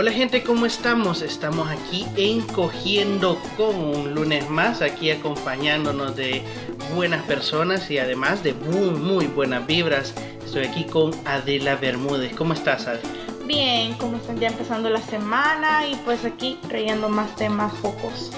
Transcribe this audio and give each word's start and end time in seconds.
Hola 0.00 0.12
gente, 0.12 0.44
¿cómo 0.44 0.64
estamos? 0.64 1.22
Estamos 1.22 1.68
aquí 1.68 2.06
encogiendo 2.16 3.36
con 3.56 3.74
un 3.74 4.14
lunes 4.14 4.48
más, 4.48 4.80
aquí 4.80 5.10
acompañándonos 5.10 6.14
de 6.14 6.44
buenas 6.94 7.24
personas 7.24 7.90
y 7.90 7.98
además 7.98 8.44
de 8.44 8.54
muy, 8.54 8.90
muy 8.90 9.26
buenas 9.26 9.66
vibras. 9.66 10.14
Estoy 10.44 10.66
aquí 10.66 10.84
con 10.84 11.10
Adela 11.24 11.74
Bermúdez. 11.74 12.32
¿Cómo 12.36 12.52
estás, 12.52 12.86
Adela? 12.86 13.08
Bien, 13.44 13.94
como 13.94 14.18
están 14.18 14.38
ya 14.38 14.46
empezando 14.46 14.88
la 14.88 15.02
semana 15.02 15.88
y 15.88 15.96
pues 16.04 16.24
aquí 16.24 16.60
trayendo 16.68 17.08
más 17.08 17.34
temas 17.34 17.72
focos 17.72 18.30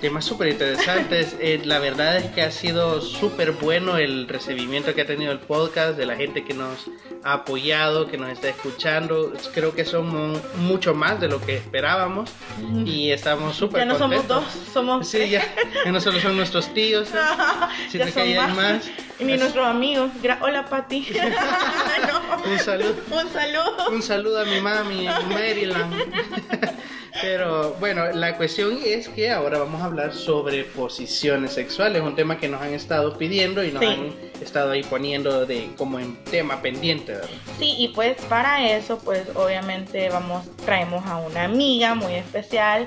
temas 0.00 0.24
súper 0.24 0.48
interesantes. 0.48 1.36
Eh, 1.46 1.60
la 1.64 1.78
verdad 1.78 2.16
es 2.16 2.24
que 2.32 2.42
ha 2.42 2.50
sido 2.50 3.00
súper 3.00 3.52
bueno 3.52 3.98
el 3.98 4.26
recibimiento 4.26 4.94
que 4.94 5.02
ha 5.02 5.06
tenido 5.06 5.32
el 5.32 5.38
podcast, 5.38 5.96
de 5.96 6.06
la 6.06 6.16
gente 6.16 6.44
que 6.44 6.54
nos 6.54 6.86
ha 7.22 7.34
apoyado, 7.34 8.06
que 8.06 8.16
nos 8.16 8.30
está 8.30 8.48
escuchando. 8.48 9.32
Creo 9.54 9.74
que 9.74 9.84
somos 9.84 10.40
mucho 10.56 10.94
más 10.94 11.20
de 11.20 11.28
lo 11.28 11.40
que 11.40 11.56
esperábamos 11.56 12.30
y 12.84 13.10
estamos 13.10 13.54
súper 13.54 13.80
Ya 13.80 13.84
no 13.84 13.98
somos 13.98 14.26
dos, 14.26 14.44
somos 14.72 15.06
Sí, 15.06 15.28
ya, 15.30 15.44
no 15.86 16.00
solo 16.00 16.20
son 16.20 16.36
nuestros 16.36 16.72
tíos, 16.72 17.08
sino 17.90 18.06
que 18.06 18.20
hay 18.20 18.34
más. 18.34 18.90
Y 19.18 19.24
ni 19.24 19.36
nuestros 19.36 19.66
amigos. 19.66 20.10
Hola, 20.40 20.64
Pati. 20.64 21.06
Un 22.44 22.58
saludo. 22.58 22.94
Un 23.10 23.28
saludo. 23.30 23.90
Un 23.90 24.02
saludo 24.02 24.40
a 24.40 24.44
mi 24.44 24.60
mami 24.60 25.06
en 25.06 25.28
Maryland. 25.28 25.94
Pero 27.20 27.74
bueno, 27.80 28.12
la 28.12 28.36
cuestión 28.36 28.78
es 28.84 29.08
que 29.08 29.30
ahora 29.30 29.58
vamos 29.58 29.80
a 29.80 29.86
hablar 29.86 30.14
sobre 30.14 30.64
posiciones 30.64 31.52
sexuales, 31.52 32.02
un 32.02 32.14
tema 32.14 32.38
que 32.38 32.48
nos 32.48 32.60
han 32.60 32.74
estado 32.74 33.16
pidiendo 33.16 33.64
y 33.64 33.72
nos 33.72 33.82
han 33.82 34.12
estado 34.40 34.72
ahí 34.72 34.82
poniendo 34.82 35.46
de 35.46 35.70
como 35.76 35.98
en 35.98 36.16
tema 36.24 36.60
pendiente. 36.60 37.14
Sí, 37.58 37.74
y 37.78 37.88
pues 37.88 38.16
para 38.28 38.70
eso, 38.70 38.98
pues 38.98 39.24
obviamente 39.34 40.08
vamos 40.10 40.44
traemos 40.64 41.06
a 41.06 41.16
una 41.16 41.44
amiga 41.44 41.94
muy 41.94 42.14
especial 42.14 42.86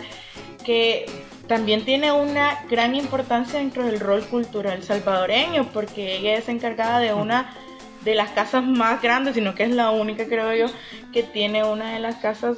que 0.63 1.05
también 1.47 1.83
tiene 1.83 2.11
una 2.11 2.63
gran 2.69 2.93
importancia 2.93 3.59
dentro 3.59 3.83
del 3.83 3.99
rol 3.99 4.23
cultural 4.25 4.83
salvadoreño, 4.83 5.69
porque 5.73 6.17
ella 6.17 6.35
es 6.35 6.47
encargada 6.47 6.99
de 6.99 7.13
una 7.13 7.55
de 8.03 8.15
las 8.15 8.29
casas 8.29 8.63
más 8.63 9.01
grandes, 9.01 9.33
sino 9.33 9.55
que 9.55 9.63
es 9.63 9.71
la 9.71 9.89
única, 9.89 10.25
creo 10.25 10.53
yo, 10.53 10.73
que 11.11 11.23
tiene 11.23 11.63
una 11.63 11.93
de 11.93 11.99
las 11.99 12.17
casas 12.17 12.57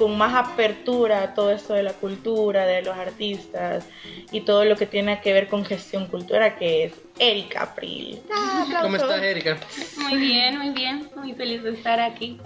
con 0.00 0.16
más 0.16 0.34
apertura 0.34 1.22
a 1.22 1.34
todo 1.34 1.52
esto 1.52 1.74
de 1.74 1.82
la 1.82 1.92
cultura, 1.92 2.64
de 2.64 2.80
los 2.80 2.96
artistas 2.96 3.86
y 4.32 4.40
todo 4.40 4.64
lo 4.64 4.74
que 4.74 4.86
tiene 4.86 5.20
que 5.20 5.34
ver 5.34 5.46
con 5.46 5.62
gestión 5.62 6.06
cultural, 6.06 6.56
que 6.56 6.84
es 6.84 6.94
Erika 7.18 7.64
April. 7.64 8.18
Ah, 8.32 8.78
¿Cómo 8.80 8.96
estás, 8.96 9.22
Erika? 9.22 9.58
Muy 9.98 10.16
bien, 10.16 10.56
muy 10.56 10.70
bien, 10.70 11.06
muy 11.16 11.34
feliz 11.34 11.62
de 11.62 11.72
estar 11.72 12.00
aquí. 12.00 12.40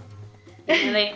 De, 0.66 1.12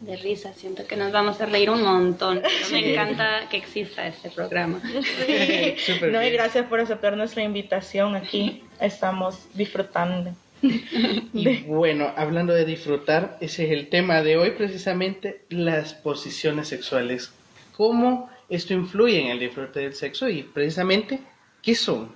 de 0.00 0.16
risa, 0.16 0.54
siento 0.54 0.86
que 0.86 0.96
nos 0.96 1.12
vamos 1.12 1.38
a 1.42 1.44
reír 1.44 1.68
un 1.68 1.82
montón. 1.82 2.40
Me 2.72 2.92
encanta 2.92 3.46
que 3.50 3.58
exista 3.58 4.06
este 4.06 4.30
programa. 4.30 4.80
no, 6.10 6.22
y 6.22 6.30
gracias 6.30 6.64
por 6.64 6.80
aceptar 6.80 7.14
nuestra 7.14 7.42
invitación 7.42 8.16
aquí. 8.16 8.64
Estamos 8.80 9.38
disfrutando. 9.52 10.34
y 11.32 11.62
bueno, 11.64 12.12
hablando 12.16 12.54
de 12.54 12.64
disfrutar, 12.64 13.36
ese 13.40 13.66
es 13.66 13.72
el 13.72 13.88
tema 13.88 14.22
de 14.22 14.36
hoy 14.36 14.52
precisamente, 14.52 15.44
las 15.50 15.94
posiciones 15.94 16.68
sexuales. 16.68 17.32
¿Cómo 17.76 18.30
esto 18.48 18.72
influye 18.72 19.20
en 19.20 19.30
el 19.30 19.38
disfrute 19.38 19.80
del 19.80 19.94
sexo 19.94 20.28
y 20.28 20.42
precisamente 20.42 21.20
qué 21.62 21.74
son? 21.74 22.14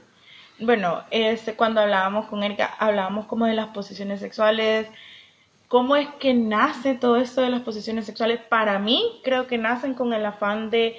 Bueno, 0.60 1.04
este, 1.10 1.54
cuando 1.54 1.80
hablábamos 1.80 2.26
con 2.26 2.42
Erika, 2.42 2.74
hablábamos 2.78 3.26
como 3.26 3.46
de 3.46 3.54
las 3.54 3.68
posiciones 3.68 4.20
sexuales, 4.20 4.88
cómo 5.68 5.96
es 5.96 6.08
que 6.18 6.32
nace 6.32 6.94
todo 6.94 7.16
esto 7.16 7.42
de 7.42 7.50
las 7.50 7.60
posiciones 7.60 8.06
sexuales. 8.06 8.40
Para 8.48 8.78
mí, 8.78 9.20
creo 9.22 9.46
que 9.46 9.58
nacen 9.58 9.94
con 9.94 10.12
el 10.14 10.24
afán 10.24 10.70
de, 10.70 10.96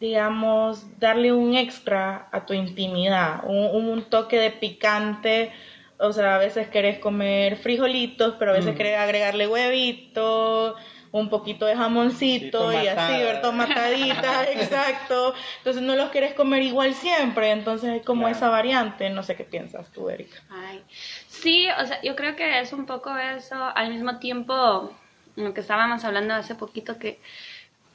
digamos, 0.00 0.98
darle 1.00 1.32
un 1.32 1.54
extra 1.56 2.28
a 2.30 2.46
tu 2.46 2.54
intimidad, 2.54 3.42
un, 3.44 3.90
un 3.90 4.02
toque 4.02 4.38
de 4.38 4.50
picante 4.52 5.52
o 5.98 6.12
sea, 6.12 6.36
a 6.36 6.38
veces 6.38 6.68
querés 6.68 6.98
comer 6.98 7.56
frijolitos, 7.56 8.34
pero 8.38 8.52
a 8.52 8.54
veces 8.54 8.74
mm. 8.74 8.76
querés 8.76 8.98
agregarle 8.98 9.48
huevitos, 9.48 10.76
un 11.10 11.28
poquito 11.28 11.66
de 11.66 11.74
jamoncito 11.74 12.72
y 12.72 12.86
así, 12.86 13.22
ver 13.22 13.40
tomataditas, 13.40 14.48
exacto. 14.54 15.34
Entonces 15.58 15.82
no 15.82 15.96
los 15.96 16.10
querés 16.10 16.34
comer 16.34 16.62
igual 16.62 16.94
siempre, 16.94 17.50
entonces 17.50 17.96
es 17.96 18.04
como 18.04 18.28
esa 18.28 18.48
variante, 18.48 19.10
no 19.10 19.22
sé 19.22 19.34
qué 19.36 19.44
piensas 19.44 19.90
tú, 19.90 20.08
Erika. 20.08 20.38
Ay. 20.50 20.82
Sí, 21.26 21.66
o 21.80 21.86
sea, 21.86 22.00
yo 22.02 22.14
creo 22.14 22.36
que 22.36 22.60
es 22.60 22.72
un 22.72 22.86
poco 22.86 23.16
eso, 23.16 23.56
al 23.74 23.90
mismo 23.90 24.18
tiempo, 24.18 24.92
lo 25.36 25.54
que 25.54 25.60
estábamos 25.60 26.04
hablando 26.04 26.34
hace 26.34 26.54
poquito, 26.54 26.98
que 26.98 27.20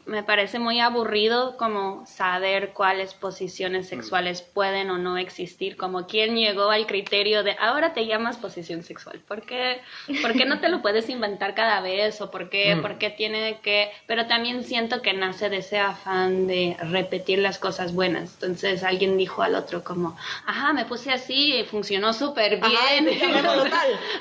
me 0.06 0.24
parece 0.24 0.60
muy 0.60 0.80
aburrido 0.80 1.56
como 1.58 2.06
saber 2.06 2.74
cuáles 2.74 3.14
posiciones 3.14 3.88
sexuales 3.88 4.42
pueden 4.42 4.90
o 4.90 4.98
no 4.98 5.18
existir, 5.18 5.78
como 5.78 6.08
quién 6.08 6.36
llegó 6.36 6.70
al 6.70 6.88
criterio 6.88 7.44
de 7.44 7.56
ahora 7.60 7.94
te 7.94 8.06
llamas 8.06 8.38
posición 8.38 8.84
sexual, 8.84 9.20
¿por 9.28 9.44
qué, 9.44 9.82
¿Por 10.22 10.34
qué 10.34 10.46
no 10.46 10.60
te 10.60 10.70
lo 10.70 10.82
puedes 10.82 11.10
inventar 11.10 11.56
cada 11.56 11.82
vez 11.82 12.20
o 12.22 12.32
por 12.32 12.50
qué, 12.50 12.76
mm. 12.76 12.82
por 12.82 12.98
qué 12.98 13.10
tiene 13.10 13.60
que, 13.62 13.92
pero 14.08 14.28
también 14.28 14.64
siento 14.64 15.02
que 15.02 15.14
nace 15.14 15.50
de 15.50 15.58
ese 15.58 15.80
afán 15.80 16.48
de 16.48 16.76
repetir 16.80 17.40
las 17.40 17.58
cosas 17.58 17.94
buenas, 17.94 18.34
entonces 18.34 18.84
alguien 18.84 19.18
dijo 19.18 19.42
al 19.42 19.56
otro 19.56 19.84
como, 19.84 20.18
ajá, 20.46 20.74
me 20.74 20.86
puse 20.86 21.12
así 21.12 21.66
funcionó 21.70 22.14
súper 22.14 22.60
bien, 22.60 23.10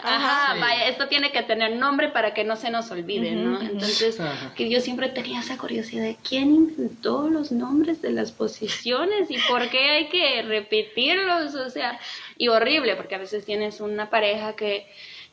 ajá, 0.03 0.55
vaya, 0.61 0.89
esto 0.89 1.09
tiene 1.09 1.33
que 1.33 1.43
tener 1.43 1.77
nombre 1.77 2.09
para 2.09 2.35
que 2.35 2.45
no 2.45 2.57
se 2.57 2.71
nos 2.71 2.91
olvide, 2.91 3.33
¿no? 3.33 3.61
Entonces, 3.61 4.19
que 4.57 4.69
yo 4.69 4.81
siempre 4.81 5.09
tenía 5.09 5.41
esa 5.41 5.57
de 5.73 6.17
quién 6.27 6.55
inventó 6.55 7.29
los 7.29 7.51
nombres 7.51 8.03
de 8.03 8.11
las 8.11 8.31
posiciones 8.33 9.31
y 9.31 9.39
por 9.49 9.69
qué 9.71 9.91
hay 9.91 10.09
que 10.09 10.43
repetirlos, 10.43 11.55
o 11.55 11.71
sea, 11.71 11.99
y 12.37 12.49
horrible, 12.49 12.97
porque 12.97 13.15
a 13.15 13.19
veces 13.19 13.45
tienes 13.45 13.81
una 13.81 14.11
pareja 14.11 14.55
que, 14.55 14.87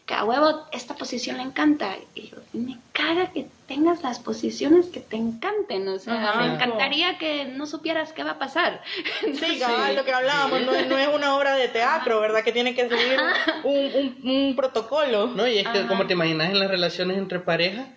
que 0.06 0.14
a 0.14 0.24
huevo 0.24 0.66
esta 0.72 0.96
posición 0.96 1.38
le 1.38 1.44
encanta 1.44 1.98
y 2.16 2.32
me 2.54 2.78
caga 2.94 3.32
que 3.32 3.48
tengas 3.68 4.02
las 4.02 4.20
posiciones 4.20 4.88
que 4.88 5.02
te 5.02 5.18
encanten, 5.18 5.88
o 5.90 6.00
sea, 6.00 6.36
me 6.40 6.54
encantaría 6.54 7.18
que 7.18 7.46
no 7.46 7.68
supieras 7.68 8.14
qué 8.14 8.24
va 8.24 8.32
a 8.32 8.40
pasar. 8.40 8.82
Sí, 9.22 9.60
cabal, 9.60 9.96
lo 9.96 10.06
que 10.06 10.14
hablábamos, 10.14 10.62
no, 10.62 10.74
es 10.74 11.08
una 11.14 11.36
obra 11.36 11.56
de 11.56 11.68
teatro, 11.68 12.20
¿verdad? 12.22 12.44
Que 12.44 12.52
tiene 12.52 12.74
que 12.74 12.88
seguir 12.88 13.20
un, 13.64 13.74
un, 13.74 14.32
un, 14.32 14.56
protocolo. 14.56 15.28
No, 15.28 15.48
y 15.48 15.60
es 15.60 15.68
que 15.68 15.86
como 15.86 16.08
te 16.08 16.14
imaginas 16.14 16.50
en 16.50 16.60
las 16.60 16.70
relaciones 16.70 17.18
entre 17.18 17.40
parejas, 17.40 17.88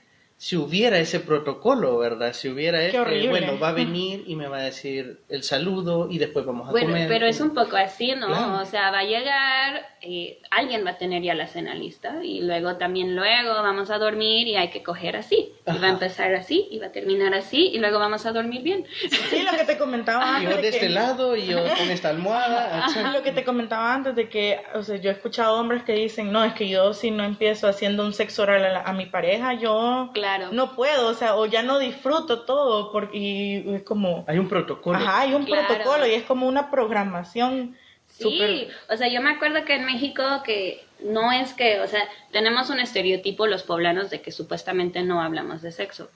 si 0.43 0.57
hubiera 0.57 0.99
ese 0.99 1.21
protocolo, 1.21 1.99
¿verdad? 1.99 2.33
Si 2.33 2.49
hubiera 2.49 2.83
este, 2.83 3.29
bueno, 3.29 3.61
va 3.61 3.69
a 3.69 3.73
venir 3.73 4.25
y 4.27 4.35
me 4.35 4.49
va 4.49 4.59
a 4.59 4.63
decir 4.63 5.21
el 5.29 5.45
saludo 5.45 6.09
y 6.11 6.19
después 6.19 6.45
vamos 6.45 6.67
a 6.67 6.73
bueno, 6.73 6.89
comer. 6.89 7.07
Pero 7.07 7.27
es 7.27 7.41
un 7.41 7.55
poco 7.55 7.77
así, 7.77 8.13
¿no? 8.17 8.61
O 8.61 8.65
sea, 8.65 8.91
va 8.91 8.99
a 8.99 9.05
llegar, 9.05 9.87
eh, 10.01 10.41
alguien 10.51 10.85
va 10.85 10.91
a 10.91 10.99
tener 10.99 11.23
ya 11.23 11.35
la 11.35 11.47
cena 11.47 11.77
lista 11.77 12.25
y 12.25 12.41
luego 12.41 12.75
también 12.75 13.15
luego 13.15 13.55
vamos 13.63 13.91
a 13.91 13.99
dormir 13.99 14.49
y 14.49 14.57
hay 14.57 14.71
que 14.71 14.83
coger 14.83 15.15
así. 15.15 15.53
Y 15.65 15.79
va 15.79 15.87
a 15.87 15.91
empezar 15.91 16.35
así 16.35 16.67
y 16.73 16.81
va 16.81 16.87
a 16.87 16.93
terminar 16.93 17.33
así 17.35 17.69
y 17.69 17.79
luego 17.79 18.01
vamos 18.01 18.27
a 18.27 18.33
dormir 18.33 18.63
bien. 18.63 18.85
Sí, 19.31 19.45
lo 19.45 19.57
que 19.57 19.65
te 19.65 19.79
comentaba 19.79 20.39
antes. 20.39 20.57
Yo 20.57 20.61
de, 20.61 20.69
este 20.71 20.89
lado 20.89 21.37
y 21.37 21.47
yo 21.47 21.63
con 21.63 21.89
esta 21.89 22.09
almohada. 22.09 22.89
Lo 23.13 23.23
que 23.23 23.31
te 23.31 23.45
comentaba 23.45 23.95
antes 23.95 24.17
de 24.17 24.29
que, 24.29 24.61
o 24.75 24.83
sea, 24.83 24.97
yo 24.97 25.11
he 25.11 25.13
escuchado 25.13 25.55
hombres 25.55 25.85
que 25.85 25.93
dicen, 25.93 26.33
no, 26.33 26.43
es 26.43 26.53
que 26.55 26.69
yo 26.69 26.95
si 26.95 27.13
no 27.13 27.23
empiezo 27.23 27.69
haciendo 27.69 28.05
un 28.05 28.13
sexo 28.13 28.43
oral 28.43 28.65
a, 28.65 28.83
a 28.83 28.93
mi 28.93 29.07
pareja, 29.07 29.55
yo... 29.55 30.11
Claro 30.13 30.32
no 30.39 30.75
puedo, 30.75 31.09
o 31.09 31.15
sea, 31.15 31.37
o 31.37 31.47
ya 31.47 31.63
no 31.63 31.79
disfruto 31.79 32.43
todo, 32.43 32.93
porque 32.93 33.17
y 33.17 33.75
es 33.75 33.83
como... 33.83 34.25
Hay 34.29 34.39
un 34.39 34.49
protocolo. 34.49 34.99
Ajá, 34.99 35.21
hay 35.21 35.35
un 35.35 35.47
protocolo 35.47 36.07
y 36.07 36.15
es 36.15 36.25
como 36.25 36.47
una 36.47 36.71
programación. 36.71 37.77
Sí, 38.07 38.69
o 38.91 38.97
sea, 38.97 39.09
yo 39.09 39.23
me 39.23 39.31
acuerdo 39.31 39.65
que 39.65 39.75
en 39.75 39.87
México 39.87 40.23
que 40.45 40.85
no 41.01 41.33
es 41.33 41.55
que, 41.55 41.81
o 41.81 41.87
sea, 41.87 42.07
tenemos 42.31 42.71
un 42.71 42.79
estereotipo 42.79 43.47
los 43.47 43.63
poblanos 43.63 44.11
de 44.11 44.21
que 44.21 44.33
supuestamente 44.33 45.03
no 45.03 45.23
hablamos 45.23 45.63
de 45.63 45.73
sexo. 45.73 46.11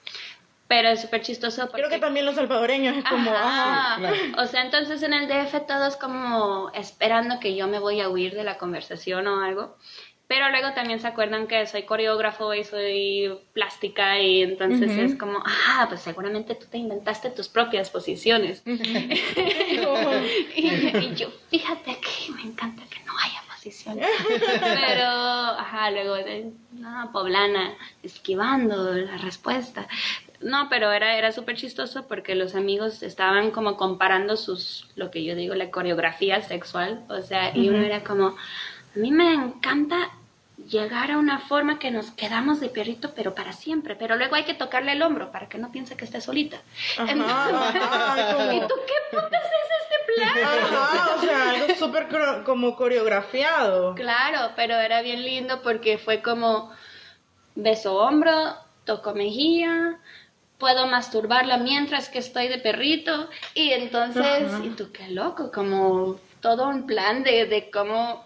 Pero 0.67 0.89
es 0.89 1.01
súper 1.01 1.21
chistoso 1.21 1.61
porque... 1.67 1.77
Creo 1.77 1.89
que 1.89 1.99
también 1.99 2.25
los 2.25 2.35
salvadoreños 2.35 2.97
es 2.97 3.05
como... 3.05 3.31
Ah, 3.33 3.99
O 4.37 4.45
sea, 4.45 4.63
entonces 4.63 5.01
en 5.01 5.13
el 5.13 5.27
DF 5.27 5.65
todos 5.65 5.95
como 5.95 6.71
esperando 6.73 7.39
que 7.39 7.55
yo 7.55 7.67
me 7.67 7.79
voy 7.79 8.01
a 8.01 8.09
huir 8.09 8.35
de 8.35 8.43
la 8.43 8.57
conversación 8.57 9.27
o 9.27 9.41
algo. 9.41 9.77
Pero 10.27 10.49
luego 10.49 10.73
también 10.73 10.99
se 10.99 11.07
acuerdan 11.07 11.47
que 11.47 11.65
soy 11.67 11.83
coreógrafo 11.83 12.53
y 12.53 12.65
soy 12.65 13.39
plástica 13.53 14.19
y 14.19 14.43
entonces 14.43 14.91
es 14.91 15.15
como, 15.17 15.41
ah, 15.45 15.85
pues 15.87 16.01
seguramente 16.01 16.53
tú 16.53 16.65
te 16.69 16.77
inventaste 16.77 17.29
tus 17.29 17.47
propias 17.47 17.89
posiciones. 17.89 18.61
y, 18.65 18.75
yo, 21.15 21.29
fíjate 21.49 21.97
que 22.01 22.33
me 22.33 22.41
encanta 22.41 22.83
que 22.89 22.99
no 23.05 23.13
haya 23.17 23.41
posiciones. 23.53 24.05
Pero, 24.59 25.05
ajá, 25.05 25.91
luego, 25.91 26.17
no, 26.73 27.09
poblana, 27.13 27.75
esquivando 28.03 28.93
la 28.93 29.17
respuesta. 29.17 29.87
No, 30.39 30.69
pero 30.69 30.91
era, 30.91 31.17
era 31.17 31.31
súper 31.31 31.55
chistoso 31.55 32.07
porque 32.07 32.35
los 32.35 32.53
amigos 32.53 33.01
estaban 33.01 33.49
como 33.49 33.75
comparando 33.75 34.37
sus, 34.37 34.87
lo 34.95 35.09
que 35.09 35.23
yo 35.23 35.33
digo, 35.35 35.55
la 35.55 35.71
coreografía 35.71 36.43
sexual. 36.43 37.03
O 37.09 37.23
sea, 37.23 37.57
y 37.57 37.69
uno 37.69 37.83
era 37.83 38.03
como, 38.03 38.27
a 38.27 38.99
mí 38.99 39.09
me 39.09 39.33
encanta 39.33 40.11
llegar 40.57 41.11
a 41.11 41.17
una 41.17 41.39
forma 41.39 41.77
que 41.77 41.91
nos 41.91 42.11
quedamos 42.11 42.59
de 42.59 42.69
perrito, 42.69 43.11
pero 43.15 43.35
para 43.35 43.53
siempre. 43.53 43.95
Pero 43.95 44.15
luego 44.15 44.35
hay 44.35 44.43
que 44.43 44.53
tocarle 44.53 44.93
el 44.93 45.01
hombro 45.01 45.31
para 45.31 45.47
que 45.47 45.57
no 45.57 45.71
piense 45.71 45.95
que 45.95 46.05
esté 46.05 46.19
solita. 46.19 46.57
Ajá, 46.97 47.11
Entonces, 47.11 47.81
ajá, 47.81 48.53
¿Y 48.55 48.59
tú 48.61 48.73
qué 48.87 49.15
putas 49.15 49.43
es 49.43 49.69
este 49.81 50.13
plan? 50.15 50.43
Ajá, 50.43 51.15
o 51.15 51.21
sea, 51.21 51.49
algo 51.51 51.75
súper 51.75 52.07
como 52.43 52.75
coreografiado. 52.75 53.93
Claro, 53.95 54.53
pero 54.55 54.75
era 54.75 55.01
bien 55.01 55.23
lindo 55.23 55.61
porque 55.61 55.97
fue 55.97 56.21
como 56.21 56.71
beso 57.55 57.95
hombro, 57.97 58.55
toco 58.85 59.13
mejilla, 59.13 59.99
puedo 60.57 60.87
masturbarla 60.87 61.57
mientras 61.57 62.09
que 62.09 62.19
estoy 62.19 62.47
de 62.47 62.57
perrito 62.57 63.29
y 63.53 63.71
entonces, 63.73 64.53
Ajá. 64.53 64.63
y 64.63 64.69
tú 64.69 64.91
qué 64.91 65.09
loco, 65.09 65.51
como 65.51 66.19
todo 66.41 66.67
un 66.67 66.87
plan 66.87 67.23
de, 67.23 67.45
de 67.45 67.69
cómo 67.69 68.25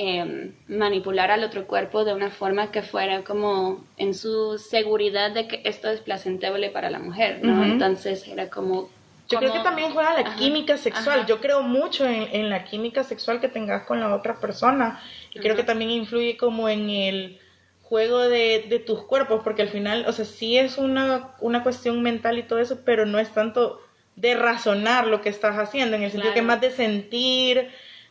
eh, 0.00 0.52
manipular 0.68 1.32
al 1.32 1.42
otro 1.42 1.66
cuerpo 1.66 2.04
de 2.04 2.14
una 2.14 2.30
forma 2.30 2.70
que 2.70 2.82
fuera 2.82 3.24
como 3.24 3.84
en 3.96 4.14
su 4.14 4.56
seguridad 4.56 5.32
de 5.32 5.48
que 5.48 5.60
esto 5.64 5.90
es 5.90 6.00
placentable 6.00 6.70
para 6.70 6.88
la 6.88 7.00
mujer, 7.00 7.40
¿no? 7.42 7.64
Entonces 7.64 8.26
era 8.28 8.48
como... 8.48 8.88
Yo 9.28 9.40
creo 9.40 9.52
que 9.52 9.58
también 9.58 9.90
juega 9.90 10.14
la 10.14 10.20
Ajá, 10.20 10.36
química 10.36 10.76
sexual. 10.78 11.18
ajá. 11.18 11.26
Yo 11.26 11.40
creo 11.40 11.62
mucho 11.62 12.06
en, 12.06 12.28
en 12.32 12.48
la 12.48 12.64
química 12.64 13.02
sexual 13.02 13.40
que 13.40 13.48
tengas 13.48 13.84
con 13.86 13.98
la 13.98 14.14
otra 14.14 14.36
persona. 14.36 15.02
Y 15.34 15.40
creo 15.40 15.56
que 15.56 15.64
también 15.64 15.90
influye 15.90 16.36
como 16.36 16.68
en 16.68 16.88
el 16.88 17.40
juego 17.82 18.20
de, 18.20 18.66
de 18.68 18.78
tus 18.78 19.02
cuerpos, 19.02 19.40
porque 19.42 19.62
al 19.62 19.68
final, 19.68 20.04
o 20.06 20.12
sea, 20.12 20.24
sí 20.24 20.56
es 20.58 20.78
una, 20.78 21.34
una 21.40 21.62
cuestión 21.64 22.02
mental 22.02 22.38
y 22.38 22.44
todo 22.44 22.60
eso, 22.60 22.82
pero 22.84 23.04
no 23.04 23.18
es 23.18 23.30
tanto 23.34 23.80
de 24.14 24.34
razonar 24.34 25.06
lo 25.08 25.20
que 25.22 25.28
estás 25.28 25.56
haciendo, 25.58 25.96
en 25.96 26.02
el 26.04 26.10
sentido 26.10 26.34
que 26.34 26.42
más 26.42 26.60
de 26.60 26.70
sentir, 26.70 27.68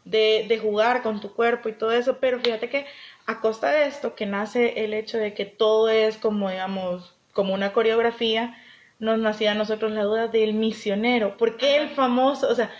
de, 0.09 0.45
de 0.47 0.57
jugar 0.59 1.01
con 1.03 1.19
tu 1.21 1.33
cuerpo 1.33 1.69
y 1.69 1.73
todo 1.73 1.91
eso. 1.91 2.17
Pero 2.19 2.39
fíjate 2.39 2.69
que 2.69 2.85
a 3.25 3.39
costa 3.41 3.71
de 3.71 3.85
esto, 3.87 4.15
que 4.15 4.25
nace 4.25 4.83
el 4.83 4.93
hecho 4.93 5.17
de 5.17 5.33
que 5.33 5.45
todo 5.45 5.89
es 5.89 6.17
como, 6.17 6.49
digamos, 6.49 7.13
como 7.33 7.53
una 7.53 7.73
coreografía, 7.73 8.57
nos 8.99 9.19
nacía 9.19 9.51
a 9.51 9.55
nosotros 9.55 9.91
la 9.91 10.03
duda 10.03 10.27
del 10.27 10.53
misionero. 10.53 11.37
¿Por 11.37 11.57
qué 11.57 11.77
el 11.77 11.89
famoso, 11.89 12.49
o 12.49 12.55
sea, 12.55 12.71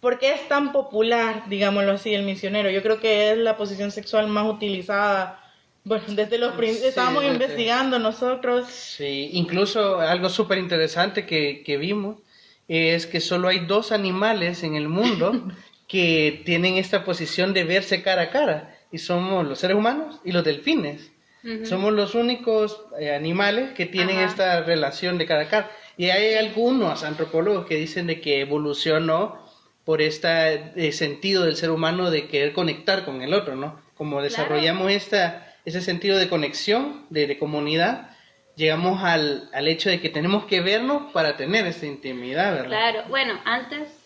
por 0.00 0.18
qué 0.18 0.32
es 0.34 0.46
tan 0.48 0.72
popular, 0.72 1.44
digámoslo 1.48 1.92
así, 1.92 2.14
el 2.14 2.22
misionero? 2.22 2.70
Yo 2.70 2.82
creo 2.82 3.00
que 3.00 3.30
es 3.32 3.38
la 3.38 3.56
posición 3.56 3.90
sexual 3.90 4.26
más 4.28 4.46
utilizada. 4.46 5.42
Bueno, 5.84 6.04
desde 6.08 6.38
los 6.38 6.52
prin- 6.54 6.74
Sí, 6.74 6.86
estábamos 6.86 7.22
desde- 7.22 7.34
investigando 7.34 7.98
nosotros. 7.98 8.66
Sí, 8.68 9.30
incluso 9.32 10.00
algo 10.00 10.28
súper 10.28 10.58
interesante 10.58 11.24
que, 11.24 11.62
que 11.64 11.76
vimos 11.78 12.18
es 12.68 13.06
que 13.06 13.20
solo 13.20 13.48
hay 13.48 13.60
dos 13.60 13.92
animales 13.92 14.62
en 14.62 14.76
el 14.76 14.88
mundo 14.88 15.32
que 15.88 16.42
tienen 16.44 16.76
esta 16.76 17.04
posición 17.04 17.54
de 17.54 17.64
verse 17.64 18.02
cara 18.02 18.22
a 18.22 18.30
cara, 18.30 18.76
y 18.92 18.98
somos 18.98 19.46
los 19.46 19.58
seres 19.58 19.76
humanos 19.76 20.20
y 20.24 20.32
los 20.32 20.44
delfines. 20.44 21.10
Somos 21.64 21.94
los 21.94 22.14
únicos 22.14 22.82
eh, 23.00 23.14
animales 23.14 23.70
que 23.70 23.86
tienen 23.86 24.18
Ajá. 24.18 24.26
esta 24.26 24.60
relación 24.64 25.16
de 25.16 25.24
cara 25.24 25.42
a 25.42 25.48
cara. 25.48 25.70
Y 25.96 26.10
hay 26.10 26.34
algunos 26.34 27.04
antropólogos 27.04 27.64
que 27.64 27.76
dicen 27.76 28.06
de 28.06 28.20
que 28.20 28.40
evolucionó 28.40 29.38
por 29.84 30.02
este 30.02 30.92
sentido 30.92 31.44
del 31.44 31.56
ser 31.56 31.70
humano 31.70 32.10
de 32.10 32.26
querer 32.26 32.52
conectar 32.52 33.06
con 33.06 33.22
el 33.22 33.32
otro, 33.32 33.56
¿no? 33.56 33.80
Como 33.94 34.20
desarrollamos 34.20 34.92
esta, 34.92 35.54
ese 35.64 35.80
sentido 35.80 36.18
de 36.18 36.28
conexión, 36.28 37.06
de, 37.08 37.26
de 37.26 37.38
comunidad, 37.38 38.10
llegamos 38.54 39.02
al, 39.02 39.48
al 39.54 39.68
hecho 39.68 39.88
de 39.88 40.00
que 40.00 40.10
tenemos 40.10 40.44
que 40.44 40.60
vernos 40.60 41.10
para 41.12 41.38
tener 41.38 41.66
esta 41.66 41.86
intimidad, 41.86 42.52
¿verdad? 42.52 42.68
Claro, 42.68 43.04
bueno, 43.08 43.40
antes 43.46 43.97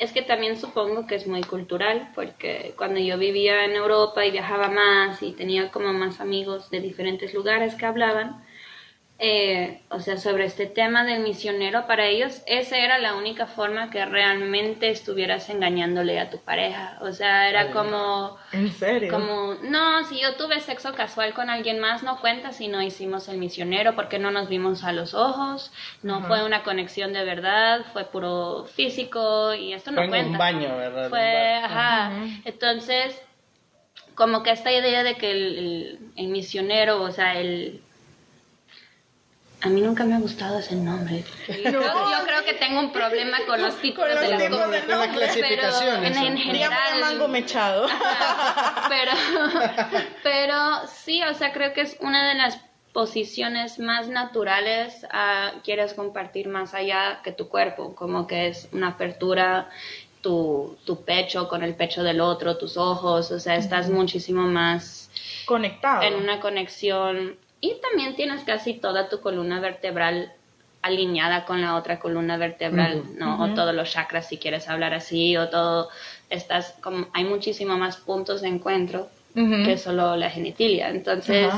es 0.00 0.12
que 0.12 0.22
también 0.22 0.56
supongo 0.56 1.06
que 1.06 1.14
es 1.14 1.26
muy 1.26 1.42
cultural, 1.42 2.10
porque 2.14 2.72
cuando 2.78 2.98
yo 2.98 3.18
vivía 3.18 3.66
en 3.66 3.72
Europa 3.72 4.24
y 4.24 4.30
viajaba 4.30 4.68
más 4.68 5.22
y 5.22 5.32
tenía 5.32 5.70
como 5.70 5.92
más 5.92 6.20
amigos 6.20 6.70
de 6.70 6.80
diferentes 6.80 7.34
lugares 7.34 7.74
que 7.74 7.84
hablaban, 7.84 8.42
eh, 9.22 9.82
o 9.90 10.00
sea, 10.00 10.16
sobre 10.16 10.46
este 10.46 10.64
tema 10.64 11.04
del 11.04 11.20
misionero, 11.20 11.86
para 11.86 12.06
ellos 12.06 12.40
esa 12.46 12.78
era 12.78 12.96
la 12.98 13.14
única 13.16 13.46
forma 13.46 13.90
que 13.90 14.02
realmente 14.06 14.88
estuvieras 14.88 15.50
engañándole 15.50 16.18
a 16.18 16.30
tu 16.30 16.38
pareja. 16.38 16.96
O 17.02 17.12
sea, 17.12 17.50
era 17.50 17.60
Ay. 17.60 17.70
como... 17.70 18.38
¿En 18.52 18.72
serio? 18.72 19.12
Como, 19.12 19.56
no, 19.62 20.04
si 20.04 20.18
yo 20.20 20.36
tuve 20.36 20.60
sexo 20.60 20.94
casual 20.94 21.34
con 21.34 21.50
alguien 21.50 21.80
más, 21.80 22.02
no 22.02 22.18
cuenta 22.20 22.52
si 22.52 22.68
no 22.68 22.80
hicimos 22.80 23.28
el 23.28 23.36
misionero, 23.36 23.94
porque 23.94 24.18
no 24.18 24.30
nos 24.30 24.48
vimos 24.48 24.84
a 24.84 24.92
los 24.92 25.12
ojos, 25.12 25.70
no 26.02 26.16
Ajá. 26.16 26.26
fue 26.26 26.44
una 26.44 26.62
conexión 26.62 27.12
de 27.12 27.22
verdad, 27.22 27.84
fue 27.92 28.04
puro 28.06 28.64
físico 28.74 29.52
y 29.54 29.74
esto 29.74 29.90
no 29.90 29.96
Fue 29.96 30.04
en 30.04 30.10
cuenta. 30.10 30.30
un 30.32 30.38
baño, 30.38 30.76
¿verdad? 30.78 31.08
Fue, 31.10 31.54
ajá. 31.62 32.10
Entonces, 32.46 33.20
como 34.14 34.42
que 34.42 34.50
esta 34.50 34.72
idea 34.72 35.02
de 35.02 35.14
que 35.16 35.30
el, 35.30 35.58
el- 35.58 35.98
el 36.16 36.28
misionero, 36.28 37.02
o 37.02 37.10
sea, 37.10 37.38
el... 37.38 37.82
A 39.62 39.68
mí 39.68 39.82
nunca 39.82 40.04
me 40.04 40.14
ha 40.14 40.18
gustado 40.18 40.58
ese 40.58 40.74
nombre. 40.74 41.22
Yo, 41.48 41.54
creo, 41.54 41.82
yo 41.82 42.24
creo 42.24 42.44
que 42.44 42.54
tengo 42.54 42.80
un 42.80 42.92
problema 42.92 43.38
con 43.46 43.60
los 43.60 43.76
títulos 43.76 44.14
los 44.14 44.38
de 44.38 44.48
cosas, 44.48 44.70
de 44.70 44.80
Con 44.80 44.88
pero 44.88 45.12
clasificaciones. 45.12 46.16
en, 46.16 46.38
general... 46.38 47.00
Mango 47.00 47.28
mechado. 47.28 47.86
pero, 48.88 49.12
pero 50.22 50.86
sí, 50.86 51.22
o 51.22 51.34
sea, 51.34 51.52
creo 51.52 51.74
que 51.74 51.82
es 51.82 51.98
una 52.00 52.26
de 52.28 52.36
las 52.36 52.58
posiciones 52.92 53.78
más 53.78 54.08
naturales 54.08 55.06
a 55.10 55.52
quieres 55.62 55.92
compartir 55.92 56.48
más 56.48 56.72
allá 56.72 57.20
que 57.22 57.32
tu 57.32 57.48
cuerpo, 57.48 57.94
como 57.94 58.26
que 58.26 58.48
es 58.48 58.68
una 58.72 58.88
apertura 58.88 59.68
tu, 60.22 60.76
tu 60.84 61.04
pecho 61.04 61.48
con 61.48 61.62
el 61.62 61.74
pecho 61.74 62.02
del 62.02 62.20
otro, 62.20 62.56
tus 62.56 62.76
ojos, 62.76 63.30
o 63.30 63.38
sea, 63.38 63.56
estás 63.56 63.90
muchísimo 63.90 64.42
más 64.42 65.10
Conectado. 65.46 66.02
en 66.02 66.14
una 66.14 66.40
conexión 66.40 67.36
y 67.60 67.74
también 67.80 68.16
tienes 68.16 68.44
casi 68.44 68.74
toda 68.74 69.08
tu 69.08 69.20
columna 69.20 69.60
vertebral 69.60 70.32
alineada 70.82 71.44
con 71.44 71.60
la 71.60 71.76
otra 71.76 71.98
columna 71.98 72.36
vertebral. 72.36 73.02
¿no? 73.18 73.42
O 73.42 73.54
todos 73.54 73.74
los 73.74 73.90
chakras 73.90 74.28
si 74.28 74.38
quieres 74.38 74.68
hablar 74.68 74.94
así, 74.94 75.36
o 75.36 75.48
todo, 75.48 75.90
estás 76.30 76.74
como, 76.80 77.08
hay 77.12 77.24
muchísimo 77.24 77.76
más 77.76 77.96
puntos 77.96 78.40
de 78.40 78.48
encuentro 78.48 79.08
que 79.34 79.78
solo 79.78 80.16
la 80.16 80.28
genitilia, 80.28 80.88
entonces 80.88 81.52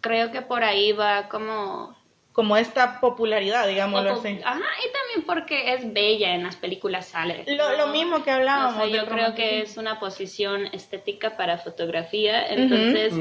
creo 0.00 0.30
que 0.30 0.42
por 0.42 0.62
ahí 0.62 0.92
va 0.92 1.28
como... 1.28 1.93
Como 2.34 2.56
esta 2.56 2.98
popularidad, 3.00 3.68
digámoslo 3.68 4.14
así. 4.14 4.40
Ajá, 4.44 4.58
y 4.58 4.92
también 4.92 5.24
porque 5.24 5.72
es 5.72 5.92
bella, 5.92 6.34
en 6.34 6.42
las 6.42 6.56
películas 6.56 7.06
sale. 7.06 7.44
Lo, 7.46 7.70
¿no? 7.70 7.76
lo 7.76 7.86
mismo 7.92 8.24
que 8.24 8.32
hablábamos. 8.32 8.74
O 8.74 8.76
sea, 8.78 8.86
yo 8.88 9.06
creo 9.06 9.36
que 9.36 9.60
es 9.62 9.76
una 9.76 10.00
posición 10.00 10.66
estética 10.72 11.36
para 11.36 11.58
fotografía, 11.58 12.44
entonces, 12.48 13.14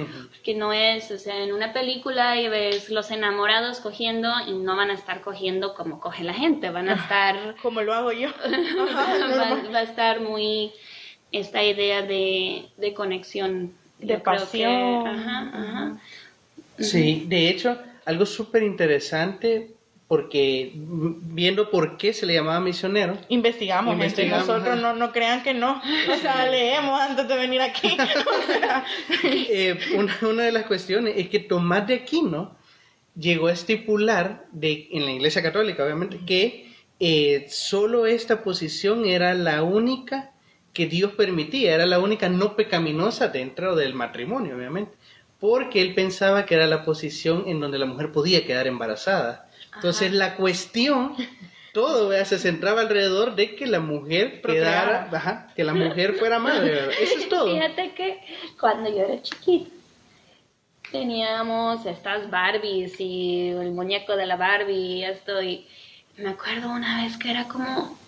que 0.44 0.56
no 0.56 0.74
es, 0.74 1.12
o 1.12 1.20
sea, 1.20 1.38
en 1.44 1.54
una 1.54 1.74
película 1.74 2.42
y 2.42 2.48
ves 2.50 2.90
los 2.90 3.12
enamorados 3.12 3.82
cogiendo 3.82 4.34
y 4.48 4.54
no 4.54 4.76
van 4.76 4.90
a 4.90 4.96
estar 4.96 5.22
cogiendo 5.22 5.76
como 5.76 6.00
coge 6.00 6.24
la 6.24 6.34
gente, 6.34 6.72
van 6.72 6.90
a 6.90 6.96
estar, 6.96 7.56
Como 7.62 7.84
lo 7.84 7.94
hago 7.94 8.12
yo. 8.12 8.30
Ajá, 8.90 9.16
va, 9.28 9.70
va 9.72 9.78
a 9.78 9.84
estar 9.84 10.22
muy 10.22 10.72
esta 11.32 11.64
idea 11.64 12.02
de, 12.02 12.66
de 12.78 12.94
conexión. 12.96 13.74
De 14.00 14.08
Yo 14.16 14.24
creo 14.24 14.38
que- 14.38 14.40
pasión. 14.42 15.08
ajá, 15.08 15.52
ajá. 15.54 15.98
Sí, 16.80 17.26
de 17.28 17.50
hecho, 17.50 17.78
algo 18.06 18.26
súper 18.26 18.64
interesante 18.64 19.72
porque 20.08 20.74
viendo 20.76 21.72
por 21.72 21.98
qué 21.98 22.14
se 22.14 22.26
le 22.26 22.36
llamaba 22.36 22.60
misionero, 22.60 23.18
Investigamos, 23.30 23.94
gente. 23.98 24.06
Investigamos, 24.06 24.48
Nosotros 24.48 24.80
no, 24.80 24.94
no 24.94 25.12
crean 25.12 25.42
que 25.42 25.54
no. 25.54 25.82
O 26.12 26.16
sea, 26.18 26.46
leemos 26.50 27.02
antes 27.02 27.28
de 27.28 27.36
venir 27.36 27.62
aquí. 27.62 27.98
Eh, 29.26 29.78
una, 29.96 30.18
una 30.22 30.44
de 30.44 30.52
las 30.52 30.66
cuestiones 30.66 31.16
es 31.18 31.30
que 31.30 31.40
Tomás 31.40 31.88
de 31.88 31.96
Aquino 31.96 32.56
llegó 33.16 33.48
a 33.48 33.54
estipular 33.54 34.46
de, 34.52 34.88
en 34.92 35.06
la 35.06 35.12
Iglesia 35.12 35.42
Católica, 35.42 35.84
obviamente, 35.84 36.20
que 36.26 36.72
eh, 37.00 37.46
solo 37.50 38.06
esta 38.06 38.44
posición 38.44 39.06
era 39.06 39.34
la 39.34 39.64
única 39.64 40.32
que 40.74 40.88
Dios 40.88 41.12
permitía, 41.14 41.76
era 41.76 41.86
la 41.86 42.00
única 42.00 42.30
no 42.30 42.56
pecaminosa 42.56 43.28
dentro 43.28 43.76
del 43.76 43.94
matrimonio, 43.94 44.56
obviamente, 44.56 44.94
porque 45.44 45.82
él 45.82 45.94
pensaba 45.94 46.46
que 46.46 46.56
era 46.56 46.68
la 46.68 46.86
posición 46.86 47.44
en 47.48 47.60
donde 47.60 47.78
la 47.78 47.86
mujer 47.86 48.14
podía 48.14 48.46
quedar 48.46 48.66
embarazada. 48.66 49.50
Entonces 49.76 50.08
Ajá. 50.08 50.16
la 50.16 50.36
cuestión, 50.38 51.18
todo 51.74 52.08
¿verdad? 52.08 52.24
se 52.24 52.40
centraba 52.40 52.80
alrededor 52.80 53.36
de 53.36 53.54
que 53.54 53.68
la 53.68 53.82
mujer 53.82 54.42
quedara, 54.42 55.10
ajá, 55.12 55.52
que 55.54 55.66
la 55.66 55.74
mujer 55.74 56.14
fuera 56.14 56.40
madre, 56.40 56.72
¿verdad? 56.72 56.94
eso 56.98 57.18
es 57.18 57.28
todo. 57.28 57.54
Fíjate 57.54 57.92
que 57.92 58.22
cuando 58.58 58.90
yo 58.90 59.04
era 59.04 59.22
chiquita 59.22 59.70
teníamos 60.94 61.86
estas 61.88 62.32
Barbies 62.32 62.98
y 63.02 63.50
el 63.50 63.72
muñeco 63.72 64.16
de 64.16 64.26
la 64.26 64.38
Barbie 64.38 65.00
y 65.00 65.04
esto 65.04 65.42
y 65.42 65.68
me 66.16 66.30
acuerdo 66.30 66.70
una 66.70 67.04
vez 67.04 67.18
que 67.18 67.32
era 67.32 67.50
como 67.50 68.00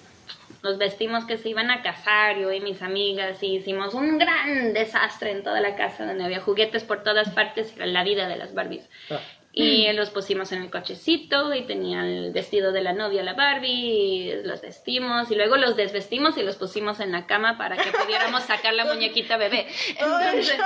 nos 0.65 0.79
vestimos 0.79 1.25
que 1.25 1.37
se 1.37 1.49
iban 1.49 1.69
a 1.69 1.83
casar 1.83 2.39
yo 2.39 2.51
y 2.51 2.59
mis 2.59 2.81
amigas 2.81 3.41
y 3.43 3.57
hicimos 3.57 3.93
un 3.93 4.17
gran 4.17 4.73
desastre 4.73 5.29
en 5.31 5.43
toda 5.43 5.61
la 5.61 5.75
casa 5.75 6.07
donde 6.07 6.23
había 6.23 6.41
juguetes 6.41 6.83
por 6.83 7.03
todas 7.03 7.29
partes 7.29 7.71
y 7.71 7.75
era 7.75 7.85
la 7.85 8.03
vida 8.03 8.27
de 8.27 8.35
las 8.35 8.53
Barbies 8.55 8.89
Ah. 9.11 9.19
Y 9.57 9.89
los 9.93 10.09
pusimos 10.09 10.51
en 10.51 10.63
el 10.63 10.69
cochecito 10.69 11.53
y 11.53 11.61
tenía 11.61 12.01
el 12.01 12.33
vestido 12.33 12.73
de 12.73 12.81
la 12.81 12.91
novia, 12.91 13.23
la 13.23 13.35
Barbie, 13.35 13.69
y 13.69 14.43
los 14.43 14.59
vestimos 14.61 15.31
y 15.31 15.35
luego 15.35 15.55
los 15.55 15.77
desvestimos 15.77 16.37
y 16.37 16.43
los 16.43 16.57
pusimos 16.57 16.99
en 16.99 17.13
la 17.13 17.25
cama 17.25 17.57
para 17.57 17.77
que 17.77 17.89
pudiéramos 17.89 18.43
sacar 18.43 18.73
la 18.73 18.83
muñequita 18.83 19.37
bebé. 19.37 19.65
Entonces, 19.97 20.57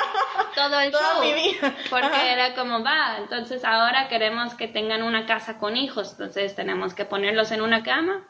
todo 0.56 0.80
el 0.80 0.92
show. 0.92 1.70
Porque 1.92 2.32
era 2.32 2.56
como 2.56 2.84
va, 2.84 3.18
entonces 3.20 3.64
ahora 3.64 4.08
queremos 4.08 4.56
que 4.56 4.68
tengan 4.68 5.04
una 5.04 5.28
casa 5.28 5.60
con 5.60 5.78
hijos, 5.78 6.14
entonces 6.14 6.56
tenemos 6.56 6.96
que 6.96 7.06
ponerlos 7.06 7.52
en 7.52 7.62
una 7.62 7.84
cama 7.84 8.28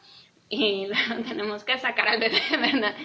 y 0.51 0.87
tenemos 1.27 1.63
que 1.63 1.77
sacar 1.77 2.07
al 2.07 2.19
bebé, 2.19 2.41
¿verdad? 2.59 2.95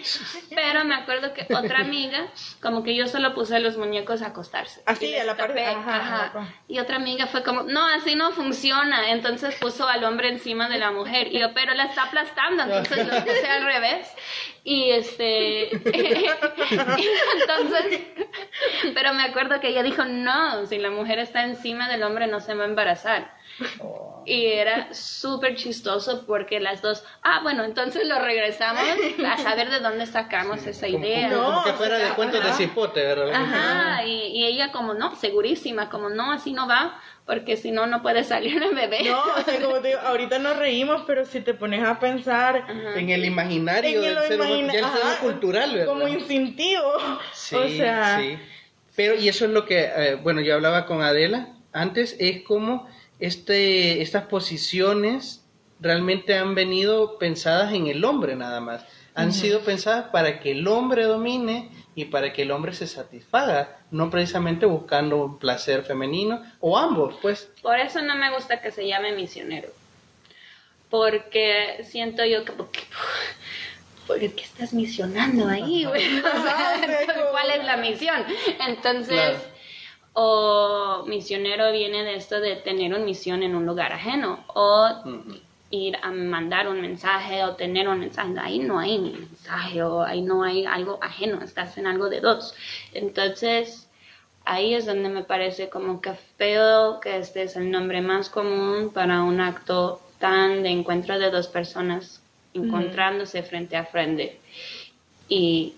Pero 0.54 0.84
me 0.84 0.94
acuerdo 0.94 1.34
que 1.34 1.46
otra 1.54 1.80
amiga, 1.80 2.26
como 2.62 2.82
que 2.82 2.96
yo 2.96 3.06
solo 3.06 3.34
puse 3.34 3.60
los 3.60 3.76
muñecos 3.76 4.22
a 4.22 4.28
acostarse. 4.28 4.82
Así, 4.86 5.14
a 5.14 5.24
la 5.24 5.36
par- 5.36 5.48
tapé, 5.48 5.66
ajá, 5.66 5.96
ajá. 5.96 6.24
ajá. 6.26 6.54
Y 6.68 6.78
otra 6.78 6.96
amiga 6.96 7.26
fue 7.26 7.42
como, 7.44 7.62
no, 7.64 7.86
así 7.86 8.14
no 8.14 8.32
funciona. 8.32 9.10
Entonces 9.10 9.54
puso 9.56 9.86
al 9.86 10.02
hombre 10.04 10.30
encima 10.30 10.68
de 10.70 10.78
la 10.78 10.90
mujer. 10.90 11.28
Y 11.32 11.38
yo, 11.40 11.52
pero 11.52 11.74
la 11.74 11.84
está 11.84 12.04
aplastando. 12.04 12.62
Entonces 12.62 13.06
lo 13.06 13.22
puse 13.24 13.46
al 13.46 13.64
revés. 13.64 14.08
Y 14.64 14.90
este. 14.92 15.68
entonces. 17.40 18.00
Pero 18.94 19.12
me 19.14 19.22
acuerdo 19.22 19.60
que 19.60 19.68
ella 19.68 19.82
dijo, 19.82 20.04
no, 20.06 20.64
si 20.66 20.78
la 20.78 20.90
mujer 20.90 21.18
está 21.18 21.44
encima 21.44 21.88
del 21.88 22.02
hombre 22.02 22.26
no 22.26 22.40
se 22.40 22.54
va 22.54 22.64
a 22.64 22.68
embarazar. 22.68 23.34
Y 24.26 24.46
era 24.46 24.92
súper 24.94 25.54
chistoso 25.54 26.24
porque 26.26 26.58
las 26.58 26.80
dos, 26.80 27.04
ah, 27.22 27.40
bueno, 27.42 27.62
entonces 27.64 28.06
lo 28.08 28.18
regresamos 28.18 28.82
a 29.26 29.36
saber 29.38 29.68
de 29.68 29.80
dónde 29.80 30.06
sacamos 30.06 30.66
esa 30.66 30.86
Como, 30.86 31.04
idea. 31.04 31.28
como- 31.30 31.42
como 31.44 31.56
No, 31.58 31.64
que 31.64 31.72
fuera 31.74 31.94
o 31.96 31.98
sea, 31.98 32.08
de 32.08 32.14
cuentos 32.14 32.44
de 32.44 32.52
cipote, 32.54 33.02
¿verdad? 33.02 33.34
Ajá, 33.34 34.04
y, 34.04 34.28
y 34.28 34.46
ella 34.46 34.72
como 34.72 34.94
no, 34.94 35.14
segurísima, 35.16 35.90
como 35.90 36.08
no, 36.08 36.32
así 36.32 36.52
no 36.54 36.66
va, 36.66 36.98
porque 37.26 37.58
si 37.58 37.70
no, 37.70 37.86
no 37.86 38.00
puede 38.02 38.24
salir 38.24 38.62
el 38.62 38.74
bebé. 38.74 39.02
No, 39.04 39.22
o 39.22 39.42
sea, 39.42 39.60
como 39.60 39.76
te 39.80 39.88
digo, 39.88 40.00
ahorita 40.00 40.38
nos 40.38 40.56
reímos, 40.56 41.02
pero 41.06 41.26
si 41.26 41.40
te 41.40 41.52
pones 41.52 41.84
a 41.84 41.98
pensar 42.00 42.56
Ajá. 42.66 42.98
En 42.98 43.10
el 43.10 43.26
imaginario 43.26 43.90
en 43.98 44.00
del 44.00 44.16
el 44.16 44.24
ser 44.24 44.40
humano, 44.40 44.56
imagina- 44.56 44.72
ya 44.72 44.78
el 44.78 44.92
ser 44.94 45.02
ajá, 45.02 45.18
cultural, 45.20 45.70
¿verdad? 45.72 45.86
como 45.86 46.08
instintivo. 46.08 46.92
Sí, 47.34 47.56
o 47.56 47.68
sea, 47.68 48.16
sí. 48.18 48.38
Pero, 48.96 49.16
y 49.16 49.28
eso 49.28 49.44
es 49.44 49.50
lo 49.50 49.66
que, 49.66 49.84
eh, 49.84 50.14
bueno, 50.14 50.40
yo 50.40 50.54
hablaba 50.54 50.86
con 50.86 51.02
Adela 51.02 51.48
antes, 51.72 52.16
es 52.20 52.42
como 52.44 52.88
este, 53.18 54.02
estas 54.02 54.24
posiciones 54.24 55.44
realmente 55.80 56.36
han 56.36 56.54
venido 56.54 57.18
pensadas 57.18 57.72
en 57.72 57.86
el 57.86 58.04
hombre 58.04 58.36
nada 58.36 58.60
más. 58.60 58.84
Han 59.16 59.32
sido 59.32 59.60
pensadas 59.60 60.06
para 60.10 60.40
que 60.40 60.50
el 60.50 60.66
hombre 60.66 61.04
domine 61.04 61.70
y 61.94 62.06
para 62.06 62.32
que 62.32 62.42
el 62.42 62.50
hombre 62.50 62.72
se 62.72 62.88
satisfaga, 62.88 63.78
no 63.92 64.10
precisamente 64.10 64.66
buscando 64.66 65.24
un 65.24 65.38
placer 65.38 65.84
femenino, 65.84 66.42
o 66.58 66.76
ambos, 66.76 67.14
pues. 67.22 67.48
Por 67.62 67.78
eso 67.78 68.02
no 68.02 68.16
me 68.16 68.34
gusta 68.34 68.60
que 68.60 68.72
se 68.72 68.88
llame 68.88 69.12
misionero. 69.12 69.68
Porque 70.90 71.84
siento 71.88 72.24
yo 72.24 72.44
que... 72.44 72.52
¿Por 74.08 74.18
qué 74.18 74.42
estás 74.42 74.74
misionando 74.74 75.46
ahí, 75.46 75.84
güey? 75.84 76.18
O 76.18 76.42
sea, 76.42 76.82
¿Cuál 77.30 77.50
es 77.50 77.64
la 77.64 77.76
misión? 77.76 78.24
Entonces, 78.66 79.14
Claro. 79.14 79.53
O 80.14 81.04
misionero 81.06 81.70
viene 81.72 82.04
de 82.04 82.14
esto 82.14 82.40
de 82.40 82.56
tener 82.56 82.94
una 82.94 83.04
misión 83.04 83.42
en 83.42 83.54
un 83.54 83.66
lugar 83.66 83.92
ajeno, 83.92 84.44
o 84.48 84.88
ir 85.70 85.96
a 86.02 86.10
mandar 86.10 86.68
un 86.68 86.80
mensaje 86.80 87.42
o 87.44 87.56
tener 87.56 87.88
un 87.88 87.98
mensaje. 87.98 88.32
Ahí 88.40 88.60
no 88.60 88.78
hay 88.78 88.98
mensaje 88.98 89.82
o 89.82 90.02
ahí 90.02 90.22
no 90.22 90.42
hay 90.44 90.64
algo 90.64 90.98
ajeno, 91.02 91.42
estás 91.42 91.76
en 91.78 91.86
algo 91.86 92.08
de 92.08 92.20
dos. 92.20 92.54
Entonces, 92.92 93.88
ahí 94.44 94.74
es 94.74 94.86
donde 94.86 95.08
me 95.08 95.24
parece 95.24 95.68
como 95.68 96.00
que 96.00 96.12
feo 96.36 97.00
que 97.00 97.18
este 97.18 97.42
es 97.42 97.56
el 97.56 97.70
nombre 97.70 98.00
más 98.00 98.30
común 98.30 98.90
para 98.92 99.22
un 99.22 99.40
acto 99.40 100.00
tan 100.18 100.62
de 100.62 100.70
encuentro 100.70 101.18
de 101.18 101.30
dos 101.30 101.48
personas 101.48 102.22
encontrándose 102.54 103.42
frente 103.42 103.76
a 103.76 103.84
frente. 103.84 104.38
Y 105.28 105.74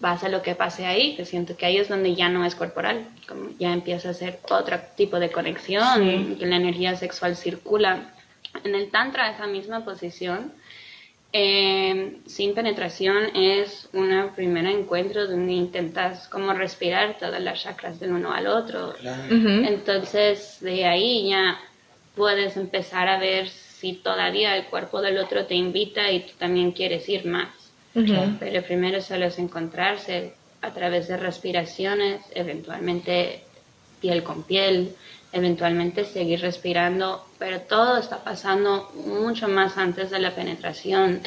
pasa 0.00 0.28
lo 0.28 0.42
que 0.42 0.54
pase 0.54 0.86
ahí, 0.86 1.16
que 1.16 1.24
siento 1.24 1.56
que 1.56 1.66
ahí 1.66 1.76
es 1.76 1.88
donde 1.88 2.14
ya 2.14 2.28
no 2.28 2.44
es 2.44 2.54
corporal, 2.54 3.06
como 3.26 3.50
ya 3.58 3.72
empieza 3.72 4.10
a 4.10 4.14
ser 4.14 4.38
otro 4.48 4.78
tipo 4.96 5.18
de 5.18 5.30
conexión, 5.30 5.84
Sí. 5.98 6.36
que 6.38 6.46
la 6.46 6.56
energía 6.56 6.96
sexual 6.96 7.36
circula. 7.36 8.12
En 8.64 8.74
el 8.74 8.90
tantra, 8.90 9.30
esa 9.30 9.46
misma 9.46 9.84
posición, 9.84 10.52
eh, 11.32 12.16
sin 12.26 12.54
penetración, 12.54 13.36
es 13.36 13.88
un 13.92 14.30
primer 14.34 14.66
encuentro 14.66 15.26
donde 15.26 15.52
intentas 15.52 16.26
como 16.28 16.52
respirar 16.54 17.18
todas 17.18 17.40
las 17.42 17.62
chakras 17.62 18.00
del 18.00 18.12
uno 18.12 18.32
al 18.32 18.46
otro. 18.46 18.94
Entonces, 19.30 20.58
de 20.60 20.86
ahí 20.86 21.28
ya 21.28 21.58
puedes 22.16 22.56
empezar 22.56 23.08
a 23.08 23.18
ver 23.18 23.48
si 23.48 23.92
todavía 23.94 24.56
el 24.56 24.64
cuerpo 24.64 25.00
del 25.02 25.18
otro 25.18 25.44
te 25.44 25.54
invita 25.54 26.10
y 26.10 26.20
tú 26.20 26.32
también 26.38 26.72
quieres 26.72 27.08
ir 27.08 27.26
más. 27.26 27.48
Pero 28.38 28.62
primero 28.62 29.00
solo 29.00 29.26
es 29.26 29.38
encontrarse 29.38 30.32
a 30.62 30.70
través 30.70 31.08
de 31.08 31.16
respiraciones, 31.16 32.20
eventualmente 32.34 33.42
piel 34.00 34.22
con 34.22 34.42
piel, 34.42 34.94
eventualmente 35.32 36.04
seguir 36.04 36.40
respirando, 36.40 37.24
pero 37.38 37.60
todo 37.60 37.98
está 37.98 38.22
pasando 38.24 38.90
mucho 39.06 39.48
más 39.48 39.76
antes 39.76 40.10
de 40.10 40.18
la 40.18 40.34
penetración. 40.34 41.20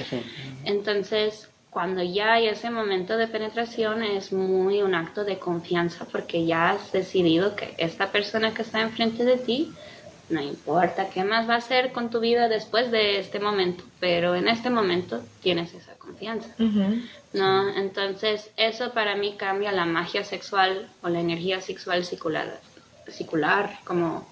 Entonces, 0.66 1.50
cuando 1.70 2.04
ya 2.04 2.34
hay 2.34 2.48
ese 2.48 2.70
momento 2.70 3.18
de 3.18 3.28
penetración 3.28 4.04
es 4.04 4.34
muy 4.34 4.82
un 4.82 4.94
acto 4.94 5.24
de 5.24 5.40
confianza 5.40 6.06
porque 6.12 6.46
ya 6.46 6.72
has 6.72 6.92
decidido 6.92 7.56
que 7.56 7.74
esta 7.78 8.12
persona 8.12 8.54
que 8.54 8.63
está 8.63 8.82
enfrente 8.82 9.24
de 9.24 9.38
ti, 9.38 9.72
no 10.32 10.42
importa 10.42 11.10
qué 11.10 11.24
más 11.24 11.48
va 11.48 11.56
a 11.56 11.58
hacer 11.58 11.92
con 11.92 12.10
tu 12.10 12.20
vida 12.20 12.48
después 12.48 12.90
de 12.92 13.20
este 13.20 13.40
momento, 13.40 13.84
pero 14.00 14.36
en 14.36 14.48
este 14.48 14.70
momento 14.70 15.22
tienes 15.42 15.74
esa 15.74 15.94
confianza. 15.96 16.50
¿no? 17.34 17.70
Entonces, 17.76 18.50
eso 18.58 18.94
para 18.94 19.16
mí 19.16 19.36
cambia 19.38 19.72
la 19.72 19.86
magia 19.86 20.24
sexual 20.24 20.90
o 21.02 21.10
la 21.10 21.20
energía 21.20 21.62
sexual 21.62 22.06
circular, 22.06 22.60
circular 23.08 23.80
como 23.84 24.28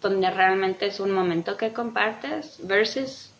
donde 0.00 0.30
realmente 0.30 0.86
es 0.86 1.00
un 1.00 1.10
momento 1.10 1.56
que 1.56 1.72
compartes 1.72 2.58
versus 2.62 3.30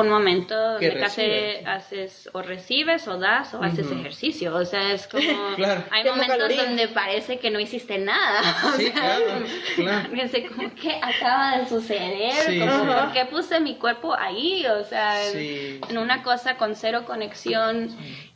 un 0.00 0.08
momento 0.08 0.54
Que 0.80 0.88
donde 0.88 1.00
casi 1.00 1.22
haces 1.66 2.28
o 2.32 2.42
recibes 2.42 3.06
o 3.08 3.18
das 3.18 3.54
o 3.54 3.62
haces 3.62 3.90
ejercicio. 3.90 4.54
O 4.54 4.64
sea, 4.64 4.92
es 4.92 5.06
como... 5.06 5.22
Claro. 5.56 5.84
Hay 5.90 6.04
momentos 6.04 6.28
calorías. 6.36 6.64
donde 6.66 6.88
parece 6.88 7.38
que 7.38 7.50
no 7.50 7.60
hiciste 7.60 7.98
nada. 7.98 8.40
O 8.66 8.72
Sí, 8.76 8.84
sea, 8.86 8.92
claro, 8.92 9.24
claro. 9.76 10.08
Como, 10.56 10.74
¿qué 10.74 10.98
acaba 11.00 11.58
de 11.58 11.68
suceder? 11.68 12.32
Sí, 12.46 12.58
Como, 12.60 12.72
sí. 12.72 12.86
¿Por 13.00 13.12
qué 13.12 13.24
puse 13.26 13.60
mi 13.60 13.76
cuerpo 13.76 14.14
ahí? 14.14 14.66
O 14.66 14.84
sea, 14.84 15.24
en- 15.26 15.32
Sí. 15.32 15.80
en 15.88 15.98
una 15.98 16.22
cosa 16.22 16.56
con 16.56 16.74
cero 16.76 17.04
conexión 17.06 17.88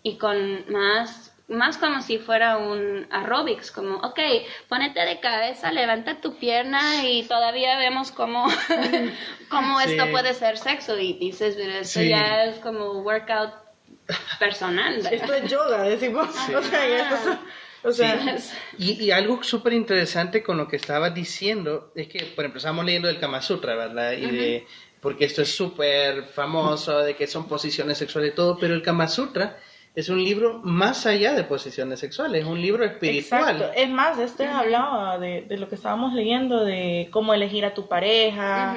y 0.03 0.17
con 0.17 0.65
más 0.71 1.35
más 1.49 1.79
como 1.79 2.03
si 2.03 2.19
fuera 2.19 2.59
un 2.59 3.07
aerobics, 3.11 3.71
como, 3.71 3.97
ok, 3.97 4.21
ponete 4.69 5.01
de 5.01 5.19
cabeza, 5.21 5.73
levanta 5.73 6.21
tu 6.21 6.37
pierna 6.37 7.05
y 7.05 7.23
todavía 7.25 7.79
vemos 7.79 8.11
cómo, 8.13 8.47
cómo 9.51 9.81
Sí. 9.81 9.93
esto 9.93 10.11
puede 10.11 10.35
ser 10.35 10.59
sexo 10.59 10.99
y 10.99 11.15
dices, 11.15 11.55
pero 11.57 11.73
esto 11.73 12.01
Sí. 12.01 12.09
ya 12.11 12.45
es 12.45 12.59
como 12.59 13.01
workout 13.01 13.53
personal. 14.39 14.95
¿verdad? 14.97 15.13
Esto 15.13 15.35
es 15.35 15.51
yoga, 15.51 15.83
decimos. 15.83 16.29
O 16.55 16.63
sea, 16.63 16.89
ya 16.89 17.11
esto 17.15 17.31
es- 17.33 17.39
o 17.85 17.93
sea, 17.93 18.37
Y, 18.77 19.05
y 19.05 19.11
algo 19.13 19.43
súper 19.43 19.73
interesante 19.73 20.43
con 20.43 20.57
lo 20.57 20.67
que 20.67 20.77
estabas 20.77 21.15
diciendo 21.15 21.93
es 21.95 22.09
que, 22.09 22.19
por 22.25 22.45
ejemplo, 22.45 22.59
estamos 22.59 22.85
leyendo 22.85 23.09
el 23.09 23.21
Kama 23.21 23.41
Sutra, 23.41 23.77
¿verdad? 23.77 24.13
Y 24.13 24.27
de, 24.27 24.67
porque 25.01 25.25
esto 25.27 25.43
es 25.43 25.55
súper 25.55 26.25
famoso, 26.25 26.99
de 26.99 27.15
que 27.15 27.27
son 27.29 27.47
posiciones 27.49 27.97
sexuales 27.99 28.33
y 28.33 28.35
todo, 28.35 28.59
pero 28.59 28.75
el 28.75 28.83
Kama 28.83 29.07
Sutra 29.07 29.59
es 29.99 30.09
un 30.09 30.23
libro 30.23 30.61
más 30.63 31.07
allá 31.07 31.35
de 31.35 31.43
posiciones 31.43 31.99
sexuales, 31.99 32.43
es 32.43 32.47
un 32.47 32.63
libro 32.63 32.85
espiritual. 32.85 33.57
Exacto. 33.57 33.73
Es 33.75 33.91
más, 33.91 34.17
este 34.21 34.47
hablaba 34.47 35.19
de, 35.19 35.43
de 35.43 35.57
lo 35.57 35.69
que 35.69 35.75
estábamos 35.75 36.15
leyendo, 36.15 36.65
de 36.65 37.09
cómo 37.11 37.35
elegir 37.35 37.65
a 37.65 37.75
tu 37.75 37.89
pareja. 37.89 38.77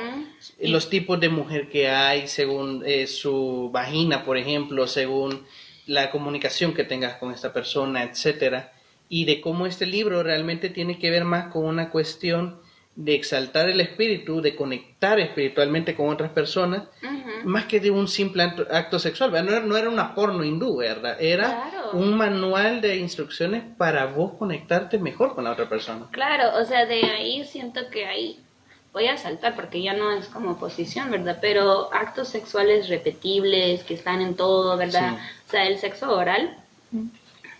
Los 0.59 0.89
tipos 0.89 1.19
de 1.19 1.29
mujer 1.29 1.69
que 1.69 1.89
hay 1.89 2.27
según 2.27 2.81
eh, 2.87 3.05
su 3.05 3.69
vagina, 3.71 4.25
por 4.25 4.35
ejemplo, 4.35 4.87
según 4.87 5.45
la 5.85 6.09
comunicación 6.09 6.73
que 6.73 6.85
tengas 6.85 7.17
con 7.17 7.31
esta 7.31 7.53
persona, 7.53 8.01
etcétera, 8.01 8.73
y 9.07 9.25
de 9.25 9.41
cómo 9.41 9.67
este 9.67 9.85
libro 9.85 10.23
realmente 10.23 10.71
tiene 10.71 10.97
que 10.97 11.11
ver 11.11 11.23
más 11.23 11.53
con 11.53 11.65
una 11.65 11.91
cuestión 11.91 12.59
de 12.95 13.15
exaltar 13.15 13.69
el 13.69 13.79
espíritu, 13.79 14.41
de 14.41 14.55
conectar 14.55 15.19
espiritualmente 15.19 15.95
con 15.95 16.09
otras 16.09 16.29
personas, 16.31 16.83
Ujú. 17.01 17.47
más 17.49 17.65
que 17.65 17.79
de 17.79 17.89
un 17.89 18.07
simple 18.07 18.43
acto, 18.43 18.67
acto 18.69 18.99
sexual. 18.99 19.31
No 19.31 19.37
era, 19.51 19.59
no 19.61 19.77
era 19.77 19.89
una 19.89 20.13
porno 20.13 20.43
hindú, 20.43 20.77
¿verdad? 20.77 21.15
Era 21.19 21.69
Claro. 21.71 21.91
un 21.93 22.15
manual 22.15 22.81
de 22.81 22.97
instrucciones 22.97 23.63
para 23.77 24.05
vos 24.07 24.33
conectarte 24.37 24.99
mejor 24.99 25.35
con 25.35 25.45
la 25.45 25.51
otra 25.51 25.69
persona. 25.69 26.07
Claro, 26.11 26.59
o 26.61 26.65
sea, 26.65 26.85
de 26.85 27.03
ahí 27.05 27.45
siento 27.45 27.89
que 27.89 28.05
ahí 28.05 28.39
voy 28.93 29.07
a 29.07 29.15
saltar 29.17 29.55
porque 29.55 29.81
ya 29.81 29.93
no 29.93 30.11
es 30.11 30.27
como 30.27 30.59
posición, 30.59 31.09
¿verdad? 31.11 31.37
Pero 31.41 31.93
actos 31.93 32.27
sexuales 32.27 32.89
repetibles 32.89 33.83
que 33.83 33.93
están 33.93 34.19
en 34.21 34.35
todo, 34.35 34.75
¿verdad? 34.75 35.15
Sí. 35.17 35.25
O 35.47 35.51
sea, 35.51 35.65
el 35.65 35.77
sexo 35.77 36.11
oral, 36.13 36.57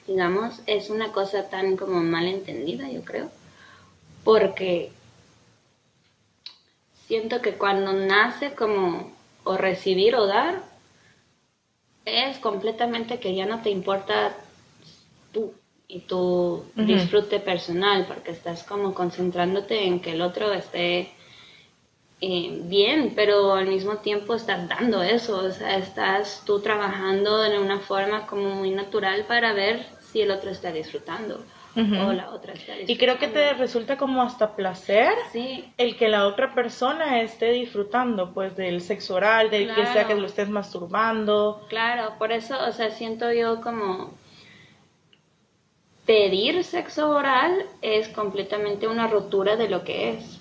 digamos, 0.08 0.60
es 0.68 0.90
una 0.90 1.14
cosa 1.14 1.50
tan 1.50 1.78
como 1.78 2.02
mal 2.02 2.28
entendida, 2.28 2.90
yo 2.92 3.02
creo, 3.04 3.32
porque 4.26 4.92
siento 7.12 7.41
que 7.41 7.56
cuando 7.56 7.91
nace 7.91 8.56
como 8.56 9.12
o 9.44 9.58
recibir 9.58 10.15
o 10.15 10.27
dar, 10.27 10.63
es 12.06 12.38
completamente 12.39 13.20
que 13.20 13.36
ya 13.36 13.46
no 13.46 13.62
te 13.62 13.70
importa 13.70 14.34
tú 15.34 15.53
y 15.89 16.00
tu 16.00 16.63
disfrute 16.74 17.41
personal, 17.41 18.06
porque 18.08 18.32
estás 18.32 18.63
como 18.63 18.94
concentrándote 18.94 19.88
en 19.88 20.00
que 20.00 20.13
el 20.13 20.22
otro 20.22 20.53
esté 20.53 21.12
eh, 22.22 22.62
bien, 22.63 23.12
pero 23.13 23.56
al 23.56 23.68
mismo 23.68 23.98
tiempo 23.98 24.34
estás 24.34 24.70
dando 24.70 25.03
eso, 25.03 25.36
o 25.44 25.51
sea, 25.51 25.75
estás 25.75 26.44
tú 26.46 26.62
trabajando 26.62 27.39
de 27.41 27.60
una 27.60 27.80
forma 27.80 28.25
como 28.25 28.56
muy 28.56 28.72
natural 28.72 29.25
para 29.25 29.51
ver 29.51 29.86
si 30.13 30.22
el 30.22 30.32
otro 30.32 30.50
está 30.50 30.72
disfrutando. 30.72 31.44
O 31.75 32.12
la 32.12 32.32
otra 32.32 32.54
está 32.54 32.74
disfrutando. 32.74 32.92
Y 32.92 32.98
creo 32.98 33.18
que 33.18 33.28
te 33.30 33.54
resulta 33.54 33.98
como 33.98 34.22
hasta 34.22 34.56
placer 34.56 35.13
Sí, 35.32 35.66
el 35.78 35.96
que 35.96 36.10
la 36.10 36.28
otra 36.28 36.54
persona 36.54 37.22
esté 37.22 37.51
disfrutando 37.51 38.34
pues 38.34 38.58
del 38.58 38.82
sexo 38.82 39.16
oral, 39.16 39.50
del 39.50 39.68
que 39.74 39.84
sea 39.86 39.94
Claro. 39.94 40.08
que 40.10 40.16
lo 40.16 40.25
estés 40.28 40.50
masturbando. 40.50 41.66
Claro, 41.70 42.16
por 42.18 42.32
eso, 42.34 42.58
o 42.68 42.72
sea, 42.74 42.92
siento 42.92 43.32
yo 43.32 43.62
como 43.62 44.13
pedir 46.06 46.63
sexo 46.63 47.10
oral 47.12 47.66
es 47.82 48.10
completamente 48.10 48.88
una 48.88 49.08
rotura 49.08 49.56
de 49.56 49.70
lo 49.70 49.84
que 49.84 50.10
es. 50.12 50.40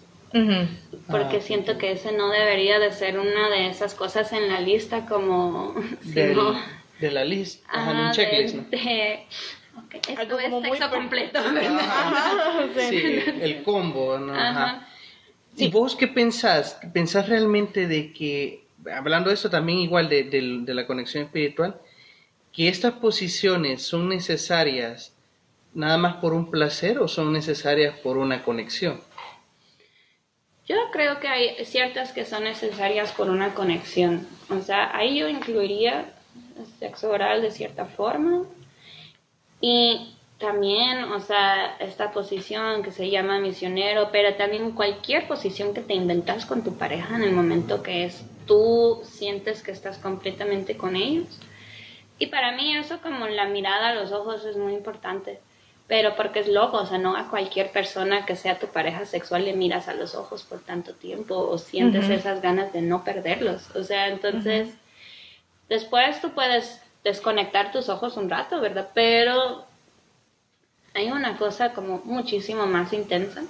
Porque 1.11 1.39
Ah, 1.39 1.41
siento 1.41 1.77
que 1.77 1.93
ese 1.93 2.13
no 2.13 2.29
debería 2.31 2.79
de 2.79 2.93
ser 2.93 3.19
una 3.19 3.49
de 3.49 3.69
esas 3.69 3.95
cosas 3.95 4.33
en 4.33 4.49
la 4.49 4.61
lista 4.61 5.07
como... 5.07 5.75
Del- 6.03 6.35
sino- 6.35 6.61
de 7.01 7.11
la 7.11 7.25
lista, 7.25 7.67
ajá, 7.71 7.91
en 7.93 7.97
un 7.99 8.13
checklist, 8.13 8.55
de, 8.57 8.61
¿no? 8.61 8.69
de- 8.71 9.27
ok, 9.77 9.95
esto 9.95 10.21
Algo 10.21 10.39
es 10.39 10.63
sexo 10.63 10.91
completo. 10.91 11.39
Ajá, 11.45 12.69
sí. 12.75 12.81
Sí, 12.89 13.23
el 13.41 13.63
combo, 13.63 14.19
¿no? 14.19 14.35
Ajá. 14.35 14.87
¿Y 15.57 15.69
vos 15.71 15.97
qué 15.97 16.07
pensás? 16.09 16.79
¿Pensás 16.93 17.29
realmente 17.29 17.87
de 17.87 18.13
que, 18.13 18.65
hablando 18.95 19.29
de 19.31 19.35
esto 19.35 19.51
también 19.51 19.79
igual 19.79 20.09
de, 20.09 20.25
de- 20.25 20.59
de 20.63 20.75
la 20.75 20.87
conexión 20.87 21.25
espiritual, 21.25 21.81
que 22.53 22.69
estas 22.69 22.95
posiciones 22.95 23.83
son 23.83 24.09
necesarias 24.09 25.13
nada 25.75 25.99
más 25.99 26.17
por 26.17 26.33
un 26.35 26.51
placer 26.51 26.99
o 26.99 27.07
son 27.09 27.33
necesarias 27.33 27.97
por 27.99 28.17
una 28.17 28.43
conexión? 28.43 29.01
Yo 30.69 30.77
creo 30.93 31.19
que 31.21 31.27
hay 31.29 31.65
ciertas 31.65 32.13
que 32.13 32.25
son 32.25 32.45
necesarias 32.45 33.13
por 33.13 33.29
una 33.29 33.55
conexión. 33.55 34.27
O 34.51 34.61
sea, 34.61 34.97
ahí 34.97 35.19
yo 35.19 35.29
incluiría 35.29 36.13
el 36.59 36.67
sexo 36.79 37.11
oral 37.11 37.43
de 37.43 37.51
cierta 37.51 37.87
forma. 37.87 38.45
Y 39.61 40.15
también, 40.39 41.05
o 41.05 41.21
sea, 41.21 41.77
esta 41.81 42.13
posición 42.13 42.83
que 42.83 42.93
se 42.93 43.11
llama 43.11 43.39
misionero, 43.39 44.09
pero 44.11 44.35
también 44.35 44.73
cualquier 44.73 45.29
posición 45.29 45.75
que 45.75 45.83
te 45.83 45.95
inventas 45.95 46.47
con 46.47 46.65
tu 46.65 46.77
pareja 46.77 47.17
en 47.17 47.23
el 47.23 47.33
momento 47.33 47.83
que 47.83 48.05
es 48.05 48.25
tú 48.47 49.01
sientes 49.05 49.63
que 49.63 49.71
estás 49.71 49.99
completamente 49.99 50.77
con 50.77 50.97
ellos. 50.97 51.39
Y 52.19 52.27
para 52.27 52.53
mí 52.53 52.75
eso 52.77 53.01
como 53.01 53.29
la 53.29 53.47
mirada 53.47 53.91
a 53.91 53.95
los 53.95 54.13
ojos 54.13 54.45
es 54.45 54.57
muy 54.57 54.73
importante. 54.73 55.41
Pero 55.87 56.17
porque 56.17 56.41
es 56.41 56.49
loco, 56.49 56.79
o 56.79 56.87
sea, 56.87 56.99
no 56.99 57.17
a 57.17 57.29
cualquier 57.29 57.71
persona 57.71 58.25
que 58.25 58.37
sea 58.37 58.59
tu 58.59 58.69
pareja 58.69 59.05
sexual 59.07 59.45
le 59.45 59.55
miras 59.55 59.89
a 59.89 59.95
los 59.95 60.15
ojos 60.15 60.45
por 60.45 60.61
tanto 60.61 60.95
tiempo 60.95 61.37
o 61.37 61.59
sientes 61.59 62.09
esas 62.09 62.41
ganas 62.41 62.73
de 62.73 62.81
no 62.81 63.05
perderlos. 63.05 63.75
O 63.75 63.83
sea, 63.83 64.09
entonces, 64.09 64.73
después 65.69 66.21
tú 66.21 66.31
puedes 66.31 66.81
desconectar 67.05 67.73
tus 67.73 67.89
ojos 67.89 68.17
un 68.17 68.29
rato, 68.31 68.61
¿verdad? 68.61 68.89
Pero 68.95 69.65
hay 70.95 71.11
una 71.11 71.37
cosa 71.39 71.73
como 71.73 72.01
muchísimo 72.05 72.67
más 72.67 72.93
intensa 72.93 73.43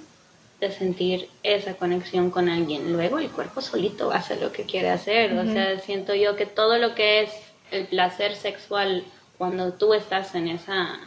de 0.59 0.71
sentir 0.71 1.27
esa 1.43 1.73
conexión 1.73 2.29
con 2.29 2.47
alguien. 2.49 2.93
Luego 2.93 3.17
el 3.17 3.29
cuerpo 3.31 3.61
solito 3.61 4.11
hace 4.11 4.39
lo 4.39 4.51
que 4.51 4.63
quiere 4.63 4.89
hacer. 4.89 5.33
O 5.37 5.43
sea, 5.51 5.79
siento 5.79 6.13
yo 6.13 6.35
que 6.35 6.45
todo 6.45 6.77
lo 6.77 6.93
que 6.93 7.21
es 7.21 7.31
el 7.71 7.87
placer 7.87 8.35
sexual 8.35 9.03
cuando 9.39 9.73
tú 9.73 9.93
estás 9.95 10.35
en 10.35 10.47
esa 10.49 10.99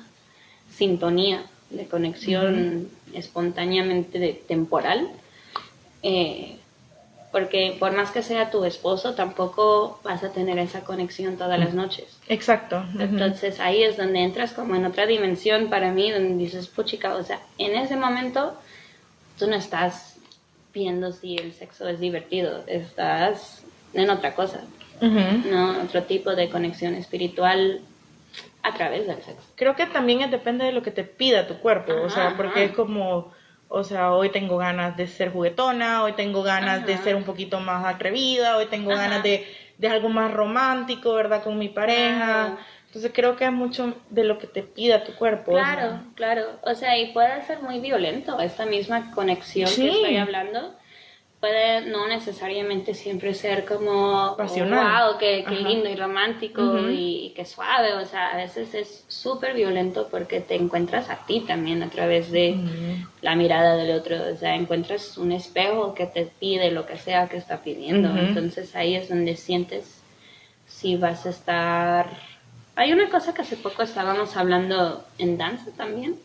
sintonía 0.74 1.44
de 1.70 1.87
conexión 1.87 2.90
espontáneamente 3.14 4.18
de- 4.18 4.33
temporal, 4.35 5.09
eh, 6.02 6.59
porque 7.34 7.76
por 7.80 7.90
más 7.96 8.12
que 8.12 8.22
sea 8.22 8.52
tu 8.52 8.64
esposo, 8.64 9.16
tampoco 9.16 9.98
vas 10.04 10.22
a 10.22 10.30
tener 10.30 10.56
esa 10.60 10.82
conexión 10.82 11.36
todas 11.36 11.58
las 11.58 11.74
noches. 11.74 12.16
Exacto. 12.28 12.84
Entonces 12.96 13.58
ahí 13.58 13.82
es 13.82 13.96
donde 13.96 14.20
entras 14.20 14.52
como 14.52 14.76
en 14.76 14.84
otra 14.84 15.04
dimensión 15.04 15.68
para 15.68 15.90
mí, 15.90 16.12
donde 16.12 16.36
dices, 16.36 16.68
puchica, 16.68 17.16
o 17.16 17.24
sea, 17.24 17.40
en 17.58 17.74
ese 17.74 17.96
momento 17.96 18.56
tú 19.36 19.48
no 19.48 19.56
estás 19.56 20.14
viendo 20.72 21.10
si 21.10 21.34
el 21.34 21.52
sexo 21.52 21.88
es 21.88 21.98
divertido, 21.98 22.62
estás 22.68 23.64
en 23.94 24.10
otra 24.10 24.36
cosa. 24.36 24.60
¿no? 25.00 25.82
Otro 25.82 26.04
tipo 26.04 26.36
de 26.36 26.48
conexión 26.48 26.94
espiritual 26.94 27.80
a 28.62 28.74
través 28.74 29.08
del 29.08 29.16
sexo. 29.16 29.42
Creo 29.56 29.74
que 29.74 29.86
también 29.86 30.30
depende 30.30 30.66
de 30.66 30.70
lo 30.70 30.84
que 30.84 30.92
te 30.92 31.02
pida 31.02 31.48
tu 31.48 31.54
cuerpo, 31.54 31.94
o 32.00 32.10
sea, 32.10 32.34
porque 32.36 32.60
ajá. 32.60 32.70
es 32.70 32.72
como, 32.76 33.32
o 33.74 33.84
sea, 33.84 34.12
hoy 34.12 34.30
tengo 34.30 34.56
ganas 34.56 34.96
de 34.96 35.06
ser 35.06 35.32
juguetona, 35.32 36.02
hoy 36.04 36.12
tengo 36.12 36.42
ganas 36.42 36.87
de 36.87 36.96
ser 36.98 37.16
un 37.16 37.24
poquito 37.24 37.60
más 37.60 37.84
atrevida, 37.84 38.56
hoy 38.56 38.66
tengo 38.66 38.92
Ajá. 38.92 39.02
ganas 39.02 39.22
de, 39.22 39.46
de 39.78 39.88
algo 39.88 40.08
más 40.08 40.32
romántico, 40.32 41.12
¿verdad? 41.14 41.42
Con 41.42 41.58
mi 41.58 41.68
pareja. 41.68 42.56
Entonces 42.87 43.10
creo 43.12 43.34
que 43.34 43.44
es 43.44 43.52
mucho 43.52 43.92
de 44.10 44.22
lo 44.22 44.38
que 44.38 44.46
te 44.46 44.62
pida 44.62 45.02
tu 45.02 45.12
cuerpo. 45.14 45.52
o 45.52 45.54
sea. 45.56 45.74
Claro, 45.74 45.98
claro. 46.14 46.42
O 46.62 46.74
sea, 46.76 46.96
y 46.96 47.12
puede 47.12 47.44
ser 47.44 47.60
muy 47.60 47.80
violento 47.80 48.38
esta 48.38 48.66
misma 48.66 49.10
conexión 49.10 49.68
Sí. 49.68 49.82
que 49.82 49.90
estoy 49.90 50.16
hablando. 50.16 50.74
Puede 51.44 51.83
no 51.83 52.09
necesariamente 52.09 52.94
siempre 52.94 53.35
ser 53.35 53.66
como, 53.66 54.35
Pasional. 54.35 55.11
wow, 55.11 55.18
qué, 55.18 55.44
lindo 55.50 55.90
y 55.90 55.94
romántico 55.94 56.88
y, 56.88 57.26
y 57.26 57.30
qué 57.37 57.44
suave. 57.44 57.92
O 57.92 58.07
sea, 58.07 58.33
a 58.33 58.38
veces 58.38 58.72
es 58.72 59.04
súper 59.09 59.52
violento 59.52 60.09
porque 60.11 60.40
te 60.40 60.54
encuentras 60.54 61.11
a 61.11 61.26
ti 61.26 61.40
también 61.40 61.83
a 61.83 61.90
través 61.90 62.30
de 62.30 62.57
la 63.20 63.37
mirada 63.37 63.76
del 63.76 63.94
otro. 63.94 64.16
O 64.33 64.37
sea, 64.38 64.54
encuentras 64.54 65.18
un 65.18 65.33
espejo 65.33 65.92
que 65.92 66.07
te 66.07 66.24
pide 66.24 66.70
lo 66.70 66.87
que 66.87 66.96
sea 66.96 67.28
que 67.28 67.37
está 67.37 67.59
pidiendo. 67.59 68.09
Entonces 68.16 68.74
ahí 68.74 68.94
es 68.94 69.11
donde 69.11 69.37
sientes 69.37 70.00
si 70.66 70.96
vas 70.96 71.26
a 71.26 71.28
estar... 71.28 72.07
Hay 72.74 72.90
una 72.94 73.11
cosa 73.11 73.35
que 73.35 73.42
hace 73.42 73.59
poco 73.59 73.83
estábamos 73.83 74.35
hablando 74.38 75.04
en 75.18 75.37
danza 75.37 75.72
también, 75.76 76.16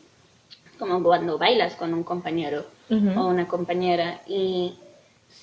como 0.80 1.04
cuando 1.04 1.38
bailas 1.38 1.76
con 1.76 1.94
un 1.94 2.06
compañero 2.06 2.64
o 2.90 3.26
una 3.28 3.50
compañera 3.50 4.22
y 4.26 4.76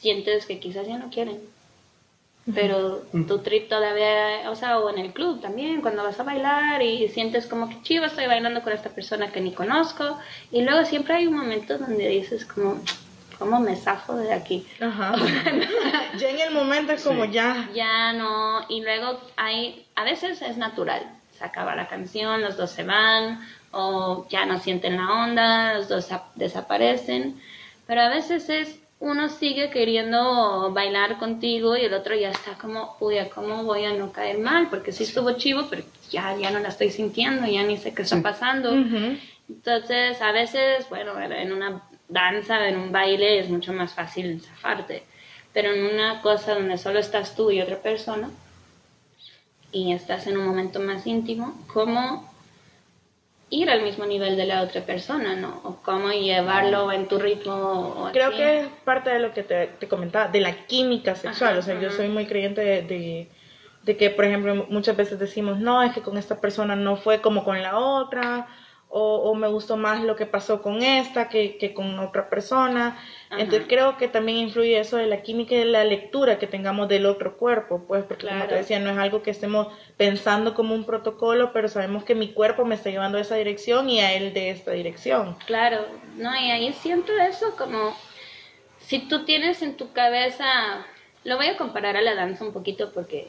sientes 0.06 0.46
que 0.46 0.60
quizás 0.60 0.86
ya 0.86 0.98
no 0.98 1.10
quieren. 1.10 1.40
Pero 2.54 3.02
tu 3.26 3.38
trip 3.40 3.68
todavía, 3.68 4.48
o 4.48 4.54
sea, 4.54 4.78
o 4.78 4.88
en 4.88 4.98
el 4.98 5.12
club 5.12 5.40
también, 5.40 5.80
cuando 5.80 6.04
vas 6.04 6.20
a 6.20 6.22
bailar 6.22 6.80
y 6.80 7.08
sientes 7.08 7.48
como 7.48 7.68
que 7.68 7.82
chivo, 7.82 8.04
estoy 8.04 8.26
bailando 8.28 8.62
con 8.62 8.72
esta 8.72 8.90
persona 8.90 9.32
que 9.32 9.40
ni 9.40 9.50
conozco. 9.52 10.16
Y 10.52 10.62
luego 10.62 10.84
siempre 10.84 11.14
hay 11.16 11.26
un 11.26 11.34
momento 11.34 11.76
donde 11.76 12.06
dices 12.08 12.44
como, 12.46 12.80
¿cómo 13.36 13.58
me 13.58 13.74
zafo 13.74 14.14
de 14.14 14.32
aquí? 14.32 14.64
Ajá. 14.80 15.16
ya 16.18 16.28
en 16.30 16.38
el 16.38 16.52
momento 16.54 16.92
es 16.92 17.02
como 17.02 17.24
Sí. 17.24 17.32
ya. 17.32 17.68
Ya 17.74 18.12
no, 18.12 18.64
y 18.68 18.80
luego 18.80 19.18
hay, 19.36 19.84
a 19.96 20.04
veces 20.04 20.40
es 20.40 20.56
natural, 20.56 21.02
se 21.36 21.42
acaba 21.44 21.74
la 21.74 21.88
canción, 21.88 22.42
los 22.42 22.56
dos 22.56 22.70
se 22.70 22.84
van, 22.84 23.40
o 23.72 24.24
ya 24.30 24.46
no 24.46 24.60
sienten 24.60 24.98
la 24.98 25.10
onda, 25.24 25.74
los 25.74 25.88
dos 25.88 26.12
ap- 26.12 26.32
desaparecen, 26.36 27.42
pero 27.88 28.02
a 28.02 28.08
veces 28.08 28.48
es, 28.50 28.78
uno 28.98 29.28
sigue 29.28 29.70
queriendo 29.70 30.72
bailar 30.72 31.18
contigo 31.18 31.76
y 31.76 31.84
el 31.84 31.94
otro 31.94 32.14
ya 32.14 32.30
está 32.30 32.54
como, 32.54 32.96
uy, 33.00 33.16
¿cómo 33.34 33.64
voy 33.64 33.84
a 33.84 33.92
no 33.92 34.10
caer 34.10 34.38
mal? 34.38 34.68
Porque 34.70 34.92
sí 34.92 35.04
estuvo 35.04 35.32
chivo, 35.32 35.66
pero 35.68 35.82
ya, 36.10 36.36
ya 36.36 36.50
no 36.50 36.60
la 36.60 36.68
estoy 36.68 36.90
sintiendo, 36.90 37.46
ya 37.46 37.62
ni 37.62 37.76
sé 37.76 37.92
qué 37.92 38.02
está 38.02 38.20
pasando. 38.22 38.72
Entonces, 39.48 40.20
a 40.22 40.32
veces, 40.32 40.88
bueno, 40.88 41.20
en 41.20 41.52
una 41.52 41.82
danza, 42.08 42.66
en 42.68 42.78
un 42.78 42.90
baile 42.90 43.38
es 43.38 43.50
mucho 43.50 43.72
más 43.72 43.92
fácil 43.92 44.40
zafarte, 44.40 45.02
pero 45.52 45.72
en 45.72 45.94
una 45.94 46.22
cosa 46.22 46.54
donde 46.54 46.78
solo 46.78 46.98
estás 46.98 47.36
tú 47.36 47.50
y 47.50 47.60
otra 47.60 47.78
persona 47.78 48.30
y 49.72 49.92
estás 49.92 50.26
en 50.26 50.38
un 50.38 50.46
momento 50.46 50.80
más 50.80 51.06
íntimo, 51.06 51.54
¿cómo 51.66 52.32
ir 53.50 53.70
al 53.70 53.82
mismo 53.82 54.04
nivel 54.06 54.36
de 54.36 54.46
la 54.46 54.62
otra 54.62 54.82
persona, 54.82 55.36
no? 55.36 55.60
O 55.64 55.76
cómo 55.82 56.10
llevarlo 56.10 56.90
en 56.92 57.06
tu 57.06 57.18
ritmo. 57.18 57.54
O 57.54 58.10
Creo 58.12 58.28
así. 58.28 58.36
que 58.36 58.60
es 58.60 58.66
parte 58.84 59.10
de 59.10 59.20
lo 59.20 59.32
que 59.32 59.42
te, 59.42 59.66
te 59.68 59.88
comentaba, 59.88 60.28
de 60.28 60.40
la 60.40 60.66
química 60.66 61.14
sexual. 61.14 61.50
Ajá, 61.52 61.58
o 61.60 61.62
sea, 61.62 61.80
yo 61.80 61.90
soy 61.90 62.08
muy 62.08 62.26
creyente 62.26 62.60
de, 62.60 62.82
de, 62.82 63.30
de 63.84 63.96
que, 63.96 64.10
por 64.10 64.24
ejemplo, 64.24 64.66
muchas 64.68 64.96
veces 64.96 65.18
decimos, 65.18 65.58
no, 65.58 65.82
es 65.82 65.92
que 65.92 66.02
con 66.02 66.16
esta 66.18 66.40
persona 66.40 66.74
no 66.76 66.96
fue 66.96 67.20
como 67.20 67.44
con 67.44 67.62
la 67.62 67.78
otra, 67.78 68.48
o, 68.88 69.30
o 69.30 69.34
me 69.34 69.48
gustó 69.48 69.76
más 69.76 70.02
lo 70.02 70.16
que 70.16 70.26
pasó 70.26 70.62
con 70.62 70.82
esta 70.82 71.28
que, 71.28 71.56
que 71.58 71.72
con 71.74 71.98
otra 71.98 72.28
persona. 72.28 72.98
Ajá. 73.28 73.42
Entonces 73.42 73.66
creo 73.68 73.96
que 73.96 74.08
también 74.08 74.38
influye 74.38 74.78
eso 74.78 74.96
de 74.96 75.06
la 75.06 75.22
química 75.22 75.54
y 75.54 75.58
de 75.58 75.64
la 75.64 75.84
lectura 75.84 76.38
que 76.38 76.46
tengamos 76.46 76.88
del 76.88 77.06
otro 77.06 77.36
cuerpo, 77.36 77.84
pues, 77.86 78.04
porque 78.04 78.28
como 78.28 78.44
te 78.46 78.54
decía, 78.54 78.78
no 78.78 78.90
es 78.90 78.98
algo 78.98 79.22
que 79.22 79.30
estemos 79.30 79.68
pensando 79.96 80.54
como 80.54 80.74
un 80.74 80.84
protocolo, 80.84 81.52
pero 81.52 81.68
sabemos 81.68 82.04
que 82.04 82.14
mi 82.14 82.32
cuerpo 82.32 82.64
me 82.64 82.74
está 82.74 82.90
llevando 82.90 83.18
a 83.18 83.22
esa 83.22 83.36
dirección 83.36 83.90
y 83.90 84.00
a 84.00 84.12
él 84.14 84.32
de 84.32 84.50
esta 84.50 84.72
dirección. 84.72 85.36
Claro, 85.46 85.84
no, 86.16 86.34
y 86.34 86.50
ahí 86.50 86.72
siento 86.72 87.12
eso 87.18 87.56
como 87.56 87.96
si 88.86 89.00
tú 89.00 89.24
tienes 89.24 89.62
en 89.62 89.76
tu 89.76 89.92
cabeza, 89.92 90.86
lo 91.24 91.36
voy 91.36 91.48
a 91.48 91.56
comparar 91.56 91.96
a 91.96 92.02
la 92.02 92.14
danza 92.14 92.44
un 92.44 92.52
poquito 92.52 92.92
porque 92.92 93.28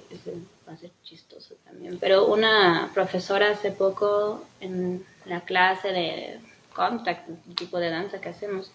va 0.68 0.74
a 0.74 0.78
ser 0.78 0.92
chistoso 1.04 1.56
también, 1.66 1.98
pero 2.00 2.28
una 2.28 2.92
profesora 2.94 3.50
hace 3.50 3.72
poco 3.72 4.46
en 4.60 5.04
la 5.26 5.42
clase 5.42 5.92
de 5.92 6.40
contact, 6.74 7.28
el 7.28 7.56
tipo 7.56 7.80
de 7.80 7.90
danza 7.90 8.22
que 8.22 8.30
hacemos, 8.30 8.72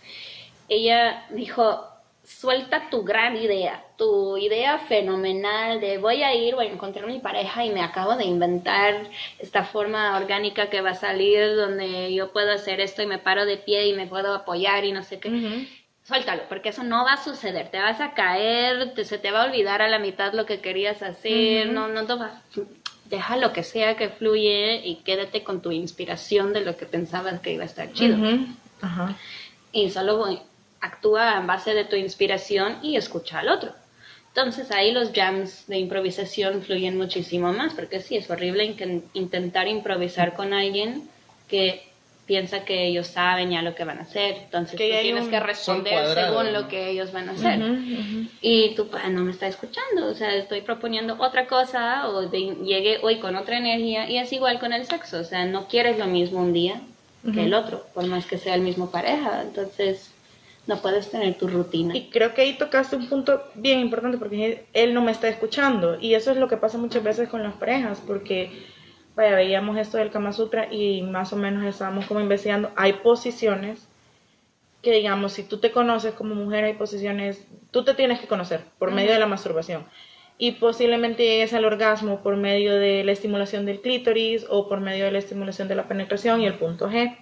ella 0.68 1.27
dijo, 1.31 1.87
suelta 2.25 2.88
tu 2.90 3.03
gran 3.03 3.37
idea, 3.37 3.85
tu 3.96 4.37
idea 4.37 4.79
fenomenal 4.79 5.81
de 5.81 5.98
voy 5.98 6.22
a 6.22 6.35
ir, 6.35 6.55
voy 6.55 6.66
a 6.66 6.72
encontrar 6.72 7.07
mi 7.07 7.18
pareja 7.18 7.64
y 7.64 7.70
me 7.70 7.83
acabo 7.83 8.16
de 8.16 8.25
inventar 8.25 9.09
esta 9.38 9.64
forma 9.64 10.16
orgánica 10.16 10.70
que 10.70 10.81
va 10.81 10.90
a 10.90 10.94
salir 10.94 11.57
donde 11.57 12.12
yo 12.14 12.33
puedo 12.33 12.53
hacer 12.53 12.81
esto 12.81 13.03
y 13.03 13.07
me 13.07 13.18
paro 13.18 13.44
de 13.44 13.57
pie 13.57 13.88
y 13.88 13.94
me 13.94 14.07
puedo 14.07 14.35
apoyar 14.35 14.85
y 14.85 14.92
no 14.92 15.03
sé 15.03 15.18
qué. 15.18 15.66
Suéltalo, 16.05 16.42
porque 16.48 16.70
eso 16.70 16.83
no 16.83 17.05
va 17.05 17.12
a 17.14 17.22
suceder, 17.22 17.70
te 17.70 17.79
vas 17.79 18.01
a 18.01 18.12
caer, 18.12 18.92
se 19.05 19.18
te 19.18 19.31
va 19.31 19.42
a 19.42 19.46
olvidar 19.46 19.83
a 19.83 19.88
la 19.88 20.01
mitad 20.01 20.33
lo 20.33 20.46
que 20.46 20.61
querías 20.61 21.01
hacer, 21.03 21.68
no, 21.68 21.87
no 21.88 22.07
te 22.07 22.14
va, 22.14 22.42
deja 23.09 23.37
lo 23.37 23.53
que 23.53 23.62
sea 23.62 23.96
que 23.96 24.09
fluye 24.09 24.81
y 24.85 24.96
quédate 24.96 25.44
con 25.44 25.61
tu 25.61 25.70
inspiración 25.70 26.53
de 26.53 26.62
lo 26.62 26.77
que 26.77 26.87
pensabas 26.87 27.40
que 27.40 27.53
iba 27.53 27.62
a 27.62 27.66
estar 27.66 27.92
chido. 27.92 28.16
Y 29.72 29.90
solo 29.90 30.16
voy, 30.18 30.40
actúa 30.83 31.38
en 31.38 31.47
base 31.47 31.73
de 31.73 31.85
tu 31.85 31.97
inspiración 31.97 32.79
y 32.83 32.97
escucha 32.97 33.38
al 33.38 33.49
otro. 33.49 33.73
Entonces 34.29 34.71
ahí 34.71 34.92
los 34.92 35.12
jams 35.12 35.66
de 35.66 35.79
improvisación 35.79 36.62
fluyen 36.62 36.99
muchísimo 36.99 37.53
más, 37.53 37.73
porque 37.73 38.01
sí, 38.01 38.16
es 38.16 38.29
horrible 38.31 38.77
intentar 39.14 39.68
improvisar 39.68 40.35
con 40.35 40.53
alguien 40.53 41.09
que 41.49 41.87
piensa 42.25 42.64
que 42.64 42.87
ellos 42.87 43.09
saben 43.09 43.51
ya 43.51 43.62
lo 43.62 43.75
que 43.75 43.85
van 43.85 43.99
a 43.99 44.03
hacer, 44.03 44.37
entonces 44.45 44.73
tú 44.73 44.77
tienes 44.77 45.29
que 45.29 45.40
responder 45.40 46.14
según 46.14 46.53
lo 46.53 46.68
que 46.68 46.88
ellos 46.88 47.12
van 47.12 47.29
a 47.29 47.33
hacer. 47.33 47.61
Y 48.40 48.75
tú, 48.75 48.88
pues, 48.88 49.07
no 49.11 49.23
me 49.23 49.33
está 49.33 49.49
escuchando, 49.49 50.07
o 50.07 50.14
sea, 50.14 50.35
estoy 50.35 50.62
proponiendo 50.62 51.16
otra 51.18 51.47
cosa 51.47 52.09
o 52.09 52.31
llegué 52.31 53.01
hoy 53.03 53.18
con 53.18 53.37
otra 53.37 53.59
energía 53.59 54.09
y 54.09 54.18
es 54.18 54.33
igual 54.33 54.61
con 54.61 54.73
el 54.73 54.87
sexo, 54.87 55.21
o 55.21 55.25
sea, 55.25 55.45
no 55.45 55.66
quieres 55.68 55.99
lo 55.99 56.07
mismo 56.07 56.40
un 56.40 56.53
día 56.53 56.81
que 57.35 57.45
el 57.45 57.55
otro, 57.55 57.85
por 57.92 58.07
más 58.07 58.25
que 58.25 58.38
sea 58.38 58.55
el 58.55 58.62
mismo 58.62 58.90
pareja, 58.90 59.42
entonces 59.42 60.12
no 60.66 60.77
puedes 60.81 61.11
tener 61.11 61.35
tu 61.35 61.48
rutina. 61.48 61.96
Y 61.96 62.09
creo 62.11 62.35
que 62.35 62.42
ahí 62.42 62.57
tocaste 62.57 62.96
un 62.96 63.09
punto 63.09 63.42
bien 63.55 63.81
importante 63.81 64.18
porque 64.18 64.66
él 64.72 64.94
no 64.94 65.03
me 65.03 65.12
está 65.12 65.29
escuchando 65.29 65.98
y 66.01 66.14
eso 66.14 66.31
es 66.31 66.37
lo 66.37 66.48
que 66.48 66.57
pasa 66.57 66.79
muchas 66.79 67.03
veces 67.03 67.29
con 67.29 67.42
las 67.42 67.55
parejas 67.55 68.03
porque 68.07 68.51
vaya, 69.16 69.35
veíamos 69.35 69.77
esto 69.77 69.98
del 69.98 70.11
Kama 70.11 70.33
Sutra 70.33 70.72
y 70.72 71.03
más 71.03 71.33
o 71.33 71.37
menos 71.37 71.64
estábamos 71.64 72.07
como 72.07 72.20
investigando, 72.20 72.70
hay 72.77 72.94
posiciones 72.94 73.88
que 74.83 74.92
digamos, 74.92 75.33
si 75.33 75.44
tú 75.44 75.59
te 75.59 75.70
conoces 75.70 76.12
como 76.14 76.35
mujer, 76.35 76.64
hay 76.64 76.75
posiciones, 76.75 77.46
tú 77.70 77.85
te 77.85 77.94
tienes 77.94 78.18
que 78.20 78.27
conocer 78.27 78.62
por 78.79 78.90
medio 78.90 79.12
de 79.12 79.20
la 79.20 79.27
masturbación 79.27 79.85
y 80.38 80.53
posiblemente 80.53 81.22
llegues 81.22 81.55
al 81.55 81.64
orgasmo 81.64 82.20
por 82.20 82.37
medio 82.37 82.75
de 82.75 83.05
la 83.05 83.12
estimulación 83.12 83.64
del 83.64 83.81
clítoris 83.81 84.44
o 84.48 84.68
por 84.68 84.81
medio 84.81 85.05
de 85.05 85.12
la 85.12 85.18
estimulación 85.18 85.68
de 85.68 85.77
la 85.77 85.87
penetración 85.87 86.40
y 86.40 86.46
el 86.46 86.55
punto 86.55 86.90
G. 86.90 87.16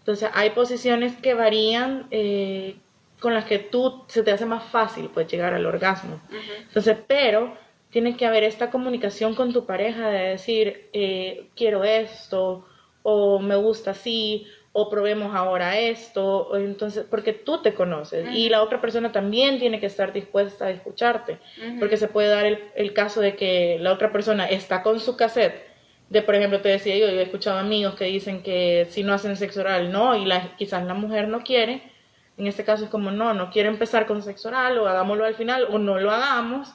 Entonces 0.00 0.28
hay 0.34 0.50
posiciones 0.50 1.14
que 1.14 1.34
varían 1.34 2.08
eh, 2.10 2.76
con 3.20 3.34
las 3.34 3.44
que 3.44 3.58
tú 3.58 4.04
se 4.08 4.22
te 4.22 4.30
hace 4.30 4.46
más 4.46 4.64
fácil 4.64 5.10
pues 5.12 5.26
llegar 5.28 5.54
al 5.54 5.66
orgasmo. 5.66 6.20
Entonces, 6.68 6.96
pero 7.06 7.56
tiene 7.90 8.16
que 8.16 8.26
haber 8.26 8.42
esta 8.42 8.70
comunicación 8.70 9.34
con 9.34 9.52
tu 9.52 9.66
pareja 9.66 10.08
de 10.08 10.30
decir, 10.30 10.88
eh, 10.92 11.46
quiero 11.54 11.84
esto, 11.84 12.66
o 13.02 13.38
me 13.38 13.54
gusta 13.54 13.92
así, 13.92 14.46
o 14.76 14.90
probemos 14.90 15.36
ahora 15.36 15.78
esto, 15.78 16.56
entonces, 16.56 17.06
porque 17.08 17.32
tú 17.32 17.62
te 17.62 17.74
conoces 17.74 18.34
y 18.34 18.48
la 18.48 18.60
otra 18.60 18.80
persona 18.80 19.12
también 19.12 19.60
tiene 19.60 19.78
que 19.78 19.86
estar 19.86 20.12
dispuesta 20.12 20.64
a 20.64 20.70
escucharte, 20.70 21.38
porque 21.78 21.96
se 21.96 22.08
puede 22.08 22.26
dar 22.26 22.44
el, 22.74 22.92
caso 22.92 23.20
de 23.20 23.36
que 23.36 23.78
la 23.80 23.92
otra 23.92 24.10
persona 24.10 24.46
está 24.46 24.82
con 24.82 24.98
su 24.98 25.16
cassette, 25.16 25.62
de 26.10 26.22
por 26.22 26.34
ejemplo, 26.34 26.60
te 26.60 26.70
decía 26.70 26.96
yo, 26.96 27.06
yo 27.06 27.20
he 27.20 27.22
escuchado 27.22 27.58
amigos 27.58 27.94
que 27.94 28.06
dicen 28.06 28.42
que 28.42 28.88
si 28.90 29.04
no 29.04 29.14
hacen 29.14 29.36
sexo 29.36 29.60
oral, 29.60 29.92
no, 29.92 30.16
y 30.16 30.24
la, 30.24 30.56
quizás 30.56 30.84
la 30.84 30.94
mujer 30.94 31.28
no 31.28 31.44
quiere, 31.44 31.93
en 32.36 32.46
este 32.46 32.64
caso 32.64 32.84
es 32.84 32.90
como, 32.90 33.10
no, 33.10 33.34
no 33.34 33.50
quiere 33.50 33.68
empezar 33.68 34.06
con 34.06 34.22
sexo 34.22 34.48
oral, 34.48 34.78
o 34.78 34.88
hagámoslo 34.88 35.24
al 35.24 35.34
final, 35.34 35.66
o 35.70 35.78
no 35.78 35.98
lo 35.98 36.10
hagamos, 36.10 36.74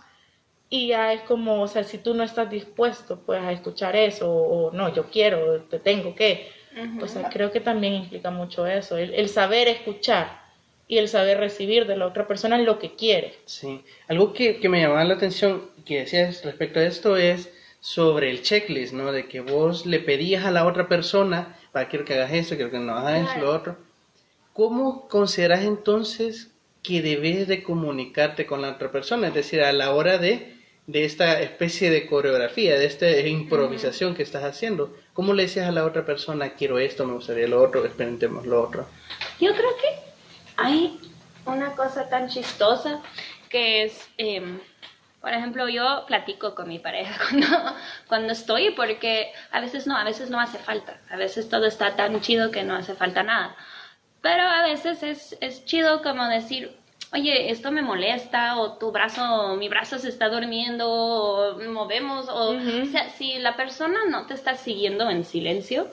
y 0.69 0.87
ya 0.87 1.13
es 1.13 1.21
como, 1.21 1.61
o 1.61 1.67
sea, 1.67 1.83
si 1.83 1.97
tú 1.97 2.13
no 2.13 2.23
estás 2.23 2.49
dispuesto 2.49 3.19
pues 3.25 3.41
a 3.41 3.51
escuchar 3.51 3.95
eso, 3.95 4.31
o, 4.31 4.71
no, 4.71 4.93
yo 4.93 5.05
quiero, 5.05 5.61
te 5.63 5.79
tengo 5.79 6.15
que, 6.15 6.47
o 7.01 7.07
sea, 7.07 7.29
creo 7.29 7.51
que 7.51 7.59
también 7.59 7.93
implica 7.93 8.29
mucho 8.29 8.67
eso, 8.67 8.97
el, 8.97 9.29
saber 9.29 9.67
escuchar 9.67 10.41
y 10.87 10.97
el 10.97 11.07
saber 11.07 11.39
recibir 11.39 11.87
de 11.87 11.97
la 11.97 12.07
otra 12.07 12.27
persona 12.27 12.57
lo 12.57 12.79
que 12.79 12.95
quiere. 12.95 13.35
Sí, 13.45 13.83
algo 14.07 14.33
que, 14.33 14.59
que 14.59 14.69
me 14.69 14.81
llamaba 14.81 15.03
la 15.03 15.15
atención 15.15 15.69
que 15.85 15.99
decías 15.99 16.43
respecto 16.45 16.79
a 16.79 16.83
esto 16.83 17.17
es 17.17 17.51
sobre 17.81 18.29
el 18.29 18.41
checklist, 18.43 18.93
¿no? 18.93 19.11
De 19.11 19.27
que 19.27 19.41
vos 19.41 19.85
le 19.85 19.99
pedías 19.99 20.45
a 20.45 20.51
la 20.51 20.65
otra 20.65 20.87
persona, 20.87 21.57
para 21.71 21.87
quiero 21.87 22.05
que 22.05 22.13
hagas 22.13 22.33
esto, 22.33 22.55
quiero 22.55 22.71
que 22.71 22.79
no 22.79 22.93
hagas 22.93 23.37
lo 23.37 23.51
otro. 23.51 23.88
¿Cómo 24.59 25.07
consideras 25.07 25.61
entonces 25.61 26.51
que 26.83 27.01
debes 27.01 27.47
de 27.47 27.63
comunicarte 27.63 28.45
con 28.45 28.61
la 28.61 28.71
otra 28.71 28.91
persona? 28.91 29.29
Es 29.29 29.33
decir, 29.33 29.63
a 29.63 29.71
la 29.71 29.95
hora 29.95 30.17
de 30.17 30.59
de 30.85 31.05
esta 31.05 31.39
especie 31.39 31.89
de 31.89 32.05
coreografía, 32.07 32.77
de 32.77 32.85
esta 32.85 33.09
improvisación 33.09 34.15
que 34.15 34.23
estás 34.23 34.43
haciendo. 34.43 34.93
¿Cómo 35.13 35.33
le 35.33 35.43
decías 35.43 35.69
a 35.69 35.71
la 35.71 35.85
otra 35.85 36.03
persona, 36.05 36.55
quiero 36.55 36.77
esto, 36.77 37.05
me 37.05 37.13
gustaría 37.13 37.47
lo 37.47 37.63
otro, 37.63 37.85
experimentemos 37.85 38.45
lo 38.45 38.61
otro? 38.61 38.85
Yo 39.39 39.53
creo 39.53 39.77
que 39.77 39.87
hay 40.57 40.99
una 41.45 41.73
cosa 41.73 42.09
tan 42.09 42.27
chistosa 42.27 43.01
que 43.49 43.83
es, 43.83 44.09
em, 44.17 44.59
por 45.21 45.31
ejemplo, 45.31 45.69
yo 45.69 46.03
platico 46.05 46.53
con 46.53 46.67
mi 46.67 46.79
pareja 46.79 47.17
cuando, 47.29 47.47
cuando 48.07 48.33
estoy, 48.33 48.71
porque 48.71 49.31
a 49.51 49.61
veces 49.61 49.87
no, 49.87 49.95
a 49.95 50.03
veces 50.03 50.29
no 50.29 50.41
hace 50.41 50.57
falta, 50.57 50.99
a 51.09 51.15
veces 51.15 51.47
todo 51.47 51.65
está 51.65 51.95
tan 51.95 52.19
chido 52.19 52.51
que 52.51 52.63
no 52.63 52.75
hace 52.75 52.93
falta 52.93 53.23
nada. 53.23 53.55
Pero 54.21 54.43
a 54.43 54.63
veces 54.63 55.03
es, 55.03 55.37
es 55.39 55.65
chido 55.65 56.01
como 56.01 56.27
decir, 56.27 56.75
oye, 57.13 57.51
esto 57.51 57.71
me 57.71 57.81
molesta, 57.81 58.59
o 58.59 58.73
tu 58.77 58.91
brazo, 58.91 59.55
mi 59.55 59.69
brazo 59.69 59.97
se 59.97 60.09
está 60.09 60.29
durmiendo, 60.29 60.89
o 60.89 61.59
movemos, 61.69 62.27
o, 62.29 62.51
o 62.51 62.85
sea, 62.91 63.09
si 63.09 63.39
la 63.39 63.55
persona 63.55 63.99
no 64.09 64.25
te 64.25 64.33
está 64.33 64.55
siguiendo 64.55 65.09
en 65.09 65.23
silencio, 65.23 65.87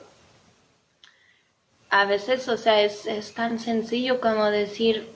a 1.89 2.05
veces, 2.05 2.47
o 2.49 2.57
sea, 2.57 2.81
es, 2.81 3.05
es 3.05 3.33
tan 3.33 3.59
sencillo 3.59 4.19
como 4.19 4.45
decir, 4.51 5.09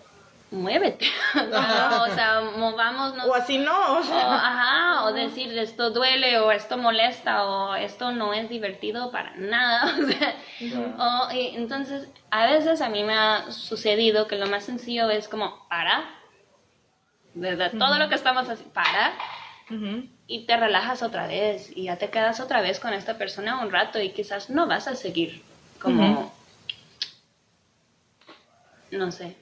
muévete, 0.52 1.08
o 1.36 2.14
sea, 2.14 2.42
movámonos. 2.58 3.26
O 3.26 3.34
así 3.34 3.58
no, 3.58 4.00
o 4.00 4.04
sea. 4.04 4.36
ajá, 4.36 5.06
o 5.06 5.14
decir 5.14 5.58
esto 5.58 5.92
duele, 5.92 6.40
o 6.40 6.52
esto 6.52 6.78
molesta, 6.78 7.46
o 7.46 7.74
esto 7.76 8.12
no 8.12 8.34
es 8.34 8.50
divertido 8.50 9.12
para 9.12 9.34
nada, 9.38 9.96
o 10.00 10.06
sea, 10.06 10.36
o, 10.98 11.30
entonces, 11.32 12.10
a 12.30 12.46
veces 12.48 12.82
a 12.82 12.90
mí 12.90 13.04
me 13.04 13.18
ha 13.18 13.52
sucedido 13.52 14.28
que 14.28 14.36
lo 14.36 14.48
más 14.48 14.66
sencillo 14.66 15.10
es 15.10 15.30
como, 15.30 15.68
para, 15.70 16.04
¿verdad? 17.34 17.72
Todo 17.78 17.98
lo 17.98 18.10
que 18.10 18.16
estamos 18.16 18.48
haciendo, 18.50 18.74
para, 18.74 19.14
y 20.28 20.46
te 20.46 20.58
relajas 20.58 21.02
otra 21.02 21.28
vez, 21.28 21.72
y 21.74 21.86
ya 21.86 21.96
te 21.96 22.10
quedas 22.10 22.42
otra 22.42 22.62
vez 22.62 22.82
con 22.82 22.94
esta 22.94 23.18
persona 23.18 23.62
un 23.62 23.72
rato, 23.72 24.02
y 24.02 24.10
quizás 24.10 24.50
no 24.50 24.68
vas 24.68 24.88
a 24.88 24.96
seguir 24.96 25.42
como... 25.82 26.34
No 28.92 29.10
sé, 29.10 29.38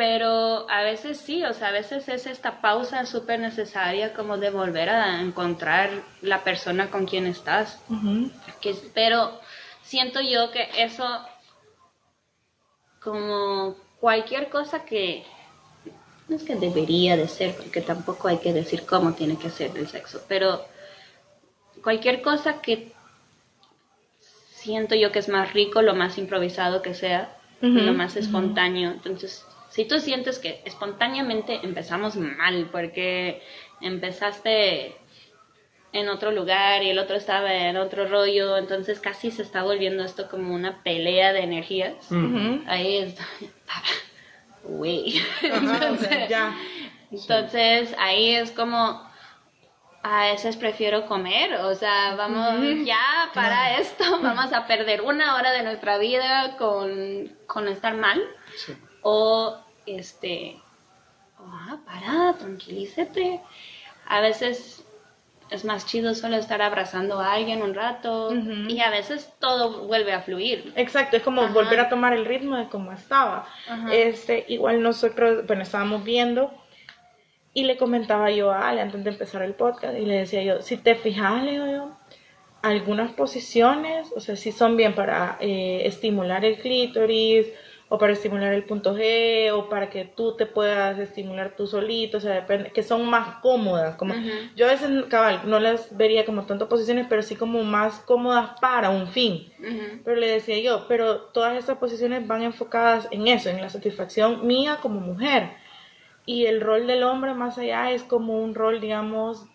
pero 0.00 0.64
a 0.70 0.82
veces 0.82 1.18
sí, 1.18 1.44
o 1.44 1.52
sea, 1.52 1.68
a 1.68 1.72
veces 1.72 2.08
es 2.08 2.26
esta 2.26 2.62
pausa 2.62 3.04
súper 3.04 3.38
necesaria 3.38 4.14
como 4.14 4.38
de 4.38 4.48
volver 4.48 4.88
a 4.88 5.20
encontrar 5.20 5.90
la 6.22 6.42
persona 6.42 6.90
con 6.90 7.04
quien 7.04 7.26
estás. 7.26 7.78
que, 8.62 8.74
pero 8.94 9.38
siento 9.82 10.22
yo 10.22 10.52
que 10.52 10.70
eso, 10.78 11.04
como 13.02 13.76
cualquier 14.00 14.48
cosa 14.48 14.86
que, 14.86 15.22
no 16.28 16.36
es 16.36 16.44
que 16.44 16.54
debería 16.54 17.18
de 17.18 17.28
ser, 17.28 17.54
porque 17.54 17.82
tampoco 17.82 18.28
hay 18.28 18.38
que 18.38 18.54
decir 18.54 18.86
cómo 18.86 19.12
tiene 19.12 19.36
que 19.36 19.50
ser 19.50 19.76
el 19.76 19.86
sexo, 19.86 20.22
pero 20.26 20.64
cualquier 21.82 22.22
cosa 22.22 22.62
que 22.62 22.94
siento 24.54 24.94
yo 24.94 25.12
que 25.12 25.18
es 25.18 25.28
más 25.28 25.52
rico, 25.52 25.82
lo 25.82 25.94
más 25.94 26.16
improvisado 26.16 26.80
que 26.80 26.94
sea, 26.94 27.36
lo 27.60 27.92
más 27.92 28.16
espontáneo. 28.16 28.92
Entonces, 28.92 29.44
si 29.70 29.84
tú 29.84 30.00
sientes 30.00 30.38
que 30.38 30.60
espontáneamente 30.64 31.60
empezamos 31.62 32.16
mal 32.16 32.68
porque 32.70 33.42
empezaste 33.80 34.96
en 35.92 36.08
otro 36.08 36.32
lugar 36.32 36.82
y 36.82 36.90
el 36.90 36.98
otro 36.98 37.16
estaba 37.16 37.52
en 37.52 37.76
otro 37.76 38.06
rollo, 38.06 38.56
entonces 38.56 39.00
casi 39.00 39.30
se 39.30 39.42
está 39.42 39.62
volviendo 39.62 40.04
esto 40.04 40.28
como 40.28 40.54
una 40.54 40.82
pelea 40.82 41.32
de 41.32 41.40
energías. 41.40 42.10
Ahí 42.66 42.98
es, 42.98 43.14
güey. 44.64 45.22
entonces, 45.42 46.30
entonces 47.12 47.94
ahí 47.98 48.34
es 48.34 48.50
como, 48.50 49.08
a 50.02 50.26
veces 50.32 50.56
prefiero 50.56 51.06
comer, 51.06 51.54
o 51.54 51.74
sea, 51.76 52.16
vamos 52.16 52.84
ya 52.84 53.30
para 53.34 53.78
esto, 53.78 54.04
vamos 54.22 54.52
a 54.52 54.66
perder 54.66 55.02
una 55.02 55.36
hora 55.36 55.52
de 55.52 55.62
nuestra 55.62 55.98
vida 55.98 56.56
con, 56.56 57.36
con 57.46 57.68
estar 57.68 57.94
mal. 57.94 58.20
Sí 58.56 58.74
o 59.02 59.56
este 59.86 60.56
ah, 61.38 61.78
para, 61.84 62.34
tranquilízate. 62.38 63.40
A 64.06 64.20
veces 64.20 64.84
es 65.50 65.64
más 65.64 65.84
chido 65.84 66.14
solo 66.14 66.36
estar 66.36 66.62
abrazando 66.62 67.18
a 67.18 67.32
alguien 67.32 67.62
un 67.62 67.74
rato 67.74 68.32
y 68.68 68.80
a 68.80 68.90
veces 68.90 69.32
todo 69.40 69.86
vuelve 69.86 70.12
a 70.12 70.20
fluir. 70.20 70.72
Exacto, 70.76 71.16
es 71.16 71.22
como 71.22 71.48
volver 71.48 71.80
a 71.80 71.88
tomar 71.88 72.12
el 72.12 72.24
ritmo 72.24 72.56
de 72.56 72.68
como 72.68 72.92
estaba. 72.92 73.48
Este, 73.92 74.44
igual 74.48 74.82
nosotros, 74.82 75.46
bueno, 75.46 75.62
estábamos 75.62 76.04
viendo 76.04 76.52
y 77.52 77.64
le 77.64 77.76
comentaba 77.76 78.30
yo 78.30 78.52
a 78.52 78.68
Ale 78.68 78.80
antes 78.80 79.02
de 79.02 79.10
empezar 79.10 79.42
el 79.42 79.54
podcast 79.54 79.98
y 79.98 80.06
le 80.06 80.18
decía 80.18 80.42
yo, 80.42 80.62
si 80.62 80.76
te 80.76 80.94
fijas, 80.94 81.42
le 81.42 81.52
digo 81.52 81.66
yo, 81.66 81.90
algunas 82.62 83.10
posiciones, 83.12 84.12
o 84.14 84.20
sea, 84.20 84.36
si 84.36 84.52
son 84.52 84.76
bien 84.76 84.94
para 84.94 85.36
eh, 85.40 85.82
estimular 85.84 86.44
el 86.44 86.58
clítoris 86.58 87.48
o 87.92 87.98
para 87.98 88.12
estimular 88.12 88.54
el 88.54 88.62
punto 88.62 88.96
G 88.96 89.50
o 89.52 89.68
para 89.68 89.90
que 89.90 90.04
tú 90.04 90.36
te 90.36 90.46
puedas 90.46 90.96
estimular 91.00 91.56
tú 91.56 91.66
solito, 91.66 92.18
o 92.18 92.20
sea, 92.20 92.34
depende, 92.34 92.70
que 92.70 92.84
son 92.84 93.04
más 93.10 93.40
cómodas, 93.40 93.96
como 93.96 94.14
yo 94.54 94.66
a 94.66 94.70
veces 94.70 94.88
cabal 95.08 95.42
no 95.46 95.58
las 95.58 95.96
vería 95.96 96.24
como 96.24 96.46
tanto 96.46 96.68
posiciones, 96.68 97.06
pero 97.08 97.22
sí 97.22 97.34
como 97.34 97.64
más 97.64 97.98
cómodas 97.98 98.60
para 98.60 98.90
un 98.90 99.08
fin. 99.08 99.52
Pero 100.04 100.16
le 100.16 100.28
decía 100.28 100.60
yo, 100.60 100.86
pero 100.86 101.22
todas 101.32 101.58
estas 101.58 101.78
posiciones 101.78 102.24
van 102.28 102.42
enfocadas 102.42 103.08
en 103.10 103.26
eso, 103.26 103.50
en 103.50 103.60
la 103.60 103.68
satisfacción 103.68 104.46
mía 104.46 104.78
como 104.80 105.00
mujer. 105.00 105.50
Y 106.26 106.46
el 106.46 106.60
rol 106.60 106.86
del 106.86 107.02
hombre 107.02 107.34
más 107.34 107.58
allá 107.58 107.90
es 107.90 108.04
como 108.04 108.40
un 108.40 108.54
rol, 108.54 108.80
digamos, 108.80 109.46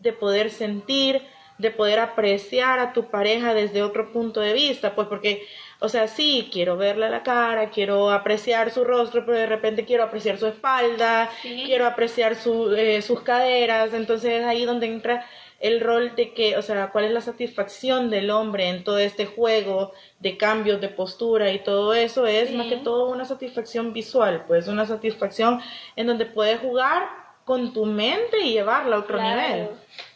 de 0.00 0.12
poder 0.12 0.50
sentir, 0.50 1.22
de 1.56 1.70
poder 1.70 2.00
apreciar 2.00 2.80
a 2.80 2.92
tu 2.92 3.04
pareja 3.04 3.54
desde 3.54 3.82
otro 3.82 4.12
punto 4.12 4.40
de 4.40 4.52
vista, 4.52 4.94
pues 4.94 5.08
porque, 5.08 5.46
o 5.78 5.88
sea, 5.88 6.08
sí, 6.08 6.48
quiero 6.52 6.76
verle 6.76 7.10
la 7.10 7.22
cara, 7.22 7.70
quiero 7.70 8.10
apreciar 8.10 8.70
su 8.70 8.84
rostro, 8.84 9.24
pero 9.26 9.38
de 9.38 9.46
repente 9.46 9.84
quiero 9.84 10.04
apreciar 10.04 10.38
su 10.38 10.46
espalda, 10.46 11.30
quiero 11.42 11.86
apreciar 11.86 12.34
su, 12.36 12.74
eh, 12.74 13.02
sus 13.02 13.20
caderas, 13.20 13.92
entonces 13.92 14.40
es 14.40 14.44
ahí 14.46 14.64
donde 14.64 14.86
entra 14.86 15.26
el 15.60 15.80
rol 15.80 16.14
de 16.16 16.32
que, 16.34 16.56
o 16.56 16.62
sea, 16.62 16.90
cuál 16.90 17.06
es 17.06 17.12
la 17.12 17.20
satisfacción 17.20 18.10
del 18.10 18.30
hombre 18.30 18.68
en 18.68 18.84
todo 18.84 18.98
este 18.98 19.26
juego 19.26 19.92
de 20.18 20.36
cambios 20.36 20.80
de 20.80 20.88
postura 20.88 21.50
y 21.50 21.62
todo 21.62 21.94
eso, 21.94 22.26
es 22.26 22.52
más 22.52 22.66
que 22.66 22.76
todo 22.76 23.10
una 23.10 23.24
satisfacción 23.24 23.92
visual, 23.92 24.44
pues 24.46 24.68
una 24.68 24.86
satisfacción 24.86 25.60
en 25.94 26.06
donde 26.06 26.26
puedes 26.26 26.60
jugar 26.60 27.08
con 27.44 27.72
tu 27.72 27.86
mente 27.86 28.40
y 28.40 28.52
llevarla 28.52 28.96
a 28.96 28.98
otro 29.00 29.20
nivel. 29.20 29.68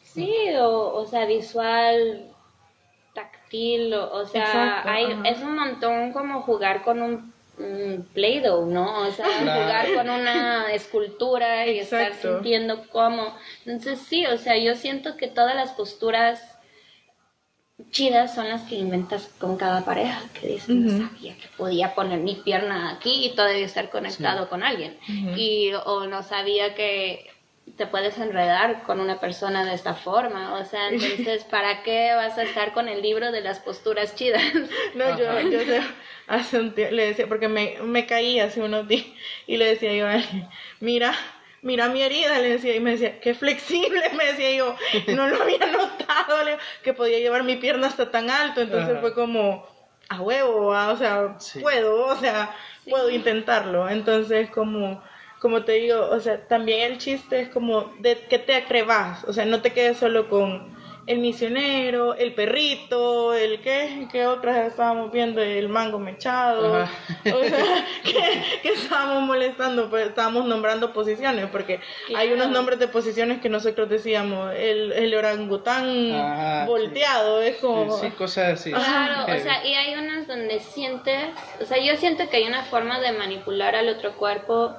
Sí, 0.02 0.34
o, 0.58 0.92
o 0.94 1.06
sea, 1.06 1.24
visual, 1.24 2.29
o, 4.12 4.26
sea, 4.26 4.82
hay, 4.84 5.06
es 5.24 5.40
un 5.40 5.56
montón 5.56 6.12
como 6.12 6.42
jugar 6.42 6.82
con 6.82 7.02
un, 7.02 7.40
Play-Doh, 8.14 8.64
¿no? 8.64 9.00
O 9.06 9.10
sea, 9.10 9.26
jugar 9.38 9.94
con 9.94 10.08
una 10.08 10.72
escultura 10.72 11.66
y 11.66 11.80
estar 11.80 12.14
sintiendo 12.14 12.88
cómo. 12.88 13.34
Entonces, 13.66 13.98
sí, 13.98 14.24
o 14.24 14.38
sea, 14.38 14.56
yo 14.56 14.74
siento 14.76 15.18
que 15.18 15.26
todas 15.26 15.54
las 15.54 15.72
posturas 15.72 16.40
chidas 17.90 18.34
son 18.34 18.48
las 18.48 18.62
que 18.62 18.76
inventas 18.76 19.28
con 19.38 19.58
cada 19.58 19.84
pareja, 19.84 20.22
que 20.40 20.48
dices, 20.48 20.74
no 20.74 21.08
sabía 21.08 21.36
que 21.36 21.48
podía 21.56 21.94
poner 21.94 22.20
mi 22.20 22.36
pierna 22.36 22.92
aquí 22.92 23.26
y 23.26 23.34
todavía 23.34 23.66
estar 23.66 23.90
conectado 23.90 24.48
con 24.48 24.62
alguien. 24.62 24.96
Y, 25.36 25.72
o 25.84 26.06
no 26.06 26.22
sabía 26.22 26.74
que 26.74 27.30
te 27.76 27.86
puedes 27.86 28.18
enredar 28.18 28.82
con 28.82 29.00
una 29.00 29.20
persona 29.20 29.64
de 29.64 29.74
esta 29.74 29.94
forma. 29.94 30.54
O 30.54 30.64
sea, 30.64 30.88
entonces, 30.88 31.44
¿para 31.44 31.82
qué 31.82 32.12
vas 32.14 32.38
a 32.38 32.42
estar 32.42 32.72
con 32.72 32.88
el 32.88 33.02
libro 33.02 33.32
de 33.32 33.40
las 33.40 33.58
posturas 33.60 34.14
chidas? 34.14 34.42
No, 34.94 35.18
yo, 35.18 35.40
yo 35.40 35.82
hace 36.26 36.58
un 36.58 36.74
tiempo 36.74 36.94
le 36.94 37.06
decía, 37.06 37.26
porque 37.26 37.48
me, 37.48 37.76
me 37.82 38.06
caí 38.06 38.40
hace 38.40 38.62
unos 38.62 38.86
días 38.86 39.06
y 39.46 39.56
le 39.56 39.66
decía 39.66 39.92
yo 39.94 40.06
a 40.06 40.14
alguien, 40.14 40.48
mira, 40.80 41.12
mira 41.62 41.88
mi 41.88 42.02
herida, 42.02 42.38
le 42.38 42.50
decía, 42.50 42.74
y 42.74 42.80
me 42.80 42.92
decía, 42.92 43.20
qué 43.20 43.34
flexible, 43.34 44.02
me 44.16 44.26
decía 44.26 44.52
yo, 44.52 44.76
no 45.08 45.28
lo 45.28 45.42
había 45.42 45.66
notado, 45.66 46.58
que 46.82 46.94
podía 46.94 47.18
llevar 47.18 47.44
mi 47.44 47.56
pierna 47.56 47.88
hasta 47.88 48.10
tan 48.10 48.30
alto, 48.30 48.60
entonces 48.60 48.98
fue 49.00 49.12
como, 49.14 49.66
a 50.08 50.20
huevo, 50.20 50.68
o 50.68 50.96
sea, 50.96 51.36
puedo, 51.60 52.06
o 52.06 52.16
sea, 52.16 52.54
puedo 52.88 53.10
intentarlo, 53.10 53.88
entonces 53.88 54.50
como 54.50 55.02
como 55.40 55.64
te 55.64 55.72
digo, 55.72 56.08
o 56.10 56.20
sea, 56.20 56.46
también 56.46 56.92
el 56.92 56.98
chiste 56.98 57.40
es 57.40 57.48
como 57.48 57.92
de 58.00 58.18
que 58.28 58.38
te 58.38 58.54
atrevas, 58.54 59.24
o 59.24 59.32
sea, 59.32 59.46
no 59.46 59.62
te 59.62 59.72
quedes 59.72 59.96
solo 59.96 60.28
con 60.28 60.78
el 61.06 61.18
misionero, 61.18 62.14
el 62.14 62.34
perrito, 62.34 63.32
el 63.32 63.62
qué, 63.62 64.06
qué 64.12 64.26
otras 64.26 64.68
estábamos 64.68 65.10
viendo, 65.10 65.40
el 65.40 65.70
mango 65.70 65.98
mechado, 65.98 66.86
o 67.24 67.44
sea, 67.44 67.86
que, 68.62 68.68
estábamos 68.68 69.22
molestando, 69.22 69.88
pues 69.88 70.08
estábamos 70.08 70.44
nombrando 70.44 70.92
posiciones, 70.92 71.46
porque 71.46 71.80
hay 72.14 72.32
unos 72.34 72.50
nombres 72.50 72.78
de 72.78 72.88
posiciones 72.88 73.40
que 73.40 73.48
nosotros 73.48 73.88
decíamos, 73.88 74.52
el, 74.54 74.92
el 74.92 75.14
orangután 75.14 76.66
volteado, 76.66 77.40
es 77.40 77.56
como... 77.56 77.96
Sí, 77.98 78.10
cosas 78.10 78.60
así. 78.60 78.70
Claro, 78.70 79.24
o 79.24 79.38
sea, 79.38 79.66
y 79.66 79.72
hay 79.72 79.94
unas 79.94 80.26
donde 80.26 80.60
sientes, 80.60 81.30
o 81.62 81.64
sea, 81.64 81.82
yo 81.82 81.96
siento 81.96 82.28
que 82.28 82.36
hay 82.36 82.46
una 82.46 82.64
forma 82.64 83.00
de 83.00 83.12
manipular 83.12 83.74
al 83.74 83.88
otro 83.88 84.12
cuerpo 84.12 84.76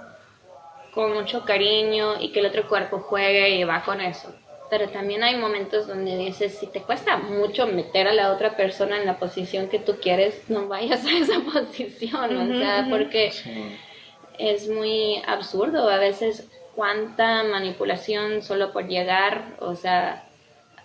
con 0.94 1.14
mucho 1.14 1.44
cariño 1.46 2.20
y 2.20 2.32
que 2.32 2.40
el 2.40 2.48
otro 2.48 2.68
cuerpo 2.68 3.00
juegue 3.00 3.50
y 3.56 3.64
va 3.64 3.84
con 3.84 4.02
eso. 4.02 4.34
Pero 4.70 4.90
también 4.90 5.24
hay 5.24 5.36
momentos 5.36 5.88
donde 5.88 6.18
dices, 6.18 6.58
si 6.58 6.68
te 6.68 6.82
cuesta 6.82 7.18
mucho 7.18 7.68
meter 7.68 8.08
a 8.08 8.14
la 8.14 8.32
otra 8.32 8.56
persona 8.56 8.98
en 8.98 9.06
la 9.06 9.18
posición 9.18 9.68
que 9.68 9.80
tú 9.80 9.98
quieres, 10.02 10.50
no 10.50 10.68
vayas 10.68 11.06
a 11.06 11.12
esa 11.12 11.40
posición, 11.54 12.38
o 12.38 12.58
sea, 12.58 12.88
porque 12.90 13.32
es 14.38 14.70
muy 14.70 15.22
absurdo 15.28 15.90
a 15.90 15.98
veces 15.98 16.50
cuánta 16.76 17.44
manipulación 17.44 18.42
solo 18.42 18.72
por 18.72 18.88
llegar, 18.88 19.56
o 19.60 19.76
sea, 19.76 20.28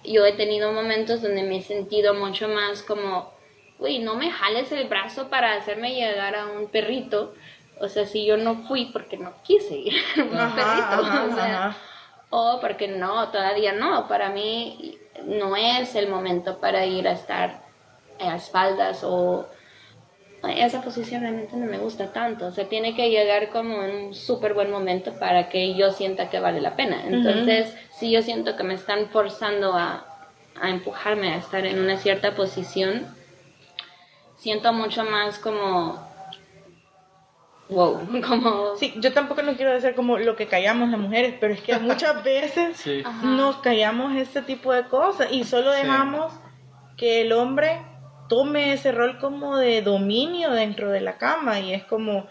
yo 0.05 0.25
he 0.25 0.33
tenido 0.33 0.73
momentos 0.73 1.23
donde 1.23 1.42
me 1.42 1.59
he 1.59 1.62
sentido 1.62 2.14
mucho 2.14 2.49
más 2.49 2.83
como, 2.83 3.33
uy, 3.79 3.99
no 3.99 4.14
me 4.14 4.31
jales 4.31 4.71
el 4.73 4.88
brazo 4.88 5.29
para 5.29 5.55
hacerme 5.55 5.95
llegar 5.95 6.35
a 6.35 6.47
un 6.47 6.69
perrito, 6.69 7.35
o 7.79 7.89
sea, 7.89 8.07
si 8.07 8.25
yo 8.25 8.37
no 8.37 8.65
fui 8.65 8.87
porque 8.87 9.17
no 9.17 9.33
quise 9.43 9.77
ir 9.77 9.95
un 10.17 10.31
perrito, 10.31 11.01
o, 11.01 11.35
sea, 11.35 11.77
o 12.31 12.59
porque 12.61 12.89
no, 12.89 13.29
todavía 13.29 13.73
no, 13.73 14.09
para 14.09 14.31
mí 14.31 14.99
no 15.25 15.57
es 15.57 15.95
el 15.95 16.09
momento 16.09 16.59
para 16.59 16.87
ir 16.87 17.07
a 17.09 17.12
estar 17.12 17.62
a 18.19 18.37
espaldas 18.37 19.03
o 19.05 19.47
esa 20.49 20.81
posición 20.81 21.23
realmente 21.23 21.57
no 21.57 21.67
me 21.67 21.79
gusta 21.79 22.12
tanto, 22.12 22.47
o 22.47 22.53
sea, 22.53 22.69
tiene 22.69 22.95
que 22.95 23.11
llegar 23.11 23.51
como 23.51 23.83
en 23.83 24.07
un 24.07 24.15
súper 24.15 24.55
buen 24.55 24.71
momento 24.71 25.19
para 25.19 25.49
que 25.49 25.75
yo 25.75 25.91
sienta 25.93 26.31
que 26.31 26.39
vale 26.39 26.61
la 26.61 26.77
pena. 26.77 27.03
Entonces, 27.05 27.75
si 27.99 28.12
yo 28.12 28.23
siento 28.23 28.57
que 28.57 28.62
me 28.62 28.75
están 28.75 29.09
forzando 29.09 29.73
a, 29.73 30.07
a 30.61 30.71
empujarme 30.71 31.33
a 31.33 31.39
estar 31.39 31.67
en 31.67 31.81
una 31.81 31.97
cierta 31.97 32.37
posición, 32.37 33.07
siento 34.37 34.73
mucho 34.73 35.05
más 35.05 35.39
como 35.39 36.06
wow, 37.69 38.01
como... 38.27 38.77
Sí, 38.77 38.95
yo 38.97 39.13
tampoco 39.13 39.43
no 39.43 39.57
quiero 39.57 39.73
decir 39.73 39.95
como 39.95 40.19
lo 40.19 40.37
que 40.37 40.47
callamos 40.47 40.91
las 40.91 41.01
mujeres, 41.01 41.35
pero 41.41 41.55
es 41.55 41.61
que 41.61 41.77
muchas 41.79 42.23
veces 42.23 42.85
nos 43.23 43.57
callamos 43.57 44.17
este 44.17 44.43
tipo 44.43 44.73
de 44.73 44.87
cosas 44.87 45.29
y 45.31 45.45
solo 45.45 45.71
dejamos 45.71 46.33
que 46.97 47.23
el 47.23 47.33
hombre 47.33 47.83
tome 48.29 48.73
ese 48.73 48.93
rol 48.93 49.19
como 49.19 49.57
de 49.57 49.83
dominio 49.83 50.51
dentro 50.51 50.91
de 50.91 51.01
la 51.01 51.19
cama 51.19 51.61
y 51.61 51.73
es 51.73 51.85
como, 51.85 52.27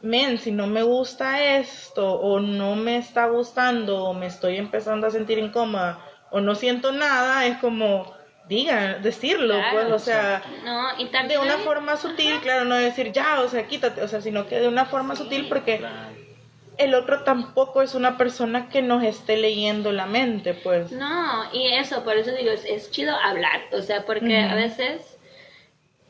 men, 0.00 0.38
si 0.38 0.52
no 0.52 0.66
me 0.66 0.82
gusta 0.82 1.42
esto 1.58 2.14
o 2.14 2.40
no 2.40 2.76
me 2.76 2.98
está 2.98 3.26
gustando 3.26 4.04
o 4.04 4.14
me 4.14 4.26
estoy 4.26 4.56
empezando 4.56 5.06
a 5.06 5.10
sentir 5.10 5.38
incómoda 5.38 5.98
o 6.30 6.40
no 6.40 6.54
siento 6.54 6.92
nada, 6.92 7.46
es 7.46 7.58
como 7.58 8.15
diga, 8.48 8.94
decirlo, 8.94 9.60
pues, 9.72 9.90
o 9.90 9.98
sea, 9.98 10.42
de 11.28 11.38
una 11.38 11.58
forma 11.58 11.96
sutil, 11.96 12.40
claro, 12.40 12.64
no 12.64 12.76
decir 12.76 13.12
ya, 13.12 13.40
o 13.40 13.48
sea, 13.48 13.66
quítate, 13.66 14.02
o 14.02 14.08
sea, 14.08 14.20
sino 14.20 14.46
que 14.46 14.60
de 14.60 14.68
una 14.68 14.84
forma 14.84 15.16
sutil 15.16 15.46
porque 15.48 15.84
el 16.78 16.94
otro 16.94 17.24
tampoco 17.24 17.82
es 17.82 17.94
una 17.94 18.16
persona 18.16 18.68
que 18.68 18.82
nos 18.82 19.02
esté 19.02 19.36
leyendo 19.36 19.92
la 19.92 20.06
mente, 20.06 20.54
pues. 20.54 20.92
No, 20.92 21.52
y 21.52 21.68
eso, 21.68 22.04
por 22.04 22.16
eso 22.16 22.32
digo, 22.32 22.50
es, 22.50 22.90
chido 22.90 23.16
hablar, 23.16 23.62
o 23.72 23.82
sea, 23.82 24.04
porque 24.04 24.36
a 24.38 24.54
veces, 24.54 25.18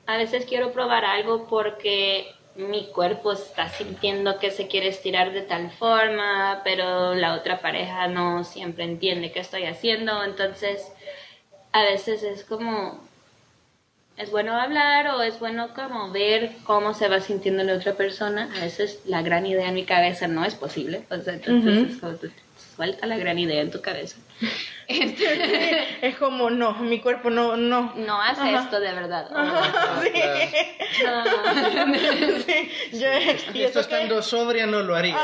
a 0.07 0.17
veces 0.17 0.45
quiero 0.47 0.73
probar 0.73 1.05
algo 1.05 1.47
porque 1.47 2.33
mi 2.57 2.87
cuerpo 2.87 3.33
está 3.33 3.69
sintiendo 3.69 4.39
que 4.39 4.51
se 4.51 4.67
quiere 4.67 4.89
estirar 4.89 5.33
de 5.33 5.43
tal 5.43 5.71
forma, 5.71 6.63
pero 6.65 7.15
la 7.15 7.35
otra 7.35 7.61
pareja 7.61 8.09
no 8.09 8.45
siempre 8.45 8.85
entiende 8.85 9.31
qué 9.31 9.41
estoy 9.41 9.65
haciendo, 9.65 10.25
entonces 10.25 10.91
a 11.77 11.85
veces 11.85 12.23
es 12.23 12.43
como, 12.43 12.99
es 14.17 14.31
bueno 14.31 14.59
hablar 14.59 15.09
o 15.09 15.23
es 15.23 15.39
bueno 15.39 15.75
como 15.75 16.11
ver 16.11 16.53
cómo 16.65 16.95
se 16.95 17.07
va 17.07 17.21
sintiendo 17.21 17.63
la 17.65 17.75
otra 17.75 17.93
persona. 17.93 18.49
A 18.57 18.61
veces 18.65 19.01
la 19.05 19.21
gran 19.21 19.45
idea 19.45 19.69
en 19.69 19.75
mi 19.75 19.85
cabeza 19.85 20.27
no 20.27 20.43
es 20.47 20.55
posible. 20.55 21.03
O 21.11 21.21
sea, 21.21 21.35
entonces 21.35 21.91
es 21.91 21.97
como, 21.99 22.17
suelta 22.77 23.07
la 23.07 23.19
gran 23.19 23.39
idea 23.39 23.61
en 23.61 23.71
tu 23.71 23.83
cabeza. 23.83 24.17
es 26.03 26.17
como, 26.17 26.49
no, 26.51 26.75
mi 26.75 27.01
cuerpo 27.01 27.29
no, 27.29 27.57
no. 27.57 27.93
No 27.97 28.23
hace 28.23 28.55
esto 28.55 28.79
de 28.79 28.93
verdad. 28.93 29.29
sí. 32.47 32.71
Yo, 32.93 33.09
y 33.55 33.63
esto 33.63 33.81
estando 33.81 34.23
sobria 34.23 34.67
no 34.67 34.83
lo 34.83 34.95
haría. 34.95 35.17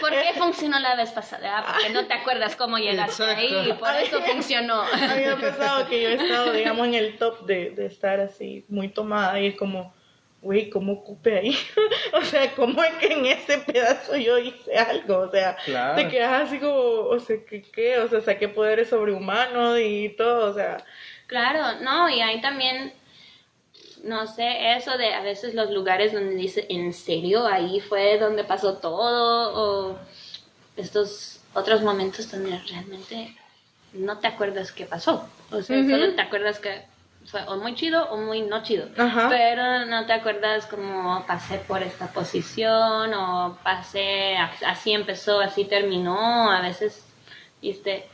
¿Por 0.00 0.10
qué 0.10 0.32
funcionó 0.36 0.80
la 0.80 0.96
vez 0.96 1.10
pasada? 1.10 1.58
Ah, 1.58 1.64
porque 1.72 1.90
no 1.90 2.06
te 2.06 2.14
acuerdas 2.14 2.56
cómo 2.56 2.78
llegaste 2.78 3.24
ahí 3.24 3.68
y 3.68 3.72
por 3.74 3.94
eso 3.94 4.20
funcionó. 4.22 4.82
A 4.82 5.14
mí 5.14 5.22
me 5.24 5.28
ha 5.28 5.36
pasado 5.36 5.86
que 5.88 6.02
yo 6.02 6.08
he 6.10 6.14
estado, 6.14 6.52
digamos, 6.52 6.88
en 6.88 6.94
el 6.94 7.18
top 7.18 7.46
de, 7.46 7.70
de 7.70 7.86
estar 7.86 8.18
así, 8.20 8.64
muy 8.68 8.88
tomada 8.88 9.38
y 9.38 9.46
es 9.46 9.56
como 9.56 9.94
güey, 10.42 10.70
¿cómo 10.70 10.92
ocupé 10.92 11.38
ahí? 11.38 11.56
o 12.12 12.22
sea, 12.22 12.54
¿cómo 12.54 12.82
es 12.82 12.94
que 12.94 13.12
en 13.12 13.26
ese 13.26 13.58
pedazo 13.58 14.16
yo 14.16 14.38
hice 14.38 14.76
algo? 14.76 15.18
O 15.18 15.30
sea, 15.30 15.56
te 15.94 16.08
quedas 16.08 16.48
así 16.48 16.58
como, 16.58 16.74
o 16.74 17.18
sea, 17.18 17.36
¿qué, 17.48 17.62
qué? 17.62 17.98
O 17.98 18.08
sea, 18.08 18.20
saqué 18.20 18.48
poderes 18.48 18.88
sobrehumanos 18.88 19.78
y 19.80 20.10
todo, 20.10 20.50
o 20.50 20.54
sea. 20.54 20.78
Claro, 21.26 21.80
no, 21.80 22.08
y 22.08 22.20
ahí 22.20 22.40
también, 22.40 22.92
no 24.04 24.26
sé, 24.26 24.76
eso 24.76 24.96
de 24.96 25.14
a 25.14 25.22
veces 25.22 25.54
los 25.54 25.70
lugares 25.70 26.12
donde 26.12 26.36
dice, 26.36 26.66
¿en 26.68 26.92
serio? 26.92 27.46
Ahí 27.46 27.80
fue 27.80 28.18
donde 28.18 28.44
pasó 28.44 28.78
todo, 28.78 29.52
o 29.54 29.98
estos 30.76 31.40
otros 31.54 31.82
momentos 31.82 32.30
donde 32.30 32.58
realmente 32.68 33.34
no 33.92 34.18
te 34.18 34.28
acuerdas 34.28 34.72
qué 34.72 34.84
pasó. 34.84 35.28
O 35.50 35.62
sea, 35.62 35.82
solo 35.82 36.14
te 36.14 36.20
acuerdas 36.20 36.58
que 36.58 36.82
fue 37.26 37.42
o 37.46 37.56
muy 37.56 37.74
chido 37.74 38.08
o 38.10 38.16
muy 38.16 38.42
no 38.42 38.62
chido. 38.62 38.88
Pero 38.94 39.84
no 39.86 40.06
te 40.06 40.12
acuerdas 40.12 40.66
como 40.66 41.24
pasé 41.26 41.58
por 41.58 41.82
esta 41.82 42.08
posición 42.08 43.12
o 43.14 43.58
pasé, 43.62 44.36
así 44.36 44.92
empezó, 44.92 45.40
así 45.40 45.64
terminó. 45.64 46.50
A 46.50 46.60
veces, 46.60 47.06
viste, 47.60 48.06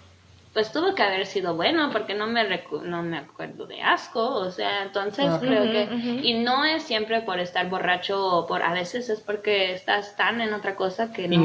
pues 0.53 0.73
tuvo 0.73 0.95
que 0.95 1.03
haber 1.03 1.27
sido 1.27 1.55
bueno 1.55 1.91
porque 1.93 2.15
no 2.15 2.27
me, 2.27 2.45
no 2.83 3.03
me 3.03 3.19
acuerdo 3.19 3.67
de 3.67 3.83
asco. 3.83 4.35
O 4.35 4.51
sea, 4.51 4.83
entonces 4.83 5.27
creo 5.41 5.63
que... 5.65 5.89
Y 6.23 6.35
no 6.35 6.65
es 6.65 6.83
siempre 6.83 7.21
por 7.23 7.39
estar 7.39 7.69
borracho 7.69 8.25
o 8.25 8.47
por... 8.47 8.63
A 8.63 8.73
veces 8.73 9.09
es 9.09 9.21
porque 9.21 9.73
estás 9.73 10.17
tan 10.17 10.41
en 10.41 10.53
otra 10.53 10.75
cosa 10.75 11.13
que 11.13 11.29
no... 11.29 11.37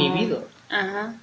Ajá. 0.69 1.15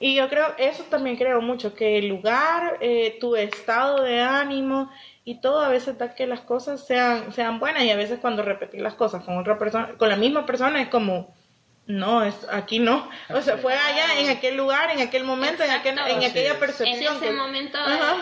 Y 0.00 0.14
yo 0.14 0.28
creo, 0.28 0.54
eso 0.58 0.84
también 0.84 1.16
creo 1.16 1.40
mucho, 1.40 1.74
que 1.74 1.98
el 1.98 2.08
lugar, 2.08 2.78
eh, 2.80 3.18
tu 3.20 3.36
estado 3.36 4.02
de 4.02 4.20
ánimo 4.20 4.90
y 5.24 5.40
todo 5.40 5.60
a 5.60 5.68
veces 5.68 5.98
da 5.98 6.14
que 6.14 6.26
las 6.26 6.40
cosas 6.40 6.86
sean, 6.86 7.32
sean 7.32 7.58
buenas 7.58 7.82
y 7.84 7.90
a 7.90 7.96
veces 7.96 8.18
cuando 8.20 8.42
repetir 8.42 8.80
las 8.80 8.94
cosas 8.94 9.24
con 9.24 9.36
otra 9.38 9.58
persona, 9.58 9.94
con 9.98 10.08
la 10.08 10.16
misma 10.16 10.46
persona 10.46 10.80
es 10.80 10.88
como, 10.88 11.34
no, 11.86 12.24
es, 12.24 12.34
aquí 12.50 12.78
no. 12.78 13.08
O 13.30 13.40
sea, 13.42 13.58
fue 13.58 13.74
allá, 13.74 14.20
en 14.20 14.28
aquel 14.28 14.56
lugar, 14.56 14.90
en 14.90 15.00
aquel 15.00 15.24
momento, 15.24 15.62
en, 15.62 15.70
aquel, 15.70 15.96
en 15.98 16.24
aquella 16.24 16.58
percepción. 16.58 17.16
En 17.16 17.22
ese 17.22 17.32
momento, 17.32 17.78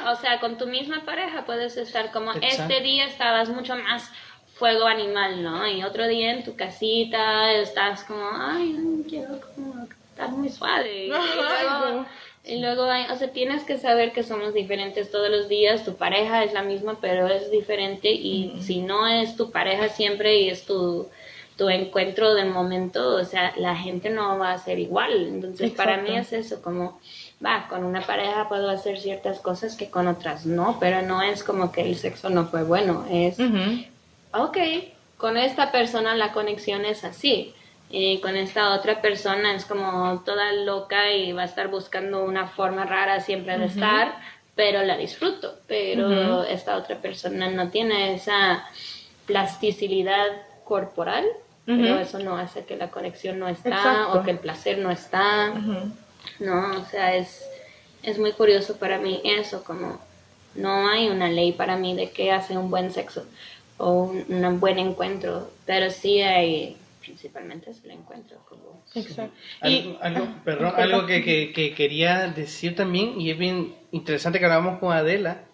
o 0.06 0.16
sea, 0.16 0.38
con 0.40 0.58
tu 0.58 0.66
misma 0.66 1.04
pareja 1.04 1.44
puedes 1.46 1.76
estar 1.76 2.10
como, 2.10 2.32
este 2.32 2.80
día 2.80 3.06
estabas 3.06 3.48
mucho 3.48 3.74
más 3.76 4.10
fuego 4.54 4.86
animal, 4.86 5.42
¿no? 5.42 5.66
Y 5.66 5.82
otro 5.82 6.06
día 6.06 6.32
en 6.32 6.44
tu 6.44 6.56
casita 6.56 7.52
estás 7.52 8.04
como, 8.04 8.28
ay, 8.32 9.04
quiero 9.08 9.40
como 9.54 9.88
estar 10.14 10.30
muy 10.30 10.48
suave. 10.48 11.06
Y 11.06 11.10
luego, 11.10 12.06
y 12.44 12.58
luego, 12.60 12.82
o 13.12 13.16
sea, 13.16 13.28
tienes 13.32 13.64
que 13.64 13.78
saber 13.78 14.12
que 14.12 14.22
somos 14.22 14.52
diferentes 14.54 15.10
todos 15.10 15.30
los 15.30 15.48
días, 15.48 15.84
tu 15.84 15.94
pareja 15.94 16.44
es 16.44 16.52
la 16.52 16.62
misma, 16.62 16.98
pero 17.00 17.26
es 17.26 17.50
diferente 17.50 18.10
y 18.10 18.60
si 18.60 18.80
no 18.82 19.06
es 19.06 19.36
tu 19.36 19.50
pareja 19.50 19.88
siempre 19.88 20.40
y 20.40 20.50
es 20.50 20.66
tu, 20.66 21.08
tu 21.56 21.70
encuentro 21.70 22.34
del 22.34 22.50
momento, 22.50 23.16
o 23.16 23.24
sea, 23.24 23.54
la 23.56 23.74
gente 23.74 24.10
no 24.10 24.38
va 24.38 24.52
a 24.52 24.58
ser 24.58 24.78
igual. 24.78 25.26
Entonces, 25.26 25.70
para 25.70 25.96
mí 25.96 26.14
es 26.14 26.34
eso, 26.34 26.60
como, 26.60 27.00
va, 27.44 27.66
con 27.66 27.82
una 27.82 28.02
pareja 28.02 28.48
puedo 28.48 28.68
hacer 28.68 29.00
ciertas 29.00 29.40
cosas 29.40 29.74
que 29.74 29.88
con 29.88 30.06
otras 30.06 30.44
no, 30.44 30.76
pero 30.78 31.00
no 31.00 31.22
es 31.22 31.42
como 31.42 31.72
que 31.72 31.80
el 31.80 31.96
sexo 31.96 32.28
no 32.28 32.46
fue 32.46 32.62
bueno, 32.62 33.06
es, 33.10 33.38
ok, 34.32 34.58
con 35.16 35.38
esta 35.38 35.72
persona 35.72 36.14
la 36.14 36.32
conexión 36.32 36.84
es 36.84 37.04
así 37.04 37.54
y 37.90 38.18
con 38.20 38.36
esta 38.36 38.74
otra 38.74 39.00
persona 39.00 39.54
es 39.54 39.64
como 39.64 40.22
toda 40.24 40.52
loca 40.52 41.12
y 41.12 41.32
va 41.32 41.42
a 41.42 41.46
estar 41.46 41.68
buscando 41.68 42.24
una 42.24 42.48
forma 42.48 42.84
rara 42.84 43.20
siempre 43.20 43.56
de 43.58 43.66
estar, 43.66 44.16
pero 44.54 44.82
la 44.82 44.96
disfruto. 44.96 45.54
Pero 45.66 46.42
esta 46.44 46.76
otra 46.76 46.96
persona 46.96 47.50
no 47.50 47.68
tiene 47.68 48.14
esa 48.14 48.66
plasticidad 49.26 50.26
corporal, 50.64 51.24
pero 51.66 51.98
eso 51.98 52.18
no 52.18 52.36
hace 52.36 52.64
que 52.64 52.76
la 52.76 52.90
conexión 52.90 53.38
no 53.38 53.48
está 53.48 54.08
o 54.12 54.22
que 54.22 54.32
el 54.32 54.38
placer 54.38 54.78
no 54.78 54.90
está. 54.90 55.52
No, 56.40 56.80
o 56.80 56.84
sea, 56.86 57.14
es, 57.14 57.44
es 58.02 58.18
muy 58.18 58.32
curioso 58.32 58.76
para 58.76 58.98
mí 58.98 59.20
eso, 59.24 59.62
como 59.62 60.00
no 60.54 60.88
hay 60.88 61.08
una 61.08 61.28
ley 61.28 61.52
para 61.52 61.76
mí 61.76 61.94
de 61.94 62.10
qué 62.10 62.32
hace 62.32 62.56
un 62.56 62.70
buen 62.70 62.90
sexo 62.90 63.24
o 63.76 64.12
un 64.28 64.60
buen 64.60 64.78
encuentro, 64.78 65.50
pero 65.66 65.90
sí 65.90 66.22
hay 66.22 66.76
principalmente 67.04 67.70
es 67.70 67.84
el 67.84 67.92
encuentro. 67.92 68.38
Como... 68.48 68.82
Exacto. 68.94 69.34
Algo, 69.60 69.98
algo, 70.00 70.28
perdón, 70.44 70.72
algo 70.76 71.06
que, 71.06 71.52
que, 71.52 71.74
quería 71.74 72.28
decir 72.28 72.74
también, 72.74 73.20
y 73.20 73.30
es 73.30 73.38
bien 73.38 73.74
interesante 73.90 74.38
que 74.38 74.46
hablamos 74.46 74.78
con 74.78 74.92
Adela, 74.92 75.44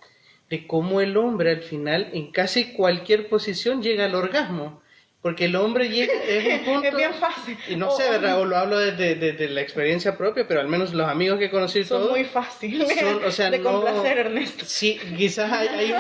de 0.49 0.67
cómo 0.67 1.01
el 1.01 1.17
hombre 1.17 1.51
al 1.51 1.63
final, 1.63 2.11
en 2.13 2.31
casi 2.33 2.73
cualquier 2.73 3.29
posición, 3.29 3.83
llega 3.83 4.05
al 4.05 4.15
orgasmo. 4.15 4.81
Porque 5.23 5.45
el 5.45 5.57
hombre 5.57 5.91
llega, 5.91 6.15
es 6.27 6.61
un 6.61 6.65
punto... 6.65 6.89
es 6.89 6.97
bien 6.97 7.13
fácil. 7.13 7.59
Y 7.69 7.77
no 7.77 7.91
sé, 7.91 8.09
¿verdad? 8.09 8.41
O 8.41 8.47
lo 8.47 8.57
hablo 8.57 8.79
desde, 8.79 9.17
desde, 9.17 9.51
la 9.51 9.61
experiencia 9.61 10.17
propia, 10.17 10.49
pero 10.49 10.61
al 10.61 10.69
menos 10.69 10.95
los 10.95 11.07
amigos 11.07 11.39
que 11.39 11.51
conocí 11.51 11.85
son 11.85 12.09
muy 12.09 12.25
fáciles 12.25 12.89
o 13.27 13.31
sea, 13.31 13.51
de 13.51 13.61
complacer, 13.61 14.19
Ernesto. 14.19 14.65
Sí, 14.67 14.99
quizás 15.19 15.53
hay, 15.53 15.69
hay, 15.69 15.95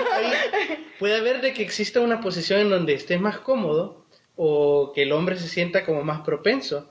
puede 0.98 1.16
haber 1.16 1.42
de 1.42 1.52
que 1.52 1.62
exista 1.62 2.00
una 2.00 2.22
posición 2.22 2.60
en 2.60 2.70
donde 2.70 2.94
estés 2.94 3.20
más 3.20 3.38
cómodo, 3.40 3.99
o 4.42 4.92
que 4.94 5.02
el 5.02 5.12
hombre 5.12 5.36
se 5.36 5.48
sienta 5.48 5.84
como 5.84 6.02
más 6.02 6.22
propenso. 6.22 6.90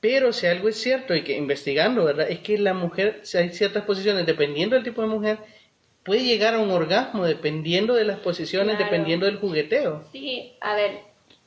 Pero 0.00 0.34
si 0.34 0.46
algo 0.46 0.68
es 0.68 0.76
cierto 0.76 1.14
y 1.14 1.24
que 1.24 1.38
investigando, 1.38 2.04
¿verdad? 2.04 2.28
Es 2.28 2.40
que 2.40 2.58
la 2.58 2.74
mujer, 2.74 3.20
si 3.22 3.38
hay 3.38 3.48
ciertas 3.48 3.84
posiciones, 3.84 4.26
dependiendo 4.26 4.76
del 4.76 4.84
tipo 4.84 5.00
de 5.00 5.08
mujer, 5.08 5.38
puede 6.02 6.22
llegar 6.22 6.52
a 6.52 6.58
un 6.58 6.70
orgasmo 6.70 7.24
dependiendo 7.24 7.94
de 7.94 8.04
las 8.04 8.18
posiciones, 8.18 8.76
dependiendo 8.76 9.24
del 9.24 9.38
jugueteo. 9.38 10.04
Sí, 10.12 10.52
a 10.60 10.74
ver, 10.74 11.00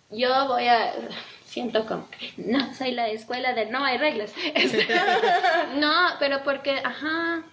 yo 0.09 0.47
voy 0.47 0.67
a 0.67 0.93
siento 1.45 1.85
como 1.85 2.07
no 2.37 2.73
soy 2.73 2.93
la 2.93 3.09
escuela 3.09 3.53
de 3.53 3.67
no 3.67 3.83
hay 3.83 3.99
reglas. 3.99 4.33
no, 5.75 5.93
pero 6.17 6.43
porque, 6.43 6.71
ajá, 6.83 7.43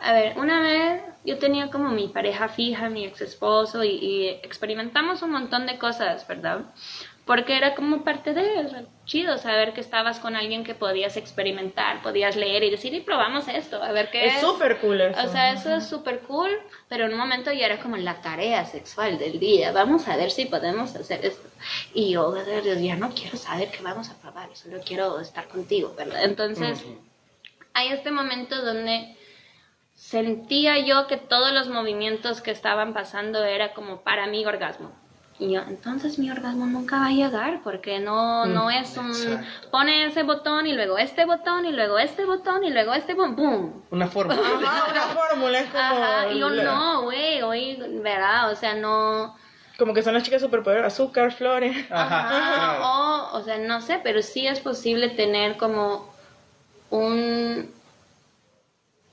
a 0.00 0.12
ver, 0.12 0.36
una 0.36 0.60
vez 0.60 1.02
yo 1.24 1.38
tenía 1.38 1.70
como 1.70 1.90
mi 1.90 2.08
pareja 2.08 2.48
fija, 2.48 2.88
mi 2.88 3.04
ex 3.04 3.20
esposo, 3.20 3.84
y, 3.84 3.90
y 3.90 4.28
experimentamos 4.42 5.22
un 5.22 5.30
montón 5.30 5.66
de 5.66 5.78
cosas, 5.78 6.26
¿verdad? 6.26 6.62
Porque 7.28 7.58
era 7.58 7.74
como 7.74 8.04
parte 8.04 8.32
de 8.32 8.86
chido 9.04 9.36
saber 9.36 9.74
que 9.74 9.82
estabas 9.82 10.18
con 10.18 10.34
alguien 10.34 10.64
que 10.64 10.74
podías 10.74 11.18
experimentar, 11.18 12.00
podías 12.00 12.36
leer 12.36 12.64
y 12.64 12.70
decir, 12.70 12.94
y 12.94 13.00
probamos 13.00 13.48
esto, 13.48 13.82
a 13.82 13.92
ver 13.92 14.10
qué 14.10 14.24
es. 14.24 14.36
Es 14.36 14.40
súper 14.40 14.78
cool 14.78 15.02
eso. 15.02 15.26
O 15.26 15.28
sea, 15.28 15.52
eso 15.52 15.76
es 15.76 15.86
súper 15.86 16.20
cool, 16.20 16.50
pero 16.88 17.04
en 17.04 17.12
un 17.12 17.18
momento 17.18 17.52
ya 17.52 17.66
era 17.66 17.80
como 17.80 17.98
la 17.98 18.22
tarea 18.22 18.64
sexual 18.64 19.18
del 19.18 19.38
día, 19.38 19.72
vamos 19.72 20.08
a 20.08 20.16
ver 20.16 20.30
si 20.30 20.46
podemos 20.46 20.96
hacer 20.96 21.22
esto. 21.22 21.46
Y 21.92 22.12
yo 22.12 22.34
ya 22.46 22.96
no 22.96 23.10
quiero 23.10 23.36
saber 23.36 23.70
qué 23.70 23.82
vamos 23.82 24.08
a 24.08 24.14
probar, 24.14 24.48
solo 24.56 24.80
quiero 24.82 25.20
estar 25.20 25.48
contigo, 25.48 25.94
¿verdad? 25.98 26.24
Entonces, 26.24 26.82
hay 27.74 27.88
este 27.88 28.10
momento 28.10 28.64
donde 28.64 29.14
sentía 29.92 30.78
yo 30.78 31.06
que 31.06 31.18
todos 31.18 31.52
los 31.52 31.68
movimientos 31.68 32.40
que 32.40 32.52
estaban 32.52 32.94
pasando 32.94 33.44
era 33.44 33.74
como 33.74 34.00
para 34.00 34.26
mi 34.28 34.46
orgasmo. 34.46 35.07
Y 35.40 35.52
yo, 35.52 35.60
entonces 35.68 36.18
mi 36.18 36.30
orgasmo 36.32 36.66
nunca 36.66 36.98
va 36.98 37.06
a 37.06 37.10
llegar 37.10 37.60
porque 37.62 38.00
no, 38.00 38.44
mm, 38.44 38.52
no 38.52 38.70
es 38.70 38.96
un... 38.96 39.12
Pone 39.70 40.06
ese 40.06 40.24
botón 40.24 40.66
y 40.66 40.72
luego 40.72 40.98
este 40.98 41.24
botón 41.26 41.64
y 41.64 41.70
luego 41.70 41.96
este 41.98 42.24
botón 42.24 42.64
y 42.64 42.70
luego 42.70 42.92
este 42.92 43.14
botón, 43.14 43.36
¡boom! 43.36 43.84
Una 43.90 44.08
fórmula. 44.08 44.40
una 44.90 45.02
fórmula, 45.02 45.60
es 45.60 45.70
como... 45.70 46.32
y 46.32 46.40
yo 46.40 46.50
no, 46.50 47.02
güey, 47.02 47.40
hoy, 47.42 47.78
¿verdad? 48.02 48.50
O 48.50 48.56
sea, 48.56 48.74
no... 48.74 49.36
Como 49.78 49.94
que 49.94 50.02
son 50.02 50.14
las 50.14 50.24
chicas 50.24 50.42
superpoderosas, 50.42 50.94
azúcar, 50.94 51.32
flores. 51.32 51.86
Ajá. 51.88 52.80
O, 52.82 53.38
o 53.38 53.42
sea, 53.44 53.58
no 53.58 53.80
sé, 53.80 54.00
pero 54.02 54.22
sí 54.22 54.44
es 54.44 54.58
posible 54.58 55.08
tener 55.10 55.56
como 55.56 56.12
un, 56.90 57.72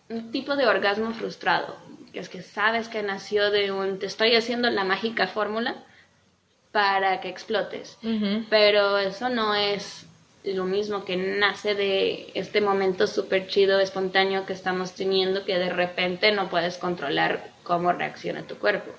un 0.10 0.32
tipo 0.32 0.56
de 0.56 0.66
orgasmo 0.66 1.12
frustrado. 1.12 1.76
Que 2.12 2.20
es 2.20 2.30
que 2.30 2.42
sabes 2.42 2.88
que 2.88 3.04
nació 3.04 3.52
de 3.52 3.72
un... 3.72 4.00
Te 4.00 4.08
estoy 4.08 4.36
haciendo 4.36 4.72
la 4.72 4.86
mágica 4.86 5.28
fórmula 5.28 5.76
para 6.76 7.22
que 7.22 7.30
explotes. 7.30 7.98
Pero 8.50 8.98
eso 8.98 9.30
no 9.30 9.56
es 9.56 10.06
lo 10.44 10.66
mismo 10.66 11.06
que 11.06 11.16
nace 11.16 11.74
de 11.74 12.32
este 12.34 12.60
momento 12.60 13.08
súper 13.08 13.48
chido, 13.48 13.80
espontáneo 13.80 14.46
que 14.46 14.52
estamos 14.52 14.94
teniendo, 14.94 15.46
que 15.46 15.58
de 15.58 15.70
repente 15.70 16.34
no 16.34 16.50
puedes 16.50 16.78
controlar 16.78 17.52
cómo 17.64 17.94
reacciona 17.94 18.46
tu 18.46 18.56
cuerpo. 18.56 18.92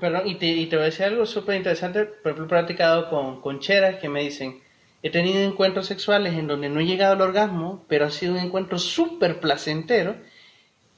Perdón, 0.00 0.28
y 0.28 0.36
te, 0.36 0.46
y 0.46 0.66
te 0.66 0.76
voy 0.76 0.84
a 0.84 0.86
decir 0.86 1.06
algo 1.06 1.26
súper 1.26 1.56
interesante, 1.56 2.04
por 2.04 2.30
ejemplo, 2.30 2.44
he 2.44 2.60
platicado 2.60 3.10
con, 3.10 3.40
con 3.40 3.58
cheras 3.58 3.96
que 3.96 4.08
me 4.08 4.22
dicen, 4.22 4.60
he 5.02 5.10
tenido 5.10 5.40
encuentros 5.40 5.86
sexuales 5.86 6.34
en 6.34 6.46
donde 6.46 6.68
no 6.68 6.78
he 6.78 6.86
llegado 6.86 7.14
al 7.14 7.20
orgasmo, 7.20 7.84
pero 7.88 8.06
ha 8.06 8.12
sido 8.12 8.34
un 8.34 8.38
encuentro 8.38 8.78
súper 8.78 9.40
placentero. 9.40 10.14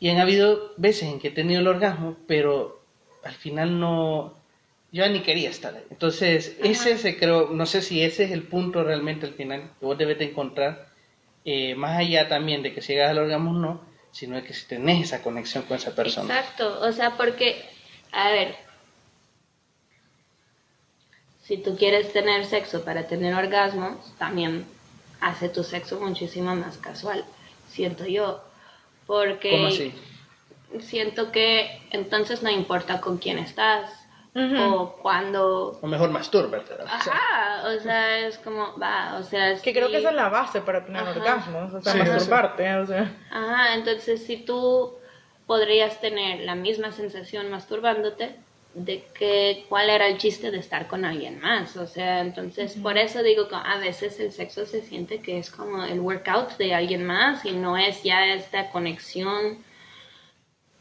Y 0.00 0.10
han 0.10 0.18
habido 0.18 0.74
veces 0.76 1.04
en 1.04 1.18
que 1.18 1.28
he 1.28 1.30
tenido 1.30 1.62
el 1.62 1.68
orgasmo, 1.68 2.18
pero 2.26 2.82
al 3.24 3.34
final 3.34 3.80
no, 3.80 4.39
yo 4.92 5.08
ni 5.08 5.20
quería 5.20 5.50
estar 5.50 5.74
ahí. 5.74 5.84
Entonces, 5.90 6.56
ese 6.62 6.98
se 6.98 7.16
creo, 7.16 7.50
no 7.50 7.66
sé 7.66 7.82
si 7.82 8.02
ese 8.02 8.24
es 8.24 8.32
el 8.32 8.42
punto 8.42 8.82
realmente 8.82 9.26
al 9.26 9.34
final 9.34 9.70
que 9.78 9.86
vos 9.86 9.96
debes 9.96 10.18
de 10.18 10.26
encontrar, 10.26 10.88
eh, 11.44 11.74
más 11.74 11.98
allá 11.98 12.28
también 12.28 12.62
de 12.62 12.74
que 12.74 12.82
si 12.82 12.94
llegas 12.94 13.10
al 13.10 13.18
orgasmo 13.18 13.52
no, 13.52 13.80
sino 14.12 14.36
de 14.36 14.44
que 14.44 14.52
si 14.52 14.66
tenés 14.66 15.04
esa 15.04 15.22
conexión 15.22 15.64
con 15.64 15.76
esa 15.76 15.94
persona. 15.94 16.34
Exacto, 16.34 16.80
o 16.80 16.92
sea, 16.92 17.16
porque, 17.16 17.64
a 18.12 18.30
ver, 18.30 18.56
si 21.42 21.56
tú 21.56 21.76
quieres 21.76 22.12
tener 22.12 22.44
sexo 22.44 22.84
para 22.84 23.06
tener 23.06 23.34
orgasmos, 23.34 24.16
también 24.18 24.66
hace 25.20 25.48
tu 25.48 25.62
sexo 25.62 26.00
muchísimo 26.00 26.54
más 26.56 26.78
casual, 26.78 27.24
siento 27.68 28.06
yo. 28.06 28.42
Porque 29.06 29.50
¿Cómo 29.50 29.66
así? 29.66 29.92
siento 30.78 31.32
que 31.32 31.82
entonces 31.90 32.42
no 32.42 32.50
importa 32.50 33.00
con 33.00 33.18
quién 33.18 33.38
estás 33.38 33.90
o 34.34 34.96
cuando... 35.02 35.78
O 35.80 35.86
mejor 35.86 36.10
masturbarte. 36.10 36.74
¿verdad? 36.74 36.86
O 36.98 37.02
sea, 37.02 37.12
Ajá, 37.12 37.68
o 37.68 37.80
sea, 37.80 38.18
es 38.26 38.38
como, 38.38 38.78
va, 38.78 39.16
o 39.18 39.22
sea, 39.22 39.56
Que 39.56 39.72
creo 39.72 39.88
que 39.88 39.98
esa 39.98 40.10
es 40.10 40.14
la 40.14 40.28
base 40.28 40.60
para 40.60 40.84
tener 40.84 41.02
Ajá. 41.02 41.10
orgasmos, 41.10 41.74
o 41.74 41.82
sea, 41.82 41.92
Sí, 41.92 41.98
masturbarte, 41.98 42.74
o 42.76 42.86
sea. 42.86 43.12
Ajá, 43.30 43.74
entonces 43.74 44.24
si 44.24 44.36
tú 44.38 44.94
podrías 45.46 46.00
tener 46.00 46.40
la 46.40 46.54
misma 46.54 46.92
sensación 46.92 47.50
masturbándote, 47.50 48.36
de 48.74 49.04
que 49.18 49.66
cuál 49.68 49.90
era 49.90 50.06
el 50.06 50.18
chiste 50.18 50.52
de 50.52 50.58
estar 50.58 50.86
con 50.86 51.04
alguien 51.04 51.40
más, 51.40 51.76
o 51.76 51.88
sea, 51.88 52.20
entonces 52.20 52.76
por 52.80 52.96
eso 52.98 53.22
digo 53.24 53.48
que 53.48 53.56
a 53.56 53.78
veces 53.78 54.20
el 54.20 54.30
sexo 54.30 54.64
se 54.64 54.82
siente 54.82 55.20
que 55.20 55.38
es 55.38 55.50
como 55.50 55.84
el 55.84 55.98
workout 55.98 56.56
de 56.56 56.72
alguien 56.72 57.04
más 57.04 57.44
y 57.44 57.50
no 57.52 57.76
es 57.76 58.04
ya 58.04 58.26
esta 58.26 58.70
conexión 58.70 59.58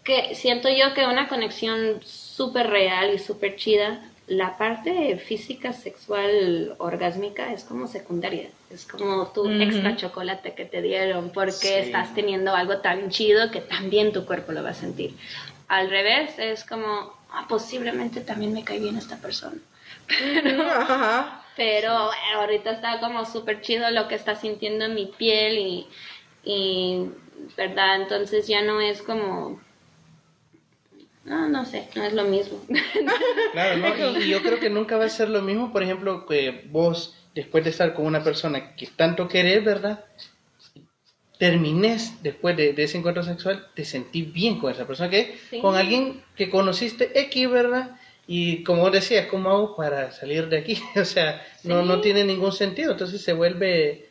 que 0.03 0.35
siento 0.35 0.69
yo 0.69 0.93
que 0.93 1.05
una 1.05 1.27
conexión 1.27 2.01
súper 2.03 2.67
real 2.67 3.13
y 3.13 3.19
súper 3.19 3.55
chida, 3.55 4.01
la 4.27 4.57
parte 4.57 5.17
física, 5.17 5.73
sexual, 5.73 6.75
orgásmica 6.77 7.51
es 7.51 7.63
como 7.63 7.87
secundaria. 7.87 8.49
Es 8.69 8.85
como 8.85 9.27
tu 9.27 9.41
Ujú. 9.45 9.61
extra 9.61 9.95
chocolate 9.95 10.53
que 10.53 10.65
te 10.65 10.81
dieron 10.83 11.31
porque 11.31 11.55
Sí. 11.55 11.67
estás 11.67 12.13
teniendo 12.13 12.53
algo 12.55 12.77
tan 12.77 13.09
chido 13.09 13.49
que 13.51 13.61
también 13.61 14.11
tu 14.13 14.25
cuerpo 14.25 14.51
lo 14.51 14.61
va 14.63 14.69
a 14.69 14.73
sentir. 14.75 15.15
Al 15.67 15.89
revés, 15.89 16.37
es 16.37 16.63
como, 16.63 17.13
ah, 17.31 17.45
posiblemente 17.49 18.21
también 18.21 18.53
me 18.53 18.63
cae 18.63 18.79
bien 18.79 18.97
esta 18.97 19.17
persona. 19.17 19.57
Ajá. 20.71 21.43
Pero 21.55 22.11
eh, 22.13 22.33
ahorita 22.35 22.71
está 22.71 22.99
como 22.99 23.25
súper 23.25 23.61
chido 23.61 23.89
lo 23.91 24.07
que 24.07 24.15
está 24.15 24.35
sintiendo 24.35 24.85
en 24.85 24.95
mi 24.95 25.07
piel 25.07 25.57
y, 25.57 25.87
y, 26.43 27.09
¿verdad? 27.57 28.01
Entonces 28.01 28.47
ya 28.47 28.61
no 28.61 28.79
es 28.79 29.01
como... 29.01 29.59
No, 31.25 31.47
no 31.47 31.65
sé, 31.65 31.87
no 31.95 32.03
es 32.03 32.13
lo 32.13 32.23
mismo. 32.25 32.59
Claro, 33.51 33.77
¿no? 33.77 34.19
Y, 34.19 34.23
y 34.23 34.29
yo 34.29 34.41
creo 34.41 34.59
que 34.59 34.69
nunca 34.69 34.97
va 34.97 35.05
a 35.05 35.09
ser 35.09 35.29
lo 35.29 35.41
mismo, 35.41 35.71
por 35.73 35.81
ejemplo, 35.83 36.25
que 36.25 36.65
vos, 36.69 37.15
después 37.35 37.63
de 37.63 37.71
estar 37.71 37.93
con 37.93 38.05
una 38.05 38.23
persona 38.23 38.75
que 38.75 38.87
tanto 38.87 39.27
querés, 39.27 39.63
¿verdad? 39.63 40.05
Termines 41.37 42.21
después 42.21 42.57
de, 42.57 42.73
de 42.73 42.83
ese 42.83 42.97
encuentro 42.97 43.23
sexual, 43.23 43.67
te 43.73 43.85
sentís 43.85 44.31
bien 44.33 44.59
con 44.59 44.71
esa 44.71 44.85
persona, 44.85 45.09
que 45.09 45.37
Sí. 45.49 45.59
con 45.61 45.75
alguien 45.75 46.21
que 46.35 46.49
conociste 46.49 47.17
X, 47.21 47.49
¿verdad? 47.49 47.91
Y 48.27 48.63
como 48.63 48.81
vos 48.83 48.91
decías, 48.91 49.27
¿cómo 49.27 49.49
hago 49.49 49.75
para 49.75 50.11
salir 50.11 50.47
de 50.49 50.57
aquí? 50.59 50.77
O 50.99 51.05
sea, 51.05 51.41
no, 51.63 51.81
Sí. 51.81 51.87
no 51.87 52.01
tiene 52.01 52.23
ningún 52.25 52.51
sentido, 52.51 52.91
entonces 52.91 53.21
se 53.21 53.33
vuelve 53.33 54.09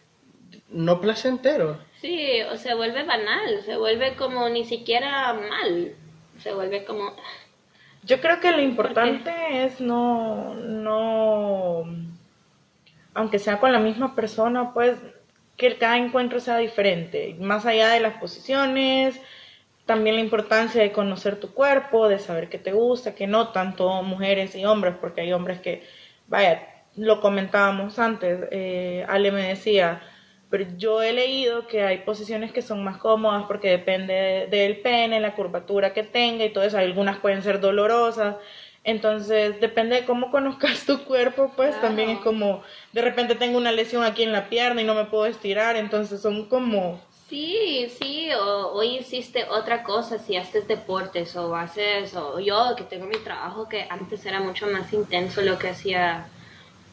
no 0.71 1.01
placentero. 1.01 1.79
Sí, 2.01 2.41
o 2.51 2.57
se 2.57 2.75
vuelve 2.75 3.03
banal, 3.05 3.63
se 3.65 3.77
vuelve 3.77 4.15
como 4.17 4.49
ni 4.49 4.65
siquiera 4.65 5.35
mal, 5.35 5.93
se 6.43 6.55
vuelve 6.55 6.84
como... 6.84 7.14
Yo 8.05 8.20
creo 8.20 8.41
que 8.41 8.53
lo 8.53 8.62
importante 8.62 9.64
es 9.64 9.80
no, 9.80 10.55
no, 10.55 11.84
aunque 13.12 13.39
sea 13.39 13.59
con 13.59 13.72
la 13.72 13.80
misma 13.80 14.14
persona, 14.14 14.72
pues 14.72 14.97
que 15.57 15.76
cada 15.76 15.97
encuentro 15.97 16.39
sea 16.39 16.57
diferente, 16.59 17.36
más 17.41 17.66
allá 17.66 17.89
de 17.89 17.99
las 17.99 18.14
posiciones, 18.14 19.20
también 19.86 20.14
la 20.14 20.22
importancia 20.22 20.80
de 20.80 20.93
conocer 20.93 21.41
tu 21.41 21.53
cuerpo, 21.53 22.09
de 22.09 22.20
saber 22.20 22.49
qué 22.49 22.59
te 22.59 22.72
gusta, 22.72 23.14
que 23.14 23.26
no 23.26 23.49
tanto 23.49 24.03
mujeres 24.05 24.55
y 24.55 24.64
hombres, 24.64 24.95
porque 25.01 25.22
hay 25.22 25.32
hombres 25.32 25.61
que, 25.61 25.82
vaya, 26.28 26.68
lo 26.97 27.20
comentábamos 27.20 27.99
antes, 27.99 28.47
eh, 28.53 29.05
Ale 29.09 29.32
me 29.32 29.49
decía, 29.49 30.01
pero 30.51 30.65
yo 30.77 31.03
he 31.03 31.13
leído 31.13 31.67
que 31.67 31.83
hay 31.83 31.99
posiciones 31.99 32.53
que 32.53 32.63
son 32.63 32.83
más 32.83 32.97
cómodas 32.97 33.45
porque 33.47 33.69
depende 33.69 34.49
del 34.51 34.79
pene, 34.79 35.21
la 35.21 35.35
curvatura 35.35 35.93
que 35.93 36.03
tenga 36.03 36.45
y 36.45 36.53
todo 36.53 36.65
eso. 36.65 36.79
Algunas 36.79 37.19
pueden 37.19 37.43
ser 37.43 37.61
dolorosas. 37.61 38.37
Entonces, 38.85 39.61
depende 39.61 39.97
de 39.97 40.07
cómo 40.07 40.31
conozcas 40.31 40.87
tu 40.87 41.05
cuerpo, 41.05 41.53
pues 41.55 41.71
Claro. 41.71 41.89
también 41.89 42.11
es 42.11 42.19
como, 42.21 42.63
de 42.93 43.03
repente 43.03 43.35
tengo 43.35 43.59
una 43.59 43.73
lesión 43.73 44.03
aquí 44.05 44.23
en 44.23 44.33
la 44.33 44.49
pierna 44.49 44.81
y 44.81 44.85
no 44.85 44.95
me 44.95 45.05
puedo 45.05 45.27
estirar, 45.27 45.77
entonces 45.77 46.23
son 46.23 46.47
como... 46.49 46.99
Sí, 47.29 47.93
sí, 48.01 48.31
o 48.33 48.69
hoy 48.73 48.97
hiciste 48.97 49.45
otra 49.51 49.83
cosa, 49.83 50.19
si 50.19 50.39
haces 50.39 50.67
deportes 50.67 51.37
o 51.37 51.55
haces, 51.55 52.17
o 52.17 52.41
yo 52.41 52.75
que 52.75 52.85
tengo 52.85 53.05
mi 53.05 53.19
trabajo 53.19 53.69
que 53.69 53.87
antes 53.91 54.25
era 54.25 54.41
mucho 54.41 54.67
más 54.69 54.91
intenso 54.95 55.43
lo 55.43 55.59
que 55.59 55.69
hacía 55.69 56.27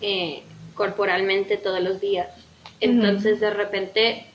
eh, 0.02 0.44
corporalmente 0.74 1.56
todos 1.56 1.80
los 1.80 2.02
días. 2.02 2.28
Entonces 2.80 3.40
de 3.40 3.50
repente 3.50 4.26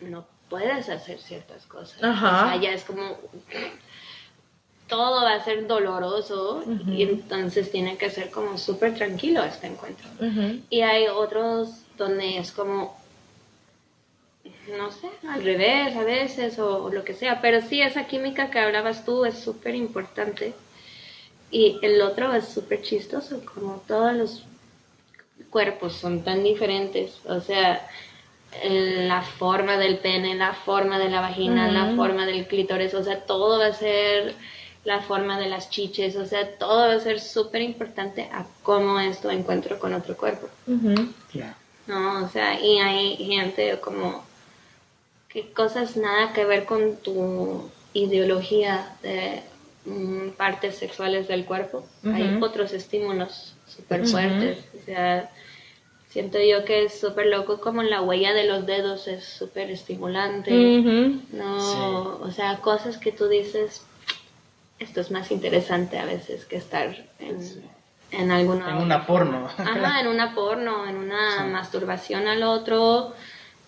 no 0.00 0.26
puedes 0.48 0.88
hacer 0.88 1.18
ciertas 1.18 1.66
cosas. 1.66 2.02
Ajá. 2.02 2.46
O 2.46 2.48
sea, 2.48 2.60
ya 2.60 2.72
es 2.72 2.84
como 2.84 3.16
todo 4.90 5.22
va 5.22 5.34
a 5.34 5.44
ser 5.44 5.68
doloroso 5.68 6.64
y 6.88 7.04
entonces 7.04 7.70
tiene 7.70 7.96
que 7.96 8.10
ser 8.10 8.30
como 8.30 8.58
súper 8.58 8.94
tranquilo 8.94 9.42
este 9.44 9.68
encuentro. 9.68 10.08
Y 10.68 10.80
hay 10.82 11.06
otros 11.06 11.84
donde 11.96 12.38
es 12.38 12.50
como, 12.50 12.98
no 14.76 14.90
sé, 14.90 15.08
al 15.28 15.44
revés 15.44 15.96
a 15.96 16.02
veces 16.02 16.58
o, 16.58 16.84
o 16.84 16.90
lo 16.90 17.04
que 17.04 17.14
sea, 17.14 17.40
pero 17.40 17.62
sí, 17.62 17.80
esa 17.80 18.08
química 18.08 18.50
que 18.50 18.58
hablabas 18.58 19.04
tú 19.04 19.24
es 19.24 19.38
súper 19.38 19.76
importante. 19.76 20.54
Y 21.52 21.78
el 21.82 22.02
otro 22.02 22.34
es 22.34 22.48
súper 22.48 22.82
chistoso, 22.82 23.42
como 23.44 23.82
todos 23.86 24.14
los 24.14 24.44
cuerpos 25.50 25.94
son 25.94 26.22
tan 26.22 26.42
diferentes, 26.42 27.20
o 27.26 27.40
sea, 27.40 27.86
la 28.64 29.22
forma 29.22 29.76
del 29.76 29.98
pene, 29.98 30.34
la 30.34 30.54
forma 30.54 30.98
de 30.98 31.08
la 31.08 31.20
vagina, 31.20 31.70
la 31.70 31.94
forma 31.94 32.26
del 32.26 32.46
clítoris, 32.46 32.94
o 32.94 33.04
sea, 33.04 33.20
todo 33.20 33.58
va 33.58 33.66
a 33.66 33.72
ser 33.72 34.34
la 34.84 35.00
forma 35.02 35.38
de 35.38 35.48
las 35.48 35.70
chiches, 35.70 36.16
o 36.16 36.24
sea, 36.24 36.56
todo 36.58 36.88
va 36.88 36.94
a 36.94 37.00
ser 37.00 37.20
súper 37.20 37.62
importante 37.62 38.22
a 38.32 38.46
cómo 38.62 38.98
es 38.98 39.20
tu 39.20 39.28
encuentro 39.30 39.78
con 39.78 39.92
otro 39.94 40.16
cuerpo. 40.16 40.48
ujú. 40.66 41.12
¿no? 41.86 42.24
O 42.24 42.28
sea, 42.28 42.60
y 42.60 42.78
hay 42.78 43.16
gente 43.16 43.78
como 43.80 44.24
que 45.28 45.52
cosas 45.52 45.96
nada 45.96 46.32
que 46.32 46.44
ver 46.44 46.64
con 46.64 46.96
tu 46.96 47.70
ideología 47.92 48.96
de 49.02 49.42
mm, 49.84 50.30
partes 50.30 50.76
sexuales 50.76 51.28
del 51.28 51.44
cuerpo. 51.44 51.84
Hay 52.04 52.38
otros 52.40 52.72
estímulos 52.72 53.54
súper 53.66 54.06
fuertes. 54.06 54.58
O 54.80 54.84
sea, 54.84 55.30
siento 56.10 56.38
yo 56.40 56.64
que 56.64 56.84
es 56.84 57.00
súper 57.00 57.26
loco 57.26 57.60
como 57.60 57.82
la 57.82 58.02
huella 58.02 58.32
de 58.32 58.44
los 58.44 58.66
dedos 58.66 59.08
es 59.08 59.24
súper 59.24 59.70
estimulante. 59.70 60.50
No, 61.32 62.18
o 62.20 62.30
sea, 62.30 62.58
cosas 62.58 62.98
que 62.98 63.12
tú 63.12 63.28
dices, 63.28 63.84
esto 64.78 65.00
es 65.00 65.10
más 65.10 65.30
interesante 65.30 65.98
a 65.98 66.04
veces 66.04 66.44
que 66.44 66.56
estar 66.56 66.94
en, 67.18 67.38
en 68.10 68.30
alguna 68.30 68.70
En 68.70 68.74
otra 68.74 68.84
una 68.84 69.06
porno. 69.06 69.48
Ajá, 69.58 70.00
en 70.00 70.08
una 70.08 70.34
porno, 70.34 70.86
en 70.86 70.96
una 70.96 71.44
Sí. 71.44 71.50
masturbación 71.50 72.26
al 72.26 72.42
otro. 72.42 73.14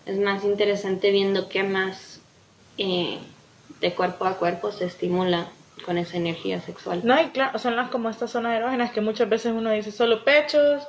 Es 0.05 0.19
más 0.19 0.43
interesante 0.43 1.11
viendo 1.11 1.47
qué 1.47 1.63
más 1.63 2.19
eh, 2.77 3.19
de 3.79 3.93
cuerpo 3.93 4.25
a 4.25 4.33
cuerpo 4.37 4.71
se 4.71 4.85
estimula 4.85 5.47
con 5.85 5.97
esa 5.97 6.17
energía 6.17 6.59
sexual. 6.61 7.01
No, 7.03 7.19
y 7.21 7.27
claro, 7.29 7.57
son 7.59 7.75
las 7.75 7.89
como 7.89 8.09
estas 8.09 8.31
zonas 8.31 8.57
erógenas 8.57 8.91
que 8.91 9.01
muchas 9.01 9.29
veces 9.29 9.53
uno 9.55 9.69
dice 9.71 9.91
solo 9.91 10.23
pechos, 10.25 10.83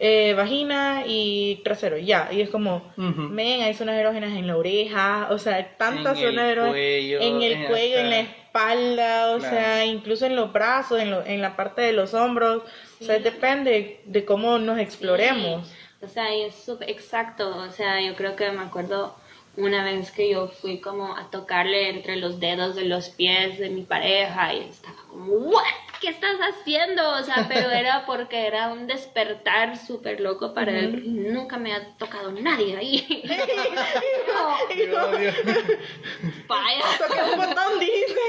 eh, 0.00 0.32
vagina 0.34 1.02
y 1.06 1.56
trasero, 1.64 1.98
ya. 1.98 2.28
Y 2.30 2.40
es 2.40 2.50
como, 2.50 2.92
men, 2.96 3.62
hay 3.62 3.74
zonas 3.74 3.96
erógenas 3.96 4.30
en 4.36 4.46
la 4.46 4.56
oreja, 4.56 5.26
o 5.30 5.38
sea, 5.38 5.56
hay 5.56 5.66
tantas 5.76 6.18
zonas 6.18 6.44
erógenas 6.52 6.70
cuello, 6.72 7.20
en 7.20 7.42
el 7.42 7.66
cuello, 7.66 7.98
en 7.98 8.10
la 8.10 8.20
espalda, 8.20 9.32
o 9.34 9.38
Claro. 9.38 9.54
sea, 9.56 9.84
incluso 9.84 10.26
en 10.26 10.36
los 10.36 10.52
brazos, 10.52 11.00
en, 11.00 11.10
lo- 11.10 11.24
en 11.26 11.42
la 11.42 11.56
parte 11.56 11.82
de 11.82 11.92
los 11.92 12.14
hombros. 12.14 12.62
O 13.00 13.04
sea, 13.04 13.18
depende 13.18 14.00
de 14.04 14.24
cómo 14.24 14.58
nos 14.58 14.78
exploremos. 14.78 15.66
Sí, 15.68 16.04
O 16.04 16.08
sea, 16.08 16.34
y 16.34 16.42
es 16.42 16.54
súper 16.54 16.90
exacto. 16.90 17.56
O 17.56 17.70
sea, 17.72 18.00
yo 18.00 18.14
creo 18.14 18.36
que 18.36 18.50
me 18.52 18.62
acuerdo 18.62 19.16
una 19.58 19.84
vez 19.84 20.10
que 20.12 20.30
yo 20.30 20.48
fui 20.48 20.80
como 20.80 21.16
a 21.16 21.30
tocarle 21.30 21.90
entre 21.90 22.16
los 22.16 22.38
dedos 22.38 22.76
de 22.76 22.84
los 22.84 23.08
pies 23.10 23.58
de 23.58 23.70
mi 23.70 23.82
pareja 23.82 24.54
y 24.54 24.60
estaba 24.60 24.96
como, 25.10 25.32
¿what? 25.32 25.64
¿Qué 26.00 26.00
¿qué 26.00 26.10
estás 26.10 26.36
haciendo? 26.38 27.10
O 27.10 27.24
sea, 27.24 27.46
pero 27.48 27.68
era 27.70 28.06
porque 28.06 28.46
era 28.46 28.72
un 28.72 28.86
despertar 28.86 29.76
súper 29.76 30.20
loco 30.20 30.54
para 30.54 30.78
él. 30.78 31.32
Nunca 31.32 31.58
me 31.58 31.74
ha 31.74 31.96
tocado 31.96 32.30
nadie 32.30 32.76
ahí. 32.76 33.24
Vaya. 36.46 36.84
Toca 36.98 37.24
un 37.24 37.36
botón, 37.36 37.80
dice. 37.80 38.20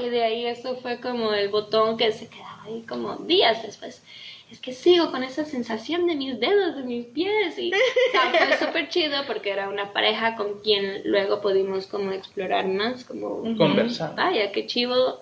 y 0.00 0.08
de 0.08 0.24
ahí 0.24 0.46
eso 0.46 0.74
fue 0.76 0.98
como 1.00 1.32
el 1.32 1.50
botón 1.50 1.96
que 1.96 2.10
se 2.10 2.28
quedaba 2.28 2.64
ahí 2.64 2.84
como 2.88 3.14
días 3.16 3.62
después 3.62 4.02
es 4.52 4.60
que 4.60 4.74
sigo 4.74 5.10
con 5.10 5.24
esa 5.24 5.46
sensación 5.46 6.06
de 6.06 6.14
mis 6.14 6.38
dedos, 6.38 6.76
de 6.76 6.82
mis 6.82 7.06
pies. 7.06 7.58
Y 7.58 7.72
fue 7.72 8.58
súper 8.66 8.90
chido 8.90 9.24
porque 9.26 9.50
era 9.50 9.70
una 9.70 9.94
pareja 9.94 10.36
con 10.36 10.60
quien 10.60 11.00
luego 11.06 11.40
pudimos 11.40 11.86
como 11.86 12.12
explorar 12.12 12.68
más, 12.68 13.04
como 13.04 13.40
conversar. 13.56 14.14
Vaya, 14.14 14.52
qué 14.52 14.66
chivo. 14.66 15.20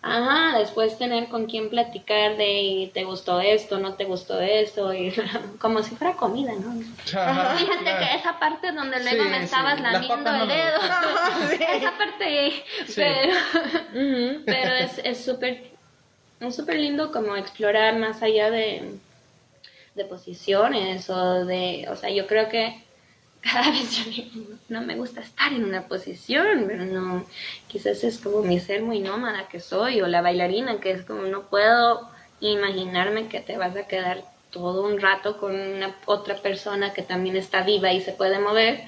Ajá, 0.00 0.58
después 0.58 0.98
tener 0.98 1.28
con 1.28 1.44
quien 1.46 1.68
platicar 1.68 2.36
de 2.36 2.90
te 2.94 3.04
gustó 3.04 3.40
esto, 3.40 3.78
no 3.78 3.94
te 3.94 4.04
gustó 4.04 4.40
esto, 4.40 4.92
y 4.92 5.12
como 5.60 5.82
si 5.82 5.94
fuera 5.94 6.14
comida, 6.14 6.52
¿no? 6.54 6.72
Fíjate 7.04 7.84
que 7.84 8.16
esa 8.16 8.38
parte 8.40 8.72
donde 8.72 9.00
luego 9.00 9.24
me 9.24 9.44
estabas 9.44 9.80
lamiendo 9.80 10.34
el 10.34 10.48
dedo, 10.48 10.80
esa 11.76 11.92
parte, 11.98 12.64
pero, 12.96 13.32
pero 14.44 14.74
es 15.04 15.24
súper 15.24 15.71
es 16.48 16.56
súper 16.56 16.76
lindo 16.78 17.12
como 17.12 17.36
explorar 17.36 17.98
más 17.98 18.22
allá 18.22 18.50
de, 18.50 18.96
de 19.94 20.04
posiciones 20.04 21.08
o 21.10 21.44
de, 21.44 21.86
o 21.90 21.96
sea, 21.96 22.10
yo 22.10 22.26
creo 22.26 22.48
que 22.48 22.82
cada 23.42 23.70
vez 23.70 23.96
yo 23.96 24.24
no 24.68 24.82
me 24.82 24.96
gusta 24.96 25.20
estar 25.20 25.52
en 25.52 25.64
una 25.64 25.88
posición, 25.88 26.64
pero 26.66 26.84
no, 26.84 27.24
quizás 27.66 28.04
es 28.04 28.18
como 28.18 28.42
mi 28.42 28.60
ser 28.60 28.82
muy 28.82 29.00
nómada 29.00 29.48
que 29.48 29.60
soy, 29.60 30.00
o 30.00 30.06
la 30.06 30.22
bailarina, 30.22 30.80
que 30.80 30.92
es 30.92 31.02
como 31.02 31.22
no 31.22 31.42
puedo 31.42 32.08
imaginarme 32.40 33.28
que 33.28 33.40
te 33.40 33.56
vas 33.56 33.76
a 33.76 33.86
quedar 33.86 34.24
todo 34.50 34.84
un 34.84 35.00
rato 35.00 35.38
con 35.38 35.58
una 35.58 35.96
otra 36.04 36.36
persona 36.36 36.92
que 36.92 37.02
también 37.02 37.36
está 37.36 37.62
viva 37.62 37.92
y 37.92 38.00
se 38.00 38.12
puede 38.12 38.38
mover 38.38 38.82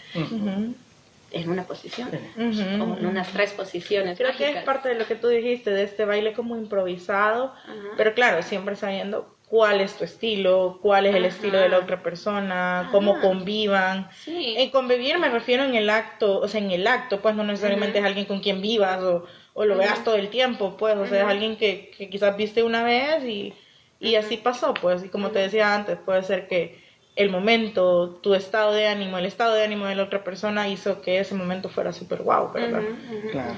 en 1.34 1.50
una 1.50 1.64
posición, 1.64 2.08
o 2.36 2.40
en 2.40 3.06
unas 3.06 3.28
tres 3.32 3.52
posiciones. 3.52 4.16
Creo 4.18 4.36
que 4.36 4.50
es 4.50 4.62
parte 4.64 4.88
de 4.88 4.94
lo 4.94 5.06
que 5.06 5.16
tú 5.16 5.28
dijiste, 5.28 5.70
de 5.70 5.82
este 5.82 6.04
baile 6.04 6.32
como 6.32 6.56
improvisado, 6.56 7.54
pero 7.96 8.14
claro, 8.14 8.42
siempre 8.42 8.76
sabiendo 8.76 9.34
cuál 9.48 9.80
es 9.80 9.96
tu 9.96 10.04
estilo, 10.04 10.78
cuál 10.82 11.06
es 11.06 11.14
el 11.14 11.24
estilo 11.24 11.58
de 11.58 11.68
la 11.68 11.78
otra 11.78 12.02
persona, 12.02 12.88
cómo 12.90 13.20
convivan. 13.20 14.08
Sí. 14.12 14.54
En 14.56 14.70
convivir 14.70 15.18
me 15.18 15.28
refiero 15.28 15.64
en 15.64 15.74
el 15.74 15.90
acto, 15.90 16.40
o 16.40 16.48
sea, 16.48 16.60
en 16.60 16.70
el 16.70 16.86
acto, 16.86 17.20
pues 17.20 17.34
no 17.34 17.44
necesariamente 17.44 17.98
es 17.98 18.04
alguien 18.04 18.26
con 18.26 18.40
quien 18.40 18.60
vivas 18.60 19.00
o, 19.02 19.26
o 19.52 19.64
lo 19.64 19.76
veas 19.76 20.02
todo 20.02 20.16
el 20.16 20.28
tiempo, 20.28 20.76
pues, 20.76 20.96
o 20.96 21.06
sea, 21.06 21.22
es 21.22 21.28
alguien 21.28 21.56
que, 21.56 21.92
que 21.96 22.08
quizás 22.10 22.36
viste 22.36 22.62
una 22.62 22.82
vez 22.82 23.24
y, 23.24 23.54
y 24.00 24.16
así 24.16 24.36
pasó, 24.36 24.74
pues, 24.74 25.04
y 25.04 25.08
como 25.08 25.30
te 25.30 25.38
decía 25.38 25.74
antes, 25.74 25.98
puede 26.04 26.22
ser 26.22 26.48
que 26.48 26.83
el 27.16 27.30
momento, 27.30 28.18
tu 28.22 28.34
estado 28.34 28.72
de 28.72 28.88
ánimo, 28.88 29.18
el 29.18 29.26
estado 29.26 29.54
de 29.54 29.64
ánimo 29.64 29.86
de 29.86 29.94
la 29.94 30.02
otra 30.02 30.24
persona 30.24 30.68
hizo 30.68 31.00
que 31.00 31.20
ese 31.20 31.34
momento 31.34 31.68
fuera 31.68 31.92
súper 31.92 32.22
guau, 32.22 32.52
¿verdad? 32.52 32.82
Claro. 33.30 33.56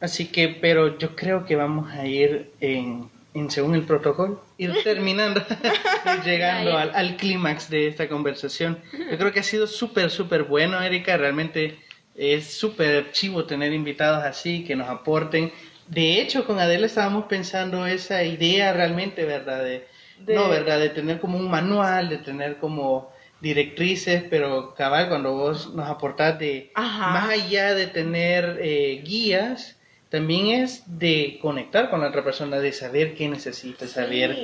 Así 0.00 0.26
que, 0.26 0.48
pero 0.48 0.98
yo 0.98 1.16
creo 1.16 1.46
que 1.46 1.56
vamos 1.56 1.90
a 1.92 2.06
ir 2.06 2.50
en, 2.60 3.08
según 3.48 3.74
el 3.74 3.82
protocolo, 3.82 4.44
ir 4.58 4.74
terminando, 4.84 5.40
ir 5.40 6.22
llegando 6.24 6.76
al, 6.76 6.94
al 6.94 7.16
clímax 7.16 7.70
de 7.70 7.88
esta 7.88 8.08
conversación. 8.08 8.78
Yo 9.10 9.16
creo 9.16 9.32
que 9.32 9.40
ha 9.40 9.44
sido 9.44 9.66
súper, 9.66 10.10
súper 10.10 10.42
bueno, 10.42 10.82
Erika, 10.82 11.16
realmente 11.16 11.78
es 12.14 12.52
súper 12.52 13.12
chivo 13.12 13.44
tener 13.44 13.72
invitados 13.72 14.22
así, 14.24 14.64
que 14.64 14.76
nos 14.76 14.88
aporten. 14.88 15.50
De 15.86 16.20
hecho, 16.20 16.44
con 16.46 16.58
Adela 16.58 16.86
estábamos 16.86 17.24
pensando 17.24 17.86
esa 17.86 18.22
idea 18.22 18.72
realmente, 18.72 19.24
¿verdad? 19.24 19.64
De, 19.64 19.86
no, 20.26 20.48
¿verdad? 20.48 20.78
De 20.78 20.90
tener 20.90 21.20
como 21.20 21.38
un 21.38 21.50
manual, 21.50 22.08
de 22.08 22.18
tener 22.18 22.58
como 22.58 23.12
directrices, 23.40 24.24
pero 24.30 24.74
cabal, 24.74 25.08
cuando 25.08 25.34
vos 25.34 25.74
nos 25.74 25.88
aportás 25.88 26.38
de 26.38 26.70
más 26.74 27.28
allá 27.28 27.74
de 27.74 27.88
tener 27.88 28.58
eh, 28.62 29.02
guías, 29.04 29.78
también 30.08 30.62
es 30.62 30.84
de 30.86 31.38
conectar 31.42 31.90
con 31.90 32.00
la 32.00 32.08
otra 32.08 32.22
persona, 32.22 32.60
de 32.60 32.72
saber 32.72 33.14
qué 33.14 33.28
necesita, 33.28 33.86
saber 33.86 34.36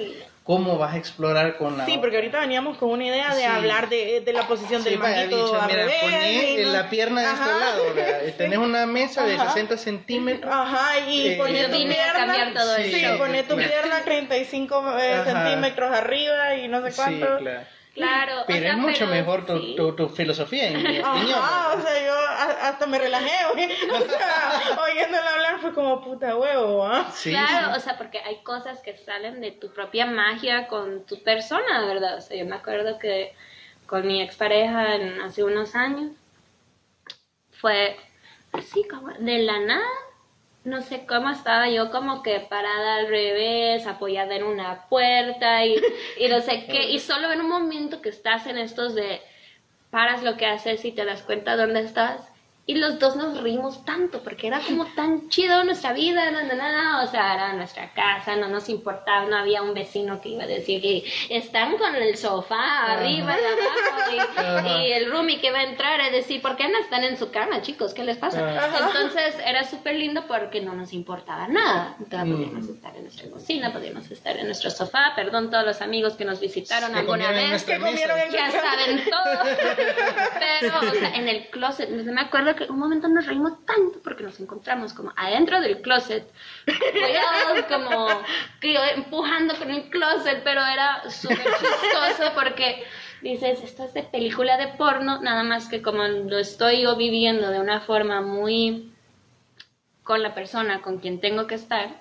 cómo 0.49 0.79
vas 0.79 0.95
a 0.95 0.97
explorar 0.97 1.59
con 1.59 1.77
la 1.77 1.85
Sí, 1.85 1.99
porque 2.01 2.17
ahorita 2.17 2.41
veníamos 2.41 2.79
con 2.79 2.89
una 2.89 3.05
idea 3.05 3.35
de 3.35 3.45
hablar 3.45 3.91
de, 3.91 4.23
de, 4.25 4.33
la 4.33 4.49
posición 4.49 4.83
del 4.83 4.99
manito 4.99 5.37
dicho, 5.37 5.61
mira, 5.69 5.87
poné 6.01 6.65
la 6.65 6.89
pierna 6.89 7.21
de 7.21 7.27
este 7.35 7.45
lado, 7.45 7.83
tenés 8.39 8.59
una 8.59 8.87
mesa 8.87 9.27
de 9.27 9.39
60 9.39 9.77
centímetros. 9.77 10.51
Ajá, 10.51 11.01
y 11.07 11.33
eh, 11.33 11.37
poné 11.37 11.65
tu 11.65 11.77
pierna, 11.77 12.55
todo 12.55 12.77
sí, 12.77 13.05
poné 13.19 13.43
tu 13.43 13.57
pierna 13.59 14.01
35 14.03 14.99
eh, 14.99 15.21
centímetros 15.27 15.95
arriba 15.95 16.55
y 16.55 16.67
no 16.67 16.83
sé 16.83 16.97
cuánto. 16.97 17.27
Sí, 17.27 17.43
claro. 17.45 17.78
Claro. 17.99 18.45
Pero 18.47 18.69
es 18.69 18.77
mucho 18.77 19.07
mejor 19.07 19.45
tu, 19.45 19.75
tu, 19.75 19.95
tu, 19.95 20.09
filosofía, 20.09 20.69
en 20.69 20.83
mi 20.83 20.99
opinión. 21.01 21.39
Ah, 21.43 21.75
o 21.77 21.81
sea, 21.81 22.07
yo 22.07 22.15
hasta 22.63 22.87
me 22.87 22.99
relajé, 22.99 23.33
o 23.93 24.01
sea, 24.09 24.79
oyéndolo 24.83 25.29
hablar 25.29 25.61
fue 25.61 25.75
como 25.75 26.03
puta 26.03 26.37
huevo, 26.37 26.87
¿ah? 26.87 27.11
Sí, 27.13 27.31
claro, 27.31 27.77
o 27.77 27.81
sea, 27.81 27.99
porque 27.99 28.21
hay 28.21 28.43
cosas 28.43 28.81
que 28.81 28.97
salen 28.97 29.41
de 29.41 29.53
tu 29.53 29.73
propia 29.73 30.07
magia 30.07 30.69
con 30.69 31.05
tu 31.05 31.23
persona, 31.23 31.85
¿verdad? 31.87 32.17
O 32.17 32.21
sea, 32.21 32.37
yo 32.37 32.47
me 32.47 32.57
acuerdo 32.57 32.99
que 32.99 33.35
con 33.87 34.07
mi 34.07 34.23
expareja 34.23 34.95
en, 34.95 35.21
hace 35.21 35.43
unos 35.45 35.75
años 35.75 36.13
fue 37.51 37.97
así 38.53 38.87
como 38.89 39.09
de 39.09 39.39
la 39.39 39.59
nada 39.61 40.08
no 40.65 40.83
sé 40.83 41.07
cómo 41.07 41.31
estaba 41.31 41.69
yo 41.69 41.91
como 41.91 42.23
que 42.23 42.41
parada 42.41 42.97
al 42.97 43.09
revés, 43.09 43.87
apoyada 43.87 44.35
en 44.35 44.45
una 44.45 44.89
puerta 44.89 45.65
y, 45.65 45.77
y 46.19 46.29
no 46.29 46.41
sé 46.41 46.67
qué, 46.67 46.91
y 46.91 46.99
solo 46.99 47.31
en 47.33 47.41
un 47.41 47.49
momento 47.49 48.03
que 48.03 48.09
estás 48.09 48.47
en 48.47 48.59
estos 48.59 48.95
de 48.95 49.21
paras 49.91 50.23
lo 50.23 50.37
que 50.37 50.47
haces 50.47 50.85
y 50.85 50.93
te 50.93 51.05
das 51.05 51.23
cuenta 51.23 51.57
dónde 51.57 51.81
estás 51.81 52.29
y 52.69 52.75
los 52.75 52.99
dos 52.99 53.17
nos 53.17 53.41
rimos 53.41 53.83
tanto 53.87 54.23
porque 54.23 54.47
era 54.47 54.61
como 54.61 54.85
tan 54.95 55.31
chido 55.31 55.65
nuestra 55.65 55.95
vida, 55.95 56.31
no, 56.31 56.43
no, 56.43 56.55
no, 56.55 57.03
o 57.03 57.07
sea, 57.07 57.33
era 57.33 57.55
nuestra 57.55 57.95
casa, 57.95 58.37
no 58.37 58.47
nos 58.47 58.69
importaba, 58.69 59.25
no 59.25 59.39
había 59.39 59.63
un 59.63 59.73
vecino 59.73 60.21
que 60.21 60.29
iba 60.29 60.45
a 60.45 60.47
decir 60.47 60.83
que 60.83 61.03
están 61.31 61.79
con 61.79 61.95
el 61.95 62.15
sofá 62.19 62.93
arriba 62.93 63.35
y 63.41 64.13
abajo 64.13 64.79
y, 64.85 64.93
el 64.93 65.11
roomie 65.11 65.41
que 65.41 65.51
va 65.51 65.61
a 65.61 65.63
entrar 65.63 66.03
a 66.03 66.11
decir, 66.11 66.43
¿por 66.43 66.57
qué 66.57 66.69
no 66.69 66.79
están 66.79 67.05
en 67.05 67.17
su 67.17 67.31
cama, 67.31 67.63
chicos? 67.63 67.95
¿Qué 67.95 68.05
les 68.05 68.19
pasa? 68.19 68.39
Entonces 68.87 69.37
era 69.47 69.65
súper 69.65 69.97
lindo 69.97 70.27
porque 70.29 70.61
no 70.61 70.75
nos 70.75 70.93
importaba 70.93 71.49
nada. 71.49 71.97
Entonces, 71.99 72.37
podíamos 72.37 72.69
estar 72.69 72.95
en 72.95 73.03
nuestra 73.05 73.31
cocina, 73.31 73.73
podíamos 73.73 74.11
estar 74.11 74.37
en 74.37 74.45
nuestro 74.45 74.71
sofá, 74.71 75.15
perdón 75.17 75.51
todos 75.51 75.65
los 75.65 75.81
amigos 75.81 76.17
que 76.17 76.27
nos 76.27 76.39
visitaron 76.39 76.95
alguna 76.95 77.31
vez, 77.31 77.65
que 77.65 77.79
ya 78.31 78.51
saben 78.51 79.05
todo, 79.09 79.57
pero 80.61 80.91
o 80.91 80.95
sea, 80.95 81.15
en 81.15 81.29
el 81.29 81.49
closet, 81.49 81.89
me 81.89 82.21
acuerdo 82.21 82.58
un 82.69 82.79
momento 82.79 83.09
nos 83.09 83.27
reímos 83.27 83.65
tanto 83.65 84.01
porque 84.03 84.23
nos 84.23 84.39
encontramos 84.41 84.93
como 84.93 85.13
adentro 85.17 85.61
del 85.61 85.81
closet, 85.81 86.31
como 87.69 88.09
que 88.61 88.77
empujando 88.95 89.55
con 89.57 89.71
el 89.71 89.89
closet, 89.91 90.43
pero 90.43 90.65
era 90.65 91.09
súper 91.11 91.39
chistoso 91.39 92.33
porque 92.35 92.85
dices, 93.23 93.63
esto 93.63 93.85
es 93.85 93.95
de 93.95 94.03
película 94.03 94.57
de 94.57 94.69
porno, 94.69 95.21
nada 95.21 95.43
más 95.43 95.69
que 95.69 95.83
como 95.83 96.05
lo 96.05 96.39
estoy 96.39 96.83
yo 96.83 96.97
viviendo 96.97 97.51
de 97.51 97.61
una 97.61 97.81
forma 97.81 98.21
muy 98.21 98.93
con 100.03 100.23
la 100.23 100.35
persona 100.35 100.81
con 100.81 100.99
quien 100.99 101.21
tengo 101.21 101.47
que 101.47 101.55
estar, 101.55 102.01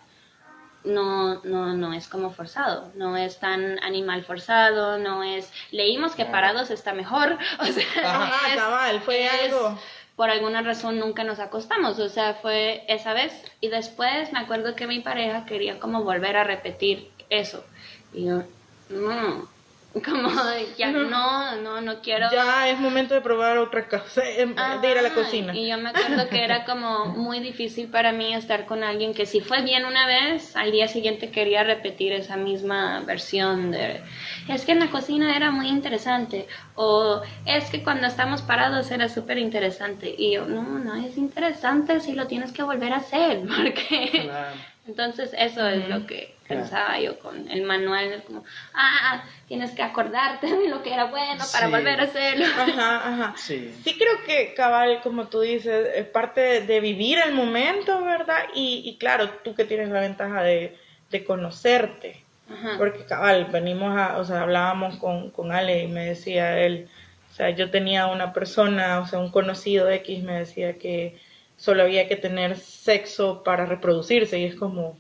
no, 0.83 1.43
no, 1.43 1.73
no 1.73 1.93
es 1.93 2.07
como 2.07 2.31
forzado, 2.31 2.91
no 2.95 3.17
es 3.17 3.39
tan 3.39 3.83
animal 3.83 4.23
forzado, 4.23 4.97
no 4.97 5.23
es, 5.23 5.51
leímos 5.71 6.15
que 6.15 6.25
parados 6.25 6.71
está 6.71 6.93
mejor, 6.93 7.37
o 7.59 7.65
sea, 7.65 9.01
fue 9.03 9.27
algo 9.27 9.77
por 10.17 10.31
alguna 10.31 10.63
razón 10.63 10.99
nunca 10.99 11.23
nos 11.23 11.39
acostamos, 11.39 11.99
o 11.99 12.09
sea, 12.09 12.33
fue 12.33 12.83
esa 12.89 13.13
vez. 13.13 13.31
Y 13.61 13.69
después 13.69 14.33
me 14.33 14.39
acuerdo 14.39 14.75
que 14.75 14.87
mi 14.87 14.99
pareja 14.99 15.45
quería 15.45 15.79
como 15.79 16.03
volver 16.03 16.35
a 16.35 16.43
repetir 16.43 17.09
eso. 17.29 17.63
Y 18.13 18.25
yo, 18.25 18.41
no, 18.89 19.47
como 20.01 20.29
ya 20.77 20.91
no, 20.91 21.55
no, 21.57 21.81
no 21.81 22.01
quiero. 22.01 22.27
Ya 22.31 22.69
es 22.69 22.79
momento 22.79 23.13
de 23.13 23.21
probar 23.21 23.57
otra 23.57 23.87
cosa, 23.87 24.21
em, 24.29 24.55
de 24.55 24.91
ir 24.91 24.97
a 24.97 25.01
la 25.01 25.13
cocina. 25.13 25.55
Y 25.55 25.67
yo 25.67 25.77
me 25.77 25.89
acuerdo 25.89 26.27
que 26.29 26.43
era 26.43 26.65
como 26.65 27.05
muy 27.07 27.39
difícil 27.39 27.89
para 27.89 28.11
mí 28.11 28.33
estar 28.33 28.65
con 28.65 28.83
alguien 28.83 29.13
que 29.13 29.25
si 29.25 29.41
fue 29.41 29.61
bien 29.61 29.85
una 29.85 30.07
vez, 30.07 30.55
al 30.55 30.71
día 30.71 30.87
siguiente 30.87 31.31
quería 31.31 31.63
repetir 31.63 32.13
esa 32.13 32.37
misma 32.37 33.01
versión 33.01 33.71
de, 33.71 34.01
es 34.47 34.65
que 34.65 34.71
en 34.71 34.79
la 34.79 34.87
cocina 34.87 35.35
era 35.35 35.51
muy 35.51 35.67
interesante, 35.67 36.47
o 36.75 37.21
es 37.45 37.69
que 37.69 37.83
cuando 37.83 38.07
estamos 38.07 38.41
parados 38.41 38.91
era 38.91 39.09
súper 39.09 39.37
interesante. 39.37 40.13
Y 40.17 40.33
yo, 40.33 40.45
no, 40.45 40.63
no 40.79 40.95
es 40.95 41.17
interesante 41.17 41.99
si 41.99 42.13
lo 42.13 42.27
tienes 42.27 42.51
que 42.51 42.63
volver 42.63 42.93
a 42.93 42.97
hacer, 42.97 43.41
porque 43.57 44.29
Entonces 44.87 45.31
eso 45.37 45.67
es 45.67 45.87
lo 45.89 46.05
que 46.07 46.35
pensaba 46.47 46.99
yo 46.99 47.19
con 47.19 47.49
el 47.51 47.63
manual, 47.63 48.23
como, 48.25 48.43
ah, 48.73 49.23
tienes 49.47 49.71
que 49.71 49.83
acordarte 49.83 50.47
de 50.47 50.69
lo 50.69 50.81
que 50.81 50.93
era 50.93 51.05
bueno 51.05 51.43
para 51.51 51.67
volver 51.67 51.99
a 51.99 52.03
hacerlo. 52.03 52.45
Ajá, 52.45 52.95
ajá. 53.07 53.33
Sí. 53.37 53.73
sí. 53.83 53.97
creo 53.97 54.23
que 54.25 54.53
cabal, 54.53 55.01
como 55.01 55.27
tú 55.27 55.41
dices, 55.41 55.89
es 55.93 56.05
parte 56.05 56.61
de, 56.61 56.79
vivir 56.79 57.19
el 57.19 57.33
momento, 57.33 58.03
¿verdad? 58.03 58.45
Y, 58.55 58.81
y, 58.85 58.97
claro, 58.97 59.29
tú 59.43 59.55
que 59.55 59.65
tienes 59.65 59.89
la 59.89 59.99
ventaja 59.99 60.41
de, 60.41 60.77
de 61.11 61.23
conocerte. 61.25 62.23
Porque 62.77 63.03
cabal, 63.03 63.49
venimos 63.51 63.97
a, 63.97 64.17
o 64.17 64.23
sea, 64.23 64.43
hablábamos 64.43 64.95
con, 64.97 65.31
con 65.31 65.51
Ale 65.51 65.83
y 65.83 65.87
me 65.87 66.05
decía 66.05 66.57
él, 66.59 66.87
o 67.29 67.33
sea, 67.33 67.49
yo 67.49 67.69
tenía 67.69 68.07
una 68.07 68.31
persona, 68.31 69.01
o 69.01 69.05
sea, 69.05 69.19
un 69.19 69.31
conocido 69.31 69.89
X 69.89 70.23
me 70.23 70.39
decía 70.39 70.77
que 70.77 71.19
solo 71.57 71.83
había 71.83 72.07
que 72.07 72.15
tener 72.15 72.57
sexo 72.57 73.43
para 73.43 73.65
reproducirse 73.65 74.39
y 74.39 74.45
es 74.45 74.55
como, 74.55 74.95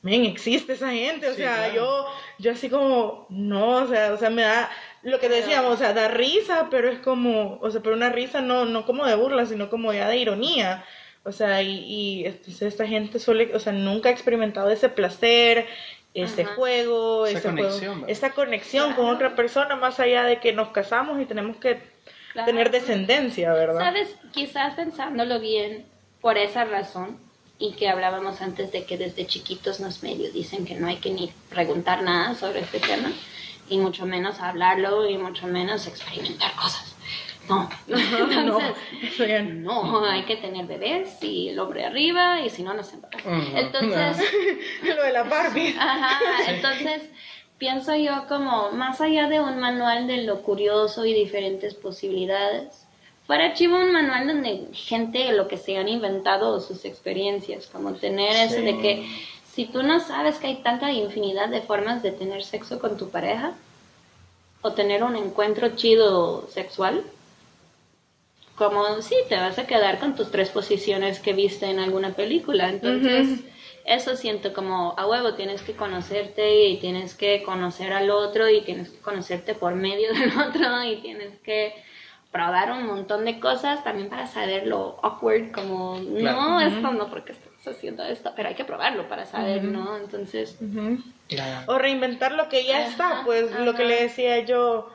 men, 0.00 0.24
existe 0.24 0.72
esa 0.72 0.90
gente, 0.90 1.28
o 1.28 1.34
sea, 1.34 1.74
yo, 1.74 2.06
yo 2.38 2.52
así 2.52 2.70
como, 2.70 3.26
no, 3.28 3.84
o 3.84 3.86
sea, 3.86 4.12
o 4.14 4.16
sea, 4.16 4.30
me 4.30 4.42
da, 4.42 4.70
lo 5.02 5.20
que 5.20 5.28
decíamos, 5.28 5.74
o 5.74 5.76
sea, 5.76 5.92
da 5.92 6.08
risa, 6.08 6.68
pero 6.70 6.88
es 6.88 6.98
como, 7.00 7.58
o 7.60 7.70
sea, 7.70 7.82
pero 7.82 7.94
una 7.94 8.08
risa 8.08 8.40
no, 8.40 8.64
no 8.64 8.86
como 8.86 9.04
de 9.04 9.14
burla, 9.14 9.44
sino 9.44 9.68
como 9.68 9.92
ya 9.92 10.08
de 10.08 10.16
ironía. 10.16 10.84
O 11.24 11.32
sea, 11.32 11.62
y, 11.62 11.70
y 11.70 12.26
esta 12.60 12.86
gente 12.86 13.18
suele, 13.18 13.54
o 13.54 13.58
sea, 13.58 13.72
nunca 13.72 14.08
ha 14.08 14.12
experimentado 14.12 14.70
ese 14.70 14.90
placer, 14.90 15.66
ese 16.14 16.44
juego, 16.44 17.26
esa 17.26 17.50
conexión, 17.50 18.04
esa 18.06 18.30
conexión 18.30 18.92
con 18.92 19.06
otra 19.06 19.34
persona, 19.34 19.74
más 19.74 20.00
allá 20.00 20.24
de 20.24 20.38
que 20.38 20.52
nos 20.52 20.68
casamos 20.68 21.20
y 21.20 21.24
tenemos 21.24 21.56
que 21.56 21.80
tener 22.44 22.70
descendencia, 22.70 23.52
¿verdad? 23.52 23.80
Sabes, 23.80 24.14
quizás 24.32 24.74
pensándolo 24.74 25.40
bien, 25.40 25.86
por 26.20 26.38
esa 26.38 26.64
razón, 26.64 27.18
y 27.58 27.72
que 27.72 27.88
hablábamos 27.88 28.40
antes 28.42 28.72
de 28.72 28.84
que 28.84 28.98
desde 28.98 29.26
chiquitos 29.26 29.80
nos 29.80 30.02
medio 30.02 30.30
dicen 30.32 30.64
que 30.64 30.74
no 30.74 30.88
hay 30.88 30.96
que 30.96 31.10
ni 31.10 31.32
preguntar 31.48 32.02
nada 32.02 32.34
sobre 32.34 32.60
este 32.60 32.80
tema, 32.80 33.12
y 33.68 33.78
mucho 33.78 34.06
menos 34.06 34.40
hablarlo, 34.40 35.08
y 35.08 35.16
mucho 35.16 35.46
menos 35.46 35.86
experimentar 35.86 36.52
cosas. 36.56 36.94
No, 37.48 37.68
Entonces, 37.88 39.54
no, 39.54 40.00
no, 40.00 40.04
hay 40.06 40.22
que 40.22 40.36
tener 40.36 40.64
bebés 40.66 41.22
y 41.22 41.50
el 41.50 41.58
hombre 41.58 41.84
arriba 41.84 42.40
y 42.40 42.48
si 42.48 42.62
no, 42.62 42.72
no 42.72 42.82
se 42.82 42.96
Entonces, 43.54 44.32
lo 44.82 45.02
de 45.02 45.12
la 45.12 45.24
Barbie. 45.24 45.76
Ajá, 45.78 46.18
entonces 46.48 47.02
pienso 47.58 47.94
yo 47.94 48.26
como 48.28 48.72
más 48.72 49.00
allá 49.00 49.28
de 49.28 49.40
un 49.40 49.58
manual 49.58 50.06
de 50.06 50.24
lo 50.24 50.42
curioso 50.42 51.04
y 51.04 51.14
diferentes 51.14 51.74
posibilidades, 51.74 52.86
fuera 53.26 53.54
chivo 53.54 53.76
un 53.76 53.92
manual 53.92 54.26
donde 54.26 54.68
gente 54.72 55.32
lo 55.32 55.48
que 55.48 55.56
se 55.56 55.76
han 55.76 55.88
inventado 55.88 56.60
sus 56.60 56.84
experiencias, 56.84 57.66
como 57.66 57.94
tener 57.94 58.36
eso 58.36 58.60
de 58.60 58.78
que 58.80 59.08
si 59.52 59.66
tú 59.66 59.82
no 59.82 60.00
sabes 60.00 60.36
que 60.36 60.48
hay 60.48 60.56
tanta 60.56 60.90
infinidad 60.90 61.48
de 61.48 61.62
formas 61.62 62.02
de 62.02 62.10
tener 62.10 62.42
sexo 62.42 62.80
con 62.80 62.96
tu 62.96 63.10
pareja 63.10 63.52
o 64.62 64.72
tener 64.72 65.04
un 65.04 65.16
encuentro 65.16 65.76
chido 65.76 66.48
sexual, 66.50 67.04
como 68.56 69.02
si 69.02 69.14
te 69.28 69.36
vas 69.36 69.58
a 69.58 69.66
quedar 69.66 69.98
con 69.98 70.16
tus 70.16 70.30
tres 70.30 70.48
posiciones 70.50 71.18
que 71.18 71.32
viste 71.32 71.66
en 71.66 71.78
alguna 71.78 72.14
película. 72.14 72.68
Entonces, 72.68 73.40
eso 73.84 74.16
siento 74.16 74.52
como 74.54 74.94
a 74.96 75.06
huevo, 75.06 75.34
tienes 75.34 75.62
que 75.62 75.74
conocerte 75.74 76.66
y 76.66 76.78
tienes 76.78 77.14
que 77.14 77.42
conocer 77.42 77.92
al 77.92 78.10
otro 78.10 78.48
y 78.48 78.62
tienes 78.62 78.88
que 78.88 78.98
conocerte 78.98 79.54
por 79.54 79.74
medio 79.74 80.12
del 80.18 80.30
otro 80.38 80.82
y 80.84 80.96
tienes 80.96 81.38
que 81.40 81.74
probar 82.32 82.72
un 82.72 82.86
montón 82.86 83.24
de 83.24 83.38
cosas 83.38 83.84
también 83.84 84.08
para 84.08 84.26
saber 84.26 84.66
lo 84.66 84.98
awkward, 85.02 85.52
como 85.52 86.00
no, 86.00 86.60
esto 86.60 86.90
no 86.90 87.08
porque 87.08 87.30
estás 87.30 87.76
haciendo 87.76 88.02
esto, 88.02 88.32
pero 88.34 88.48
hay 88.48 88.56
que 88.56 88.64
probarlo 88.64 89.08
para 89.08 89.24
saber, 89.24 89.62
¿no? 89.62 89.96
Entonces... 89.96 90.58
O 91.68 91.78
reinventar 91.78 92.32
lo 92.32 92.48
que 92.48 92.64
ya 92.64 92.86
está, 92.88 93.22
pues 93.24 93.52
lo 93.60 93.74
que 93.74 93.84
le 93.84 94.02
decía 94.02 94.40
yo 94.40 94.90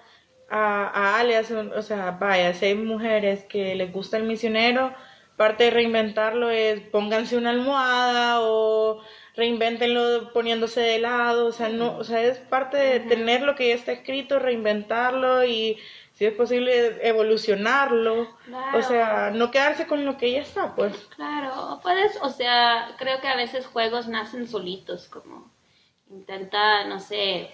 a, 0.49 0.87
a 0.87 1.19
Ale, 1.19 1.39
o 1.39 1.81
sea, 1.81 2.11
vaya, 2.11 2.53
si 2.53 2.65
hay 2.65 2.75
mujeres 2.75 3.45
que 3.45 3.73
les 3.73 3.91
gusta 3.91 4.17
el 4.17 4.23
misionero, 4.23 4.93
parte 5.39 5.63
de 5.63 5.69
reinventarlo 5.69 6.49
es 6.49 6.81
pónganse 6.81 7.37
una 7.37 7.51
almohada 7.51 8.41
o 8.41 9.01
reinventenlo 9.37 10.33
poniéndose 10.33 10.81
de 10.81 10.99
lado, 10.99 11.47
o 11.47 11.51
sea, 11.53 11.69
no, 11.69 11.95
o 11.95 12.03
sea, 12.03 12.21
es 12.21 12.39
parte 12.39 12.75
de 12.75 12.99
tener 12.99 13.43
lo 13.43 13.55
que 13.55 13.69
ya 13.69 13.75
está 13.75 13.93
escrito, 13.93 14.37
reinventarlo 14.37 15.45
y 15.45 15.79
si 16.11 16.25
es 16.25 16.33
posible 16.33 17.07
evolucionarlo, 17.07 18.35
o 18.73 18.81
sea, 18.81 19.31
no 19.33 19.49
quedarse 19.49 19.87
con 19.87 20.03
lo 20.03 20.17
que 20.17 20.33
ya 20.33 20.41
está, 20.41 20.75
pues. 20.75 20.93
Claro, 21.15 21.79
puedes, 21.81 22.21
o 22.21 22.29
sea, 22.29 22.93
creo 22.97 23.21
que 23.21 23.29
a 23.29 23.37
veces 23.37 23.65
juegos 23.65 24.09
nacen 24.09 24.45
solitos, 24.45 25.07
como 25.07 25.49
intenta, 26.09 26.83
no 26.83 26.99
sé, 26.99 27.49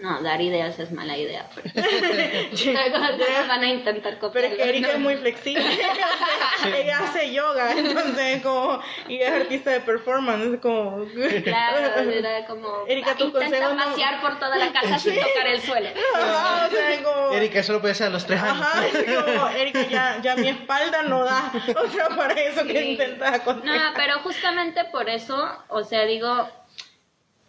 no, 0.00 0.22
dar 0.22 0.40
ideas 0.40 0.78
es 0.78 0.90
mala 0.92 1.16
idea. 1.16 1.46
Porque 1.54 1.72
van 3.48 3.62
a 3.62 3.68
intentar 3.68 4.18
copiar. 4.18 4.44
Pero 4.44 4.46
es 4.46 4.54
que 4.54 4.68
Erika 4.68 4.92
es 4.92 4.98
muy 4.98 5.16
flexible. 5.16 5.62
Ella 6.74 7.00
hace 7.00 7.32
yoga, 7.32 7.72
entonces 7.72 8.42
como... 8.42 8.80
Y 9.08 9.20
es 9.20 9.30
artista 9.30 9.70
de 9.70 9.80
performance, 9.80 10.54
es 10.54 10.60
como... 10.60 11.04
Claro, 11.44 12.10
era 12.10 12.46
como... 12.46 12.86
Erika, 12.86 13.14
tu 13.14 13.26
intenta 13.26 13.76
pasear 13.76 14.22
por 14.22 14.38
toda 14.38 14.56
la 14.56 14.72
casa 14.72 14.98
sin 14.98 15.16
tocar 15.16 15.46
el 15.46 15.60
suelo. 15.60 15.90
o 15.90 16.70
sea, 16.70 17.02
como... 17.02 17.32
Erika, 17.32 17.60
eso 17.60 17.74
lo 17.74 17.80
puede 17.80 17.92
hacer 17.92 18.06
a 18.06 18.10
los 18.10 18.24
tres 18.24 18.40
años. 18.40 18.66
Ajá, 18.66 18.82
como, 19.24 19.48
Erika, 19.50 19.86
ya, 19.88 20.18
ya 20.22 20.36
mi 20.36 20.48
espalda 20.48 21.02
no 21.02 21.24
da. 21.24 21.52
O 21.76 21.88
sea, 21.88 22.08
para 22.08 22.34
eso 22.40 22.64
que 22.64 22.92
intenta 22.92 23.42
No, 23.62 23.74
pero 23.94 24.20
justamente 24.20 24.84
por 24.86 25.10
eso, 25.10 25.50
o 25.68 25.84
sea, 25.84 26.06
digo 26.06 26.48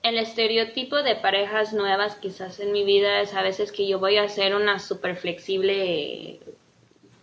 el 0.03 0.17
estereotipo 0.17 1.03
de 1.03 1.15
parejas 1.15 1.73
nuevas 1.73 2.15
quizás 2.15 2.59
en 2.59 2.71
mi 2.71 2.83
vida 2.83 3.21
es 3.21 3.33
a 3.35 3.43
veces 3.43 3.71
que 3.71 3.87
yo 3.87 3.99
voy 3.99 4.17
a 4.17 4.27
ser 4.29 4.55
una 4.55 4.79
súper 4.79 5.15
flexible 5.15 6.39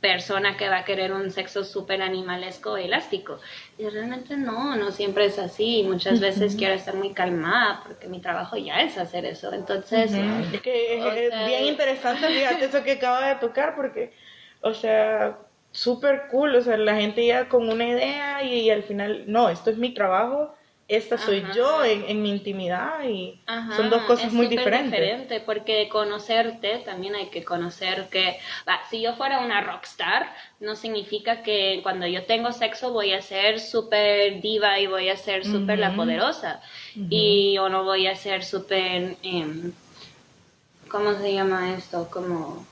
persona 0.01 0.57
que 0.57 0.69
va 0.69 0.79
a 0.79 0.85
querer 0.85 1.13
un 1.13 1.33
sexo 1.33 1.65
súper 1.65 2.03
animalesco 2.03 2.77
elástico. 2.77 3.41
Y 3.79 3.89
realmente 3.89 4.37
no, 4.37 4.77
no 4.77 4.93
siempre 4.93 5.25
es 5.25 5.41
así. 5.41 5.83
Muchas 5.83 6.21
veces 6.21 6.55
quiero 6.55 6.75
estar 6.75 6.95
muy 6.95 7.13
calmada 7.13 7.83
porque 7.85 8.07
mi 8.07 8.21
trabajo 8.21 8.57
ya 8.57 8.81
es 8.83 8.97
hacer 8.97 9.25
eso. 9.25 9.53
Entonces... 9.53 10.13
Es 10.53 10.61
que 10.61 10.99
es, 10.99 11.47
bien 11.47 11.65
interesante, 11.65 12.29
fíjate, 12.29 12.67
eso 12.67 12.85
que 12.85 12.93
acaba 12.93 13.29
de 13.29 13.35
tocar 13.41 13.75
porque, 13.75 14.13
o 14.61 14.73
sea, 14.73 15.39
súper 15.73 16.29
cool. 16.31 16.55
O 16.55 16.63
sea, 16.63 16.77
la 16.77 16.95
gente 16.95 17.27
ya 17.27 17.49
con 17.49 17.69
una 17.69 17.89
idea 17.89 18.45
y 18.45 18.71
al 18.71 18.85
final, 18.85 19.25
no, 19.27 19.49
esto 19.49 19.71
es 19.71 19.79
mi 19.79 19.93
trabajo 19.95 20.55
esta 20.89 21.19
soy 21.19 21.45
yo 21.55 21.85
en, 21.85 22.23
mi 22.23 22.31
intimidad 22.31 23.05
y 23.05 23.39
son 23.77 23.91
dos 23.91 24.03
cosas 24.05 24.33
muy 24.33 24.47
diferentes. 24.47 24.91
diferente 24.91 25.41
porque 25.41 25.87
conocerte 25.91 26.79
también 26.79 27.15
hay 27.15 27.27
que 27.27 27.45
conocer 27.45 28.09
que 28.11 28.39
si 28.89 29.03
yo 29.03 29.15
fuera 29.15 29.41
una 29.41 29.61
rockstar 29.61 30.35
no 30.61 30.77
significa 30.77 31.43
que 31.43 31.81
cuando 31.83 32.07
yo 32.07 32.25
tengo 32.25 32.53
sexo 32.53 32.91
voy 32.91 33.13
a 33.13 33.21
ser 33.21 33.61
súper 33.61 34.41
diva 34.41 34.81
y 34.81 34.87
voy 34.87 35.11
a 35.11 35.17
ser 35.19 35.45
súper 35.45 35.79
la 35.79 35.95
poderosa 35.95 36.63
y 36.95 37.59
o 37.59 37.69
no 37.69 37.85
voy 37.85 38.07
a 38.07 38.17
ser 38.17 38.43
súper 38.43 39.17
eh, 39.23 39.71
¿cómo 40.89 41.13
se 41.19 41.35
llama 41.35 41.75
esto? 41.75 42.09
como 42.11 42.67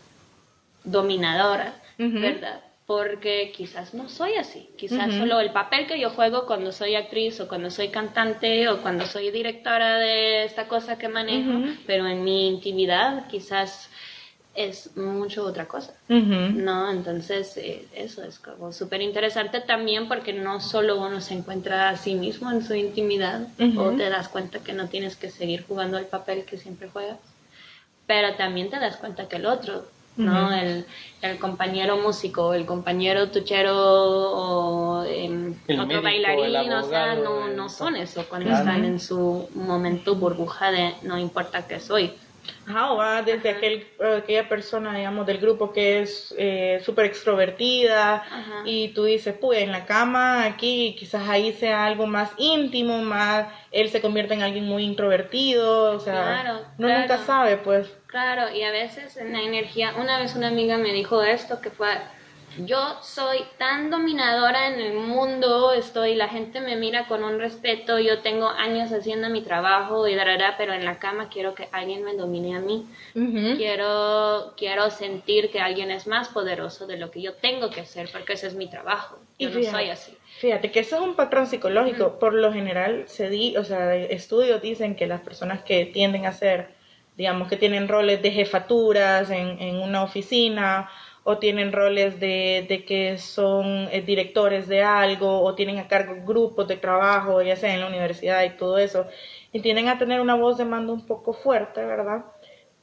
dominadora, 0.85 1.75
¿verdad? 1.99 2.66
Porque 2.87 3.53
quizás 3.55 3.95
no 3.95 4.09
soy 4.09 4.35
así, 4.35 4.69
quizás 4.77 5.13
solo 5.15 5.41
el 5.41 5.51
papel 5.51 5.89
que 5.89 5.99
yo 5.99 6.11
juego 6.11 6.47
cuando 6.47 6.71
soy 6.71 6.95
actriz 6.95 7.41
o 7.41 7.49
cuando 7.49 7.69
soy 7.71 7.89
cantante 7.89 8.69
o 8.69 8.81
cuando 8.81 9.07
soy 9.07 9.33
directora 9.33 9.99
de 9.99 10.45
esta 10.45 10.69
cosa 10.69 10.97
que 10.97 11.09
manejo, 11.09 11.51
pero 11.85 12.07
en 12.07 12.23
mi 12.23 12.47
intimidad 12.47 13.27
quizás 13.27 13.91
es 14.55 14.97
mucho 14.97 15.45
otra 15.45 15.67
cosa, 15.67 15.95
¿no? 16.09 16.91
Entonces 16.91 17.57
eh, 17.57 17.87
eso 17.95 18.23
es 18.23 18.39
como 18.39 18.73
súper 18.73 19.03
interesante 19.03 19.61
también 19.61 20.07
porque 20.07 20.33
no 20.33 20.61
solo 20.61 21.01
uno 21.01 21.21
se 21.21 21.35
encuentra 21.35 21.91
a 21.91 21.97
sí 21.97 22.15
mismo 22.15 22.53
en 22.53 22.65
su 22.65 22.75
intimidad 22.75 23.49
o 23.77 23.91
te 23.91 24.09
das 24.09 24.29
cuenta 24.29 24.61
que 24.61 24.73
no 24.73 24.89
tienes 24.89 25.17
que 25.17 25.31
seguir 25.31 25.65
jugando 25.67 25.99
el 25.99 26.07
papel 26.07 26.45
que 26.45 26.57
siempre 26.57 26.89
juegas, 26.89 27.19
pero 28.07 28.35
también 28.37 28.71
te 28.71 28.79
das 28.79 28.97
cuenta 28.97 29.29
que 29.29 29.37
el 29.37 29.47
otro 29.47 29.85
¿no? 30.17 30.53
el, 30.53 30.87
el, 31.23 31.39
compañero 31.39 31.99
músico, 31.99 32.55
el 32.55 32.67
compañero 32.67 33.31
tuchero 33.31 33.75
o 33.75 35.05
em, 35.05 35.55
otro 35.79 36.03
bailarín, 36.03 36.73
o 36.73 36.83
sea, 36.89 37.15
no, 37.15 37.49
no 37.49 37.69
son 37.69 37.97
eso 37.97 38.25
cuando 38.29 38.51
están 38.51 38.85
en 38.85 38.99
su 39.01 39.49
momento 39.55 40.15
burbuja 40.15 40.71
de 40.71 40.95
no 41.03 41.19
importa 41.19 41.67
qué 41.67 41.81
soy. 41.81 42.13
Ajá, 42.69 42.93
o 42.93 42.97
va 42.97 43.23
desde 43.23 43.51
aquel, 43.51 43.87
aquella 44.19 44.49
persona, 44.49 44.95
digamos, 44.95 45.27
del 45.27 45.39
grupo 45.39 45.73
que 45.73 46.03
es 46.03 46.35
eh, 46.37 46.81
súper 46.85 47.07
extrovertida 47.07 48.25
y 48.65 48.89
tú 48.89 49.05
dices, 49.05 49.35
pues 49.41 49.61
en 49.61 49.71
la 49.71 49.87
cama, 49.87 50.45
aquí, 50.45 50.97
quizás 50.99 51.29
ahí 51.29 51.53
sea 51.53 51.87
algo 51.87 52.07
más 52.07 52.31
íntimo, 52.39 52.99
más, 52.99 53.47
él 53.71 53.89
se 53.91 54.01
convierte 54.01 54.35
en 54.35 54.43
alguien 54.43 54.65
muy 54.65 54.83
introvertido, 54.83 55.93
o 55.93 56.01
sea, 56.01 56.67
no 56.77 56.89
nunca 56.89 57.19
sabe, 57.19 57.57
pues. 57.57 57.89
Claro, 58.07 58.55
y 58.55 58.63
a 58.63 58.71
veces 58.71 59.17
en 59.17 59.33
la 59.33 59.43
energía, 59.43 59.95
una 59.99 60.19
vez 60.19 60.35
una 60.35 60.49
amiga 60.49 60.77
me 60.77 60.93
dijo 60.93 61.23
esto 61.23 61.61
que 61.61 61.71
fue, 61.71 61.89
yo 62.65 62.99
soy 63.03 63.39
tan 63.59 63.91
dominadora 63.91 64.69
en 64.69 64.81
el 64.81 64.95
mundo, 64.95 65.73
estoy, 65.73 66.15
la 66.15 66.29
gente 66.29 66.61
me 66.61 66.77
mira 66.77 67.07
con 67.07 67.23
un 67.23 67.39
respeto, 67.39 67.99
yo 67.99 68.21
tengo 68.21 68.49
años 68.49 68.93
haciendo 68.93 69.29
mi 69.29 69.43
trabajo 69.43 70.07
y 70.09 70.15
dará, 70.15 70.57
pero 70.57 70.73
en 70.73 70.85
la 70.85 70.99
cama 70.99 71.29
quiero 71.29 71.55
que 71.55 71.69
alguien 71.73 72.05
me 72.05 72.15
domine 72.15 72.57
a 72.57 72.61
mí. 72.61 72.87
Quiero 73.57 74.55
quiero 74.57 74.91
sentir 74.91 75.51
que 75.51 75.61
alguien 75.61 75.91
es 75.91 76.07
más 76.07 76.29
poderoso 76.29 76.87
de 76.87 76.97
lo 76.97 77.11
que 77.11 77.23
yo 77.23 77.35
tengo 77.35 77.71
que 77.71 77.81
hacer, 77.81 78.09
porque 78.13 78.35
ese 78.35 78.47
es 78.47 78.55
mi 78.55 78.69
trabajo. 78.69 79.19
Yo 79.39 79.51
no 79.51 79.63
soy 79.63 79.91
así. 79.91 80.17
Fíjate 80.39 80.71
que 80.71 80.81
eso 80.81 80.97
es 80.97 81.03
un 81.03 81.15
patrón 81.15 81.47
psicológico. 81.47 82.19
Por 82.19 82.35
lo 82.35 82.53
general, 82.53 83.05
se 83.07 83.29
di, 83.29 83.57
o 83.57 83.65
sea, 83.65 83.95
estudios 83.95 84.61
dicen 84.61 84.95
que 84.95 85.07
las 85.07 85.21
personas 85.21 85.63
que 85.63 85.87
tienden 85.87 86.27
a 86.27 86.33
ser, 86.33 86.69
digamos, 87.17 87.49
que 87.49 87.57
tienen 87.57 87.89
roles 87.89 88.21
de 88.23 88.31
jefaturas 88.31 89.31
en, 89.31 89.61
en 89.61 89.77
una 89.77 90.03
oficina 90.03 90.91
o 91.29 91.39
tienen 91.39 91.73
roles 91.73 92.21
de, 92.21 92.67
de 92.69 92.85
que 92.85 93.19
son 93.19 93.89
eh, 93.91 94.01
directores 94.03 94.69
de 94.69 94.83
algo 94.85 95.43
o 95.43 95.55
tienen 95.57 95.79
a 95.79 95.89
cargo 95.89 96.15
grupos 96.25 96.69
de 96.69 96.77
trabajo, 96.77 97.43
ya 97.43 97.57
sea 97.57 97.75
en 97.75 97.81
la 97.81 97.89
universidad 97.89 98.45
y 98.45 98.57
todo 98.57 98.79
eso, 98.79 99.07
y 99.53 99.61
tienden 99.61 99.89
a 99.89 99.99
tener 99.99 100.21
una 100.21 100.37
voz 100.37 100.57
de 100.57 100.65
mando 100.65 100.93
un 100.93 101.05
poco 101.05 101.33
fuerte, 101.33 101.85
¿verdad? 101.85 102.27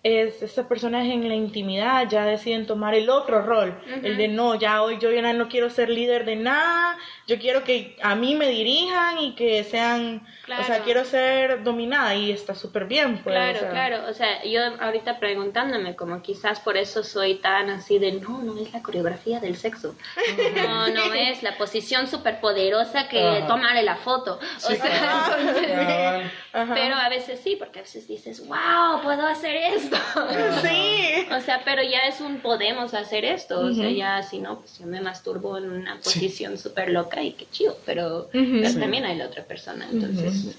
Es 0.04 0.41
esas 0.43 0.68
personas 0.68 1.06
en 1.06 1.30
la 1.30 1.34
intimidad 1.34 2.10
ya 2.10 2.26
deciden 2.26 2.68
tomar 2.68 2.93
el 2.93 3.10
otro 3.10 3.41
rol, 3.41 3.82
el 4.04 4.18
de 4.18 4.28
no, 4.28 4.56
ya 4.56 4.84
hoy 4.84 4.97
yo 4.99 5.10
ya 5.10 5.32
no 5.32 5.47
quiero 5.47 5.70
ser 5.70 5.89
líder 5.89 6.26
de 6.26 6.36
nada, 6.36 6.97
yo 7.26 7.39
quiero 7.39 7.64
que 7.64 7.95
a 8.01 8.14
mí 8.14 8.36
me 8.36 8.49
dirijan 8.49 9.20
y 9.20 9.34
que 9.34 9.64
sean, 9.64 10.28
o 10.60 10.64
sea, 10.66 10.80
quiero 10.84 11.06
ser 11.06 11.64
dominada 11.64 12.14
y 12.16 12.32
está 12.32 12.54
súper 12.54 12.84
bien. 12.84 13.22
Pues, 13.24 13.34
claro, 13.34 13.70
claro, 13.72 14.10
o 14.10 14.14
sea, 14.14 14.43
yo 14.43 14.60
ahorita 14.82 15.20
preguntándome 15.20 15.95
como 15.95 16.22
quizás 16.22 16.60
por 16.60 16.76
eso 16.76 17.01
soy 17.01 17.36
tan 17.36 17.70
así 17.70 17.97
de 17.97 18.12
no, 18.12 18.41
no 18.41 18.60
es 18.60 18.74
la 18.74 18.82
coreografía 18.82 19.39
del 19.39 19.56
sexo, 19.56 19.95
no, 20.56 20.89
no 20.89 21.14
es 21.14 21.43
la 21.43 21.58
posición 21.58 22.08
súper 22.08 22.41
poderosa 22.41 23.08
que 23.08 23.45
tomarle 23.47 23.84
la 23.84 23.95
foto, 23.95 24.38
o 24.58 24.60
sea, 24.60 25.38
entonces, 25.38 26.32
pero 26.51 26.95
a 26.95 27.08
veces 27.08 27.39
sí, 27.39 27.56
porque 27.56 27.80
a 27.80 27.84
veces 27.84 28.06
dices, 28.06 28.45
wow, 28.45 29.01
puedo 29.01 29.26
hacer 29.26 29.56
esto 29.56 29.93
Sí. 30.62 31.26
O 31.36 31.41
sea, 31.41 31.62
pero 31.66 31.82
ya 31.84 32.08
es 32.08 32.22
un 32.22 32.39
podemos 32.39 32.94
hacer 32.94 33.26
esto. 33.26 33.60
O 33.60 33.74
sea, 33.74 33.89
ya 33.89 34.22
si 34.24 34.39
no, 34.39 34.60
pues 34.60 34.78
yo 34.80 34.86
me 34.86 35.02
masturbo 35.02 35.58
en 35.58 35.72
una 35.72 35.98
posición 35.98 36.58
súper 36.58 36.89
loca 36.89 37.22
y 37.22 37.34
qué 37.34 37.48
chido. 37.52 37.78
Pero, 37.86 38.30
también 38.80 39.06
hay 39.06 39.18
la 39.18 39.26
otra 39.26 39.44
persona. 39.44 39.88
Entonces. 39.91 40.56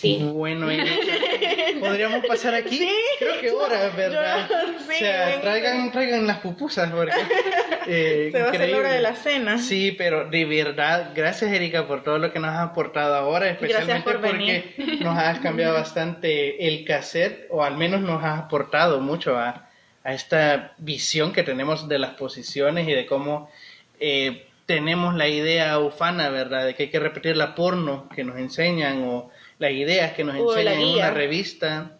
Sí. 0.00 0.18
Bueno, 0.32 0.66
podríamos 1.80 2.24
pasar 2.24 2.54
aquí. 2.54 2.78
¿Sí? 2.78 2.90
Creo 3.18 3.38
que 3.38 3.50
hora, 3.50 3.90
¿verdad? 3.90 4.48
sí, 4.88 4.94
o 4.94 4.98
sea, 4.98 5.40
traigan, 5.42 5.92
traigan 5.92 6.26
las 6.26 6.38
pupusas 6.38 6.90
porque 6.90 7.12
eh, 7.86 8.30
se 8.32 8.40
va 8.40 8.48
a 8.48 8.50
hacer 8.50 8.70
la 8.70 8.78
hora 8.78 8.92
de 8.92 9.02
la 9.02 9.14
cena. 9.14 9.58
Sí, 9.58 9.92
pero 9.92 10.24
de 10.30 10.46
verdad, 10.46 11.10
gracias 11.14 11.52
Erika 11.52 11.86
por 11.86 12.02
todo 12.02 12.18
lo 12.18 12.32
que 12.32 12.38
nos 12.38 12.50
has 12.50 12.70
aportado 12.70 13.14
ahora, 13.14 13.50
especialmente 13.50 14.10
porque 14.10 14.98
nos 15.00 15.18
has 15.18 15.40
cambiado 15.40 15.74
bastante 15.74 16.66
el 16.66 16.86
cassette 16.86 17.46
o 17.50 17.62
al 17.62 17.76
menos 17.76 18.00
nos 18.00 18.24
has 18.24 18.38
aportado 18.38 19.00
mucho 19.00 19.36
a, 19.36 19.68
a 20.02 20.14
esta 20.14 20.72
visión 20.78 21.34
que 21.34 21.42
tenemos 21.42 21.88
de 21.88 21.98
las 21.98 22.12
posiciones 22.12 22.88
y 22.88 22.92
de 22.92 23.04
cómo 23.04 23.50
eh, 23.98 24.46
tenemos 24.64 25.14
la 25.14 25.28
idea 25.28 25.78
ufana, 25.78 26.30
¿verdad? 26.30 26.64
De 26.64 26.74
que 26.74 26.84
hay 26.84 26.88
que 26.88 27.00
repetir 27.00 27.36
la 27.36 27.54
porno 27.54 28.08
que 28.14 28.24
nos 28.24 28.38
enseñan 28.38 29.02
o 29.02 29.30
las 29.60 29.70
ideas 29.72 30.14
que 30.14 30.24
nos 30.24 30.34
enseñan 30.34 30.80
en 30.80 30.88
una 30.88 31.10
revista. 31.12 31.98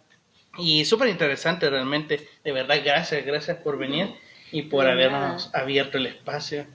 Y 0.58 0.84
súper 0.84 1.08
interesante 1.08 1.70
realmente. 1.70 2.26
De 2.42 2.50
verdad, 2.50 2.80
gracias, 2.84 3.24
gracias 3.24 3.58
por 3.58 3.78
venir 3.78 4.08
y 4.50 4.62
por 4.62 4.88
habernos 4.88 5.54
abierto 5.54 5.98
el 5.98 6.06
espacio. 6.06 6.66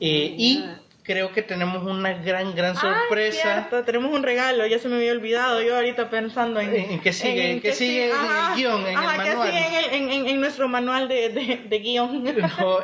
Eh, 0.00 0.34
y 0.36 0.64
creo 1.02 1.32
que 1.32 1.42
tenemos 1.42 1.84
una 1.84 2.14
gran, 2.14 2.54
gran 2.54 2.74
sorpresa. 2.76 3.68
tenemos 3.84 4.12
un 4.12 4.22
regalo, 4.22 4.66
ya 4.66 4.78
se 4.78 4.88
me 4.88 4.96
había 4.96 5.12
olvidado. 5.12 5.62
Yo 5.62 5.76
ahorita 5.76 6.08
pensando 6.08 6.58
en. 6.60 6.74
¿En 6.74 7.00
qué 7.00 7.12
sigue? 7.12 7.52
¿En, 7.52 7.60
qué 7.60 7.72
sigue 7.74 8.06
en 8.06 8.16
el 8.16 8.56
guion? 8.56 8.80
En 8.80 8.88
el 8.88 8.94
manual. 8.94 9.48
sigue 9.48 9.96
en, 9.96 10.26
en, 10.26 10.40
nuestro 10.40 10.66
manual 10.66 11.08
de, 11.08 11.28
de, 11.68 11.78
guion? 11.78 12.24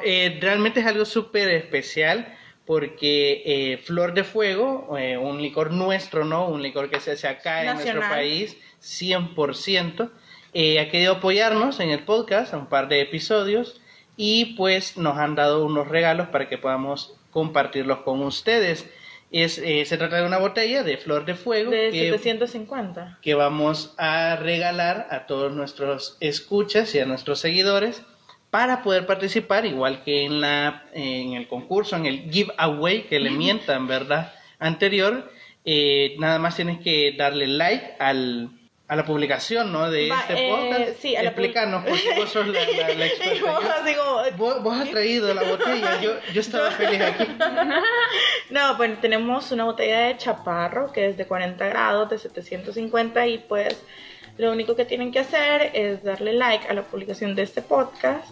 Eh, 0.04 0.38
realmente 0.40 0.80
es 0.80 0.86
algo 0.86 1.06
súper 1.06 1.48
especial 1.48 2.36
porque 2.66 3.42
eh, 3.46 3.78
Flor 3.78 4.12
de 4.12 4.24
Fuego, 4.24 4.96
eh, 4.98 5.16
un 5.16 5.40
licor 5.40 5.70
nuestro, 5.70 6.24
¿no? 6.24 6.48
Un 6.48 6.62
licor 6.62 6.90
que 6.90 7.00
se 7.00 7.12
hace 7.12 7.28
acá 7.28 7.62
en 7.62 7.74
nuestro 7.74 8.00
país, 8.00 8.56
100%, 8.82 10.10
eh, 10.52 10.80
ha 10.80 10.90
querido 10.90 11.14
apoyarnos 11.14 11.80
en 11.80 11.90
el 11.90 12.00
podcast, 12.00 12.54
un 12.54 12.66
par 12.66 12.88
de 12.88 13.00
episodios, 13.00 13.80
y 14.16 14.56
pues 14.56 14.96
nos 14.96 15.16
han 15.18 15.36
dado 15.36 15.64
unos 15.64 15.86
regalos 15.88 16.28
para 16.28 16.48
que 16.48 16.58
podamos 16.58 17.14
compartirlos 17.30 17.98
con 17.98 18.22
ustedes. 18.22 18.88
Es, 19.30 19.58
eh, 19.58 19.84
se 19.84 19.98
trata 19.98 20.16
de 20.16 20.26
una 20.26 20.38
botella 20.38 20.82
de 20.82 20.96
Flor 20.96 21.24
de 21.24 21.34
Fuego. 21.34 21.70
De 21.70 21.92
750. 21.92 23.18
Que 23.20 23.34
vamos 23.34 23.94
a 23.98 24.36
regalar 24.36 25.08
a 25.10 25.26
todos 25.26 25.52
nuestros 25.52 26.16
escuchas 26.20 26.94
y 26.94 27.00
a 27.00 27.06
nuestros 27.06 27.40
seguidores 27.40 28.02
para 28.56 28.82
poder 28.82 29.04
participar, 29.04 29.66
igual 29.66 30.02
que 30.02 30.24
en, 30.24 30.40
la, 30.40 30.84
en 30.94 31.34
el 31.34 31.46
concurso, 31.46 31.94
en 31.94 32.06
el 32.06 32.30
giveaway 32.30 33.02
que 33.02 33.20
le 33.20 33.28
mientan, 33.28 33.86
¿verdad? 33.86 34.32
Anterior, 34.58 35.30
eh, 35.66 36.16
nada 36.18 36.38
más 36.38 36.56
tienes 36.56 36.80
que 36.80 37.14
darle 37.18 37.48
like 37.48 37.96
al, 37.98 38.48
a 38.88 38.96
la 38.96 39.04
publicación, 39.04 39.72
¿no? 39.72 39.90
De 39.90 40.08
este 40.08 40.32
eh, 40.32 40.50
podcast. 40.50 41.02
Sí, 41.02 41.14
Explícanos, 41.14 41.84
porque 41.84 42.14
vos 42.16 42.30
sos 42.30 42.46
la, 42.46 42.60
la, 42.94 43.06
experta. 43.06 43.60
vos, 44.38 44.62
vos, 44.62 44.80
has 44.80 44.88
traído 44.88 45.34
la 45.34 45.42
botella, 45.42 46.00
yo, 46.00 46.12
yo 46.32 46.40
estaba 46.40 46.70
feliz 46.70 47.02
aquí. 47.02 47.26
No, 48.48 48.74
pues 48.78 48.98
tenemos 49.02 49.52
una 49.52 49.64
botella 49.64 50.06
de 50.06 50.16
chaparro 50.16 50.92
que 50.92 51.08
es 51.08 51.18
de 51.18 51.26
40 51.26 51.62
grados, 51.68 52.08
de 52.08 52.16
750 52.16 53.26
y 53.26 53.36
pues 53.36 53.84
lo 54.38 54.50
único 54.50 54.74
que 54.74 54.86
tienen 54.86 55.12
que 55.12 55.18
hacer 55.18 55.72
es 55.74 56.02
darle 56.02 56.32
like 56.32 56.66
a 56.68 56.72
la 56.72 56.84
publicación 56.84 57.34
de 57.34 57.42
este 57.42 57.60
podcast 57.60 58.30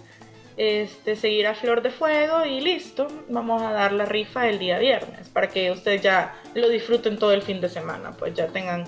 este, 0.57 1.17
seguir 1.17 1.47
a 1.47 1.55
Flor 1.55 1.83
de 1.83 1.91
Fuego 1.91 2.45
y 2.45 2.61
listo, 2.61 3.09
vamos 3.29 3.63
a 3.63 3.73
dar 3.73 3.93
la 3.93 4.05
rifa 4.05 4.49
el 4.49 4.59
día 4.59 4.79
viernes 4.79 5.29
para 5.29 5.49
que 5.49 5.71
ustedes 5.71 6.03
ya 6.03 6.35
lo 6.55 6.69
disfruten 6.69 7.19
todo 7.19 7.33
el 7.33 7.43
fin 7.43 7.61
de 7.61 7.69
semana, 7.69 8.13
pues 8.13 8.35
ya 8.35 8.47
tengan 8.49 8.85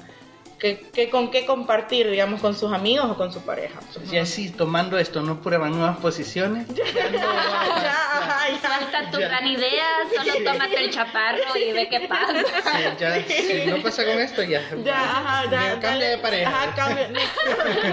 que, 0.58 1.10
con 1.10 1.30
qué 1.30 1.44
compartir, 1.44 2.10
digamos, 2.10 2.40
con 2.40 2.54
sus 2.54 2.72
amigos 2.72 3.10
o 3.10 3.16
con 3.16 3.32
su 3.32 3.42
pareja. 3.42 3.78
Y 4.10 4.16
así, 4.16 4.50
tomando 4.50 4.98
esto, 4.98 5.20
¿no 5.22 5.40
prueban 5.42 5.72
nuevas 5.72 5.98
posiciones? 5.98 6.66
Ya, 6.76 7.10
no, 7.10 7.18
ya, 7.18 7.96
Suelta 8.60 9.10
tu 9.10 9.18
gran 9.18 9.46
idea, 9.46 9.84
solo 10.14 10.32
tómate 10.44 10.84
el 10.84 10.90
chaparro 10.90 11.56
y 11.56 11.72
ve 11.72 11.88
qué 11.88 12.00
pasa. 12.00 12.96
ya, 12.98 13.22
si 13.26 13.66
no 13.66 13.82
pasa 13.82 14.04
con 14.04 14.18
esto, 14.18 14.42
ya. 14.42 14.62
Ya, 14.84 15.02
ajá, 15.02 15.50
ya. 15.50 15.80
Cambia 15.80 16.08
de 16.10 16.18
pareja. 16.18 16.48
Ajá, 16.48 16.74
cambia. 16.74 17.08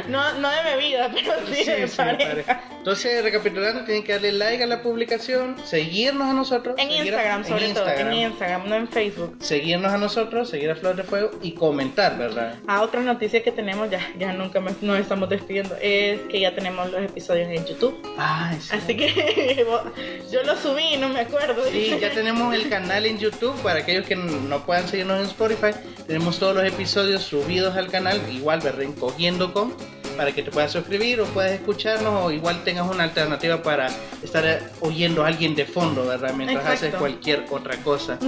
No, 0.07 0.34
no 0.34 0.49
de 0.49 0.63
bebida, 0.63 1.11
pero 1.13 1.34
sí, 1.47 1.63
de 1.65 1.88
pareja. 1.88 2.61
Entonces, 2.84 3.23
recapitulando, 3.23 3.86
tienen 3.86 4.03
que 4.03 4.11
darle 4.11 4.34
like 4.34 4.61
a 4.61 4.67
la 4.67 4.81
publicación, 4.81 5.55
seguirnos 5.63 6.27
a 6.27 6.34
nosotros. 6.34 6.75
En 6.77 6.91
Instagram, 6.91 7.45
sobre 7.45 7.69
todo, 7.69 7.88
en 7.88 8.11
Instagram, 8.11 8.67
no 8.67 8.75
en 8.75 8.89
Facebook. 8.89 9.38
Seguirnos 9.39 9.93
a 9.93 9.97
nosotros, 9.97 10.49
seguir 10.49 10.69
a 10.69 10.75
Flor 10.75 10.97
de 10.97 11.03
Fuego 11.03 11.31
y 11.41 11.53
comentar, 11.53 12.17
¿verdad? 12.17 12.57
Ah, 12.67 12.81
otra 12.81 12.99
noticia 12.99 13.41
que 13.41 13.53
tenemos, 13.53 13.89
ya, 13.89 14.01
ya 14.19 14.34
nunca 14.34 14.59
nos 14.59 14.99
estamos 14.99 15.29
despidiendo, 15.29 15.77
es 15.81 16.19
que 16.23 16.41
ya 16.41 16.53
tenemos 16.53 16.91
los 16.91 17.01
episodios 17.01 17.47
en 17.51 17.65
YouTube. 17.65 17.97
Ah, 18.17 18.53
Así 18.69 18.97
que 18.97 19.65
yo 20.29 20.43
lo 20.43 20.57
subí, 20.57 20.97
no 20.97 21.07
me 21.07 21.21
acuerdo. 21.21 21.63
Sí, 21.71 21.97
ya 22.01 22.11
tenemos 22.13 22.53
el 22.53 22.67
canal 22.67 23.05
en 23.05 23.17
YouTube 23.17 23.55
para 23.61 23.79
aquellos 23.79 24.05
que 24.05 24.17
no 24.17 24.65
puedan 24.65 24.89
seguirnos 24.89 25.19
en 25.19 25.25
Spotify. 25.27 25.71
Tenemos 26.05 26.38
todos 26.38 26.53
los 26.53 26.65
episodios 26.65 27.23
subidos 27.23 27.77
al 27.77 27.89
canal, 27.89 28.19
igual, 28.29 28.59
¿verdad? 28.59 28.88
Cogiendo 28.99 29.53
con 29.53 29.73
para 30.14 30.32
que 30.32 30.43
te 30.43 30.51
puedas 30.51 30.72
suscribir 30.72 31.22
o 31.22 31.26
puedas 31.26 31.51
escucharnos 31.51 32.26
o 32.26 32.32
igual 32.32 32.64
tengas 32.64 32.89
una 32.89 33.03
alternativa 33.03 33.61
para 33.61 33.89
estar 34.22 34.72
oyendo 34.82 35.24
a 35.24 35.28
alguien 35.28 35.55
de 35.55 35.66
fondo, 35.66 36.05
¿verdad? 36.05 36.34
Mientras 36.34 36.66
haces 36.66 36.95
cualquier 36.95 37.45
otra 37.49 37.78
cosa. 37.78 38.20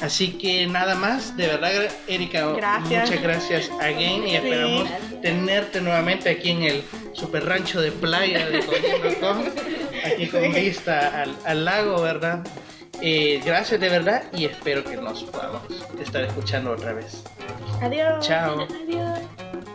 Así 0.00 0.32
que 0.32 0.66
nada 0.66 0.94
más, 0.94 1.36
de 1.36 1.46
verdad, 1.46 1.72
Erika, 2.06 2.56
muchas 2.80 3.22
gracias 3.22 3.70
again 3.80 4.26
y 4.26 4.36
esperamos 4.36 4.88
tenerte 5.20 5.80
nuevamente 5.80 6.30
aquí 6.30 6.50
en 6.50 6.62
el 6.62 6.82
super 7.12 7.44
rancho 7.44 7.80
de 7.80 7.92
playa 7.92 8.48
de 8.48 8.58
aquí 10.04 10.26
con 10.28 10.52
vista 10.52 11.24
al, 11.44 11.64
lago, 11.64 12.02
¿verdad? 12.02 12.44
Eh, 13.00 13.40
gracias 13.44 13.80
de 13.80 13.88
verdad 13.88 14.24
y 14.32 14.44
espero 14.44 14.84
que 14.84 14.96
nos 14.96 15.24
podamos 15.24 15.62
estar 16.00 16.22
escuchando 16.22 16.72
otra 16.72 16.92
vez. 16.92 17.24
Adiós. 17.80 18.24
Chao. 18.26 18.66
Adiós. 18.84 19.71